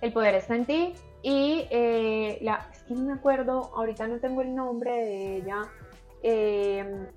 El 0.00 0.12
poder 0.12 0.36
está 0.36 0.54
en 0.54 0.64
ti 0.64 0.94
y 1.22 1.66
eh, 1.70 2.38
la, 2.40 2.68
es 2.72 2.84
que 2.84 2.94
no 2.94 3.00
me 3.00 3.12
acuerdo, 3.14 3.72
ahorita 3.74 4.06
no 4.06 4.20
tengo 4.20 4.42
el 4.42 4.54
nombre 4.54 4.92
de 4.92 5.36
ella, 5.38 5.62
em, 6.22 7.08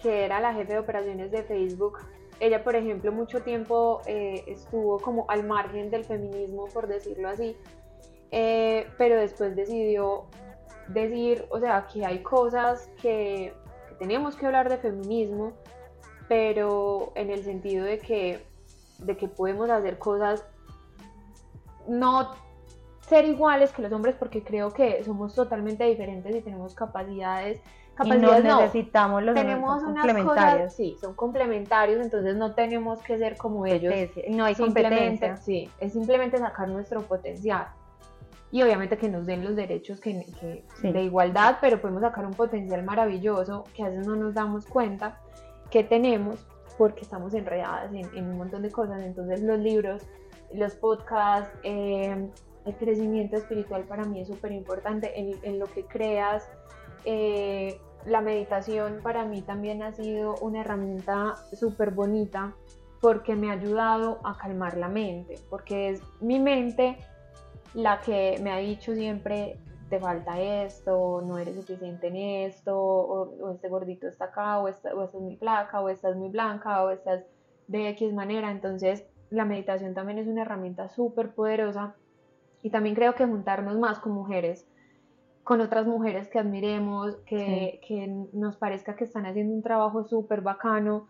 que 0.00 0.24
era 0.24 0.38
la 0.38 0.54
jefe 0.54 0.74
de 0.74 0.78
operaciones 0.78 1.32
de 1.32 1.42
Facebook. 1.42 1.98
Ella, 2.38 2.62
por 2.62 2.76
ejemplo, 2.76 3.10
mucho 3.10 3.42
tiempo 3.42 4.02
eh, 4.06 4.44
estuvo 4.46 5.00
como 5.00 5.24
al 5.28 5.44
margen 5.44 5.90
del 5.90 6.04
feminismo, 6.04 6.66
por 6.66 6.86
decirlo 6.86 7.28
así, 7.28 7.56
eh, 8.30 8.86
pero 8.98 9.16
después 9.16 9.56
decidió 9.56 10.26
decir, 10.86 11.44
o 11.50 11.58
sea, 11.58 11.88
que 11.92 12.06
hay 12.06 12.20
cosas 12.22 12.88
que, 13.02 13.52
que 13.88 13.94
tenemos 13.98 14.36
que 14.36 14.46
hablar 14.46 14.68
de 14.68 14.76
feminismo, 14.76 15.54
pero 16.28 17.10
en 17.16 17.30
el 17.30 17.42
sentido 17.42 17.84
de 17.84 17.98
que 17.98 18.55
de 18.98 19.16
que 19.16 19.28
podemos 19.28 19.70
hacer 19.70 19.98
cosas, 19.98 20.44
no 21.88 22.34
ser 23.08 23.24
iguales 23.24 23.72
que 23.72 23.82
los 23.82 23.92
hombres, 23.92 24.16
porque 24.18 24.42
creo 24.42 24.72
que 24.72 25.02
somos 25.04 25.34
totalmente 25.34 25.84
diferentes 25.84 26.34
y 26.34 26.40
tenemos 26.40 26.74
capacidades. 26.74 27.60
capacidades 27.94 28.44
y 28.44 28.48
no 28.48 28.60
necesitamos 28.60 29.22
los 29.22 29.34
tenemos 29.34 29.82
complementarios. 29.82 30.72
sí, 30.72 30.96
son 31.00 31.14
complementarios, 31.14 32.00
entonces 32.00 32.36
no 32.36 32.54
tenemos 32.54 33.00
que 33.02 33.18
ser 33.18 33.36
como 33.36 33.66
ellos. 33.66 33.94
no 34.30 34.44
hay 34.44 34.54
competencia. 34.54 35.36
Sí, 35.36 35.70
es 35.78 35.92
simplemente 35.92 36.38
sacar 36.38 36.68
nuestro 36.68 37.02
potencial. 37.02 37.68
Y 38.52 38.62
obviamente 38.62 38.96
que 38.96 39.08
nos 39.08 39.26
den 39.26 39.44
los 39.44 39.56
derechos 39.56 40.00
que, 40.00 40.64
de 40.80 41.02
igualdad, 41.02 41.58
pero 41.60 41.80
podemos 41.80 42.02
sacar 42.02 42.24
un 42.24 42.32
potencial 42.32 42.84
maravilloso 42.84 43.64
que 43.74 43.82
a 43.82 43.88
veces 43.88 44.06
no 44.06 44.16
nos 44.16 44.34
damos 44.34 44.66
cuenta 44.66 45.20
que 45.70 45.82
tenemos 45.82 46.46
porque 46.78 47.02
estamos 47.02 47.34
enredadas 47.34 47.92
en, 47.92 48.26
un 48.26 48.36
montón 48.36 48.62
de 48.62 48.70
cosas. 48.70 49.02
Entonces 49.02 49.42
los 49.42 49.58
libros, 49.58 50.02
los 50.52 50.74
podcasts, 50.74 51.50
eh, 51.62 52.28
el 52.64 52.74
crecimiento 52.76 53.36
espiritual 53.36 53.84
para 53.84 54.04
mí 54.04 54.20
es 54.20 54.28
súper 54.28 54.52
importante 54.52 55.12
en, 55.18 55.58
lo 55.58 55.66
que 55.66 55.84
creas. 55.84 56.48
Eh, 57.04 57.80
la 58.04 58.20
meditación 58.20 59.00
para 59.02 59.24
mí 59.24 59.42
también 59.42 59.82
ha 59.82 59.92
sido 59.92 60.34
una 60.40 60.60
herramienta 60.60 61.34
súper 61.52 61.90
bonita 61.90 62.54
porque 63.00 63.34
me 63.34 63.50
ha 63.50 63.52
ayudado 63.52 64.20
a 64.24 64.36
calmar 64.36 64.76
la 64.76 64.88
mente, 64.88 65.38
porque 65.50 65.90
es 65.90 66.02
mi 66.20 66.38
mente 66.38 66.96
la 67.74 68.00
que 68.00 68.38
me 68.42 68.50
ha 68.50 68.56
dicho 68.56 68.94
siempre 68.94 69.58
te 69.88 70.00
falta 70.00 70.40
esto, 70.40 71.22
no 71.24 71.38
eres 71.38 71.54
suficiente 71.56 72.08
en 72.08 72.16
esto, 72.16 72.76
o, 72.76 73.52
este 73.52 73.68
gordito 73.68 74.08
está 74.08 74.26
acá, 74.26 74.58
o, 74.58 74.68
esta, 74.68 74.94
o 74.94 75.04
estás 75.04 75.20
muy 75.20 75.36
flaca, 75.36 75.80
o 75.80 75.88
estás 75.88 76.16
muy 76.16 76.28
blanca, 76.28 76.82
o 76.82 76.90
estás 76.90 77.24
de 77.68 77.88
X 77.90 78.12
manera. 78.12 78.50
Entonces, 78.50 79.06
la 79.30 79.44
meditación 79.44 79.94
también 79.94 80.18
es 80.18 80.26
una 80.26 80.42
herramienta 80.42 80.88
súper 80.88 81.34
poderosa 81.34 81.94
y 82.62 82.70
también 82.70 82.94
creo 82.94 83.14
que 83.14 83.26
juntarnos 83.26 83.78
más 83.78 83.98
con 84.00 84.12
mujeres, 84.12 84.66
con 85.44 85.60
otras 85.60 85.86
mujeres 85.86 86.28
que 86.28 86.40
admiremos, 86.40 87.16
que, 87.26 87.80
que 87.86 88.08
nos 88.32 88.56
parezca 88.56 88.96
que 88.96 89.04
están 89.04 89.26
haciendo 89.26 89.54
un 89.54 89.62
trabajo 89.62 90.04
súper 90.04 90.40
bacano, 90.40 91.08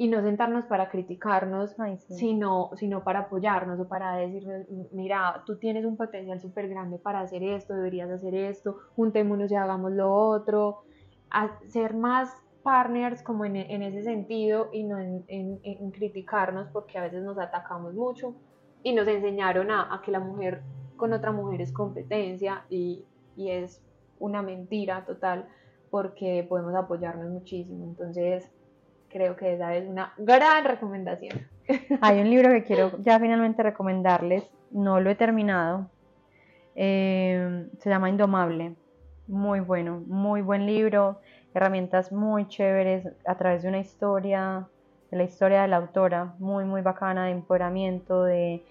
y 0.00 0.08
no 0.08 0.22
sentarnos 0.22 0.64
para 0.64 0.88
criticarnos, 0.88 1.76
sino, 2.08 2.70
sino 2.76 3.04
para 3.04 3.18
apoyarnos 3.18 3.78
o 3.80 3.86
para 3.86 4.16
decirnos, 4.16 4.62
mira, 4.92 5.42
tú 5.44 5.58
tienes 5.58 5.84
un 5.84 5.98
potencial 5.98 6.40
súper 6.40 6.70
grande 6.70 6.96
para 6.96 7.20
hacer 7.20 7.42
esto, 7.42 7.74
deberías 7.74 8.10
hacer 8.10 8.34
esto, 8.34 8.78
juntémonos 8.96 9.52
y 9.52 9.56
hagamos 9.56 9.92
lo 9.92 10.10
otro, 10.10 10.84
a 11.28 11.50
ser 11.66 11.92
más 11.92 12.34
partners 12.62 13.22
como 13.22 13.44
en, 13.44 13.56
en 13.56 13.82
ese 13.82 14.02
sentido 14.02 14.70
y 14.72 14.84
no 14.84 14.98
en, 14.98 15.22
en, 15.28 15.90
criticarnos 15.90 16.68
porque 16.68 16.96
a 16.96 17.02
veces 17.02 17.22
nos 17.22 17.36
atacamos 17.36 17.92
mucho 17.92 18.34
y 18.82 18.94
nos 18.94 19.06
enseñaron 19.06 19.70
a, 19.70 19.94
a 19.94 20.00
que 20.00 20.12
la 20.12 20.20
mujer 20.20 20.62
con 20.96 21.12
otra 21.12 21.30
mujer 21.30 21.60
es 21.60 21.72
competencia 21.72 22.64
y, 22.70 23.04
y 23.36 23.50
es 23.50 23.82
una 24.18 24.40
mentira 24.40 25.04
total 25.04 25.46
porque 25.90 26.46
podemos 26.48 26.74
apoyarnos 26.74 27.28
muchísimo. 27.28 27.84
Entonces, 27.84 28.50
creo 29.10 29.36
que 29.36 29.54
esa 29.54 29.74
es 29.74 29.88
una 29.88 30.12
gran 30.16 30.64
recomendación. 30.64 31.46
Hay 32.00 32.20
un 32.20 32.30
libro 32.30 32.50
que 32.50 32.64
quiero 32.64 32.92
ya 33.02 33.18
finalmente 33.18 33.62
recomendarles, 33.62 34.44
no 34.70 35.00
lo 35.00 35.10
he 35.10 35.14
terminado, 35.14 35.90
eh, 36.74 37.66
se 37.78 37.90
llama 37.90 38.08
Indomable, 38.08 38.74
muy 39.26 39.60
bueno, 39.60 40.02
muy 40.06 40.40
buen 40.40 40.66
libro, 40.66 41.20
herramientas 41.54 42.12
muy 42.12 42.48
chéveres 42.48 43.08
a 43.26 43.34
través 43.36 43.62
de 43.62 43.68
una 43.68 43.78
historia, 43.78 44.68
de 45.10 45.16
la 45.16 45.24
historia 45.24 45.62
de 45.62 45.68
la 45.68 45.76
autora, 45.76 46.34
muy, 46.38 46.64
muy 46.64 46.82
bacana, 46.82 47.26
de 47.26 47.32
empoderamiento, 47.32 48.24
de, 48.24 48.64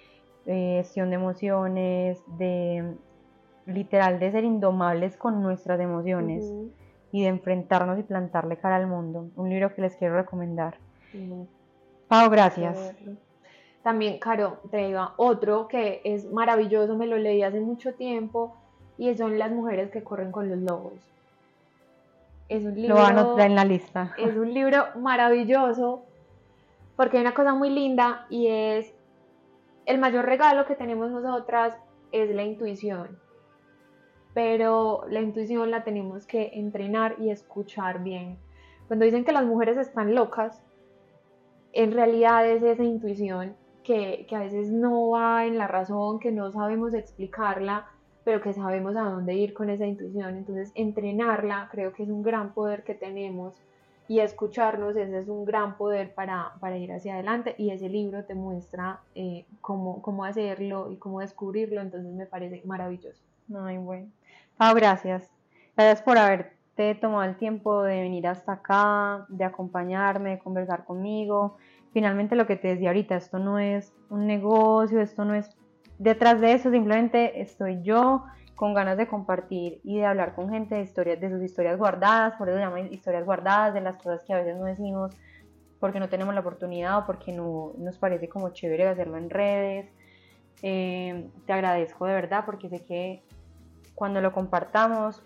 gestión 0.45 1.09
de 1.09 1.15
emociones, 1.15 2.23
de 2.37 2.95
literal 3.67 4.19
de 4.19 4.31
ser 4.31 4.43
indomables 4.43 5.15
con 5.15 5.43
nuestras 5.43 5.79
emociones 5.79 6.43
y 7.11 7.23
de 7.23 7.29
enfrentarnos 7.29 7.99
y 7.99 8.03
plantarle 8.03 8.57
cara 8.57 8.75
al 8.75 8.87
mundo. 8.87 9.29
Un 9.35 9.49
libro 9.49 9.73
que 9.73 9.81
les 9.81 9.95
quiero 9.95 10.15
recomendar. 10.15 10.77
Pau, 12.07 12.29
gracias. 12.29 12.93
También, 13.83 14.19
Caro, 14.19 14.59
te 14.69 14.77
diga 14.77 15.13
otro 15.17 15.67
que 15.67 16.01
es 16.03 16.29
maravilloso, 16.31 16.95
me 16.95 17.07
lo 17.07 17.17
leí 17.17 17.41
hace 17.41 17.59
mucho 17.61 17.93
tiempo 17.93 18.55
y 18.97 19.15
son 19.15 19.39
las 19.39 19.51
mujeres 19.51 19.89
que 19.89 20.03
corren 20.03 20.31
con 20.31 20.49
los 20.49 20.59
lobos. 20.59 20.93
Es 22.49 22.65
un 22.65 22.75
libro. 22.75 22.95
Lo 22.95 23.01
van 23.01 23.17
a 23.17 23.21
anotar 23.21 23.45
en 23.45 23.55
la 23.55 23.63
lista. 23.63 24.13
Es 24.17 24.35
un 24.35 24.53
libro 24.53 24.85
maravilloso 24.97 26.03
porque 26.95 27.17
hay 27.17 27.21
una 27.21 27.33
cosa 27.33 27.53
muy 27.53 27.69
linda 27.69 28.25
y 28.29 28.47
es 28.47 28.93
el 29.85 29.99
mayor 29.99 30.25
regalo 30.25 30.65
que 30.65 30.75
tenemos 30.75 31.09
nosotras 31.11 31.77
es 32.11 32.35
la 32.35 32.43
intuición. 32.43 33.17
Pero 34.33 35.03
la 35.09 35.21
intuición 35.21 35.71
la 35.71 35.83
tenemos 35.83 36.25
que 36.25 36.51
entrenar 36.53 37.15
y 37.19 37.31
escuchar 37.31 38.03
bien. 38.03 38.37
Cuando 38.87 39.05
dicen 39.05 39.25
que 39.25 39.31
las 39.31 39.45
mujeres 39.45 39.77
están 39.77 40.15
locas, 40.15 40.61
en 41.73 41.91
realidad 41.91 42.49
es 42.49 42.63
esa 42.63 42.83
intuición 42.83 43.55
que, 43.83 44.25
que 44.27 44.35
a 44.35 44.39
veces 44.39 44.71
no 44.71 45.09
va 45.09 45.45
en 45.45 45.57
la 45.57 45.67
razón, 45.67 46.19
que 46.19 46.31
no 46.31 46.51
sabemos 46.51 46.93
explicarla, 46.93 47.87
pero 48.23 48.41
que 48.41 48.53
sabemos 48.53 48.95
a 48.95 49.03
dónde 49.03 49.33
ir 49.33 49.53
con 49.53 49.69
esa 49.69 49.85
intuición. 49.85 50.37
Entonces, 50.37 50.71
entrenarla 50.75 51.67
creo 51.71 51.93
que 51.93 52.03
es 52.03 52.09
un 52.09 52.21
gran 52.21 52.53
poder 52.53 52.83
que 52.83 52.93
tenemos 52.93 53.55
y 54.09 54.19
escucharnos, 54.21 54.95
ese 54.95 55.19
es 55.19 55.29
un 55.29 55.45
gran 55.45 55.77
poder 55.77 56.15
para, 56.15 56.53
para 56.59 56.77
ir 56.77 56.91
hacia 56.91 57.13
adelante 57.13 57.53
y 57.59 57.69
ese 57.69 57.89
libro 57.89 58.25
te 58.25 58.33
muestra 58.33 59.01
eh, 59.13 59.45
cómo, 59.61 60.01
cómo 60.01 60.25
hacerlo 60.25 60.91
y 60.91 60.97
cómo 60.97 61.19
descubrirlo, 61.19 61.79
entonces 61.79 62.11
me 62.13 62.25
parece 62.25 62.63
maravilloso. 62.65 63.21
Ay, 63.55 63.77
bueno. 63.77 64.07
Ah, 64.61 64.73
gracias. 64.73 65.31
Gracias 65.77 66.01
por 66.01 66.17
haberte 66.17 66.93
tomado 66.95 67.23
el 67.23 67.37
tiempo 67.37 67.81
de 67.81 68.01
venir 68.01 68.27
hasta 68.27 68.53
acá, 68.53 69.25
de 69.29 69.45
acompañarme, 69.45 70.31
de 70.31 70.39
conversar 70.39 70.83
conmigo. 70.83 71.55
Finalmente 71.93 72.35
lo 72.35 72.45
que 72.45 72.57
te 72.57 72.67
decía 72.67 72.89
ahorita, 72.89 73.15
esto 73.15 73.39
no 73.39 73.57
es 73.57 73.93
un 74.09 74.27
negocio, 74.27 74.99
esto 74.99 75.23
no 75.23 75.33
es... 75.33 75.49
Detrás 75.97 76.41
de 76.41 76.51
eso 76.51 76.71
simplemente 76.71 77.39
estoy 77.41 77.81
yo 77.83 78.25
con 78.55 78.73
ganas 78.73 78.97
de 78.97 79.07
compartir 79.07 79.79
y 79.85 79.99
de 79.99 80.05
hablar 80.05 80.35
con 80.35 80.49
gente 80.49 80.75
de 80.75 80.81
historias, 80.81 81.21
de 81.21 81.29
sus 81.29 81.41
historias 81.41 81.77
guardadas, 81.77 82.35
por 82.35 82.49
eso 82.49 82.59
llaman 82.59 82.91
historias 82.91 83.23
guardadas, 83.23 83.73
de 83.73 83.79
las 83.79 83.95
cosas 83.95 84.25
que 84.25 84.33
a 84.33 84.39
veces 84.39 84.57
no 84.57 84.65
decimos 84.65 85.15
porque 85.79 86.01
no 86.01 86.09
tenemos 86.09 86.33
la 86.33 86.41
oportunidad 86.41 86.97
o 86.97 87.05
porque 87.05 87.31
no 87.31 87.71
nos 87.77 87.97
parece 87.97 88.27
como 88.27 88.49
chévere 88.49 88.89
hacerlo 88.89 89.15
en 89.15 89.29
redes. 89.29 89.89
Eh, 90.61 91.29
te 91.45 91.53
agradezco 91.53 92.05
de 92.05 92.13
verdad 92.13 92.43
porque 92.45 92.67
sé 92.67 92.83
que 92.83 93.23
cuando 93.99 94.21
lo 94.21 94.31
compartamos 94.31 95.21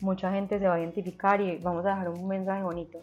mucha 0.00 0.30
gente 0.32 0.58
se 0.58 0.68
va 0.68 0.74
a 0.74 0.80
identificar 0.80 1.40
y 1.40 1.56
vamos 1.58 1.86
a 1.86 1.90
dejar 1.90 2.10
un 2.10 2.28
mensaje 2.28 2.62
bonito 2.62 2.98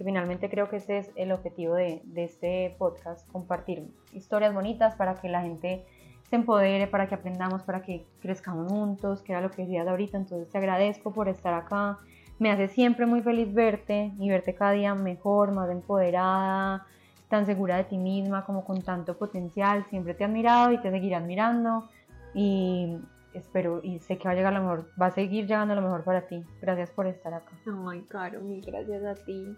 que 0.00 0.04
finalmente 0.04 0.48
creo 0.48 0.70
que 0.70 0.76
ese 0.76 0.96
es 0.96 1.10
el 1.14 1.30
objetivo 1.30 1.74
de, 1.74 2.00
de 2.04 2.24
este 2.24 2.74
podcast, 2.78 3.30
compartir 3.30 3.86
historias 4.14 4.54
bonitas 4.54 4.94
para 4.94 5.14
que 5.16 5.28
la 5.28 5.42
gente 5.42 5.84
se 6.30 6.36
empodere, 6.36 6.86
para 6.86 7.06
que 7.06 7.16
aprendamos, 7.16 7.64
para 7.64 7.82
que 7.82 8.06
crezcamos 8.22 8.72
juntos, 8.72 9.20
que 9.20 9.32
era 9.32 9.42
lo 9.42 9.50
que 9.50 9.60
decías 9.60 9.86
ahorita. 9.86 10.16
Entonces 10.16 10.48
te 10.48 10.56
agradezco 10.56 11.12
por 11.12 11.28
estar 11.28 11.52
acá. 11.52 11.98
Me 12.38 12.50
hace 12.50 12.68
siempre 12.68 13.04
muy 13.04 13.20
feliz 13.20 13.52
verte 13.52 14.12
y 14.18 14.30
verte 14.30 14.54
cada 14.54 14.72
día 14.72 14.94
mejor, 14.94 15.52
más 15.52 15.68
empoderada, 15.68 16.86
tan 17.28 17.44
segura 17.44 17.76
de 17.76 17.84
ti 17.84 17.98
misma, 17.98 18.46
como 18.46 18.64
con 18.64 18.80
tanto 18.80 19.18
potencial. 19.18 19.84
Siempre 19.90 20.14
te 20.14 20.22
he 20.22 20.26
admirado 20.26 20.72
y 20.72 20.78
te 20.78 20.90
seguiré 20.90 21.16
admirando. 21.16 21.90
Y 22.32 22.96
espero 23.34 23.80
y 23.82 23.98
sé 24.00 24.18
que 24.18 24.24
va 24.28 24.32
a 24.32 24.34
llegar 24.34 24.52
lo 24.52 24.60
mejor, 24.60 24.90
va 25.00 25.06
a 25.06 25.10
seguir 25.10 25.46
llegando 25.46 25.74
lo 25.74 25.82
mejor 25.82 26.04
para 26.04 26.26
ti. 26.26 26.44
Gracias 26.60 26.90
por 26.90 27.06
estar 27.06 27.32
acá. 27.34 27.52
Ay, 27.88 28.02
Caro, 28.08 28.40
mil 28.40 28.64
gracias 28.64 29.04
a 29.04 29.14
ti. 29.24 29.56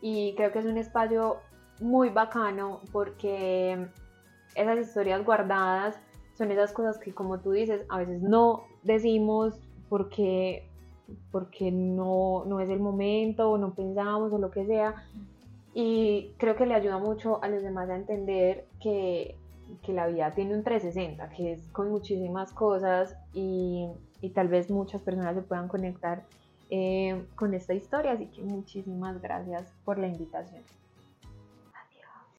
Y 0.00 0.34
creo 0.36 0.52
que 0.52 0.60
es 0.60 0.66
un 0.66 0.78
espacio 0.78 1.38
muy 1.80 2.10
bacano 2.10 2.80
porque 2.92 3.88
esas 4.54 4.78
historias 4.78 5.24
guardadas 5.24 5.98
son 6.34 6.50
esas 6.52 6.72
cosas 6.72 6.98
que 6.98 7.12
como 7.12 7.40
tú 7.40 7.52
dices, 7.52 7.84
a 7.88 7.98
veces 7.98 8.22
no 8.22 8.64
decimos 8.84 9.60
porque, 9.88 10.68
porque 11.32 11.72
no, 11.72 12.44
no 12.46 12.60
es 12.60 12.70
el 12.70 12.80
momento 12.80 13.50
o 13.50 13.58
no 13.58 13.74
pensamos 13.74 14.32
o 14.32 14.38
lo 14.38 14.50
que 14.50 14.64
sea. 14.66 14.94
Y 15.74 16.32
creo 16.38 16.56
que 16.56 16.66
le 16.66 16.74
ayuda 16.74 16.98
mucho 16.98 17.42
a 17.42 17.48
los 17.48 17.62
demás 17.62 17.88
a 17.90 17.96
entender 17.96 18.66
que, 18.80 19.36
que 19.82 19.92
la 19.92 20.06
vida 20.06 20.34
tiene 20.34 20.54
un 20.54 20.62
360, 20.62 21.28
que 21.30 21.52
es 21.52 21.62
con 21.72 21.90
muchísimas 21.90 22.52
cosas 22.52 23.16
y, 23.32 23.88
y 24.20 24.30
tal 24.30 24.48
vez 24.48 24.70
muchas 24.70 25.02
personas 25.02 25.34
se 25.34 25.42
puedan 25.42 25.68
conectar 25.68 26.24
eh, 26.70 27.24
con 27.34 27.54
esta 27.54 27.74
historia. 27.74 28.12
Así 28.12 28.26
que 28.26 28.42
muchísimas 28.42 29.20
gracias 29.20 29.72
por 29.84 29.98
la 29.98 30.08
invitación. 30.08 30.62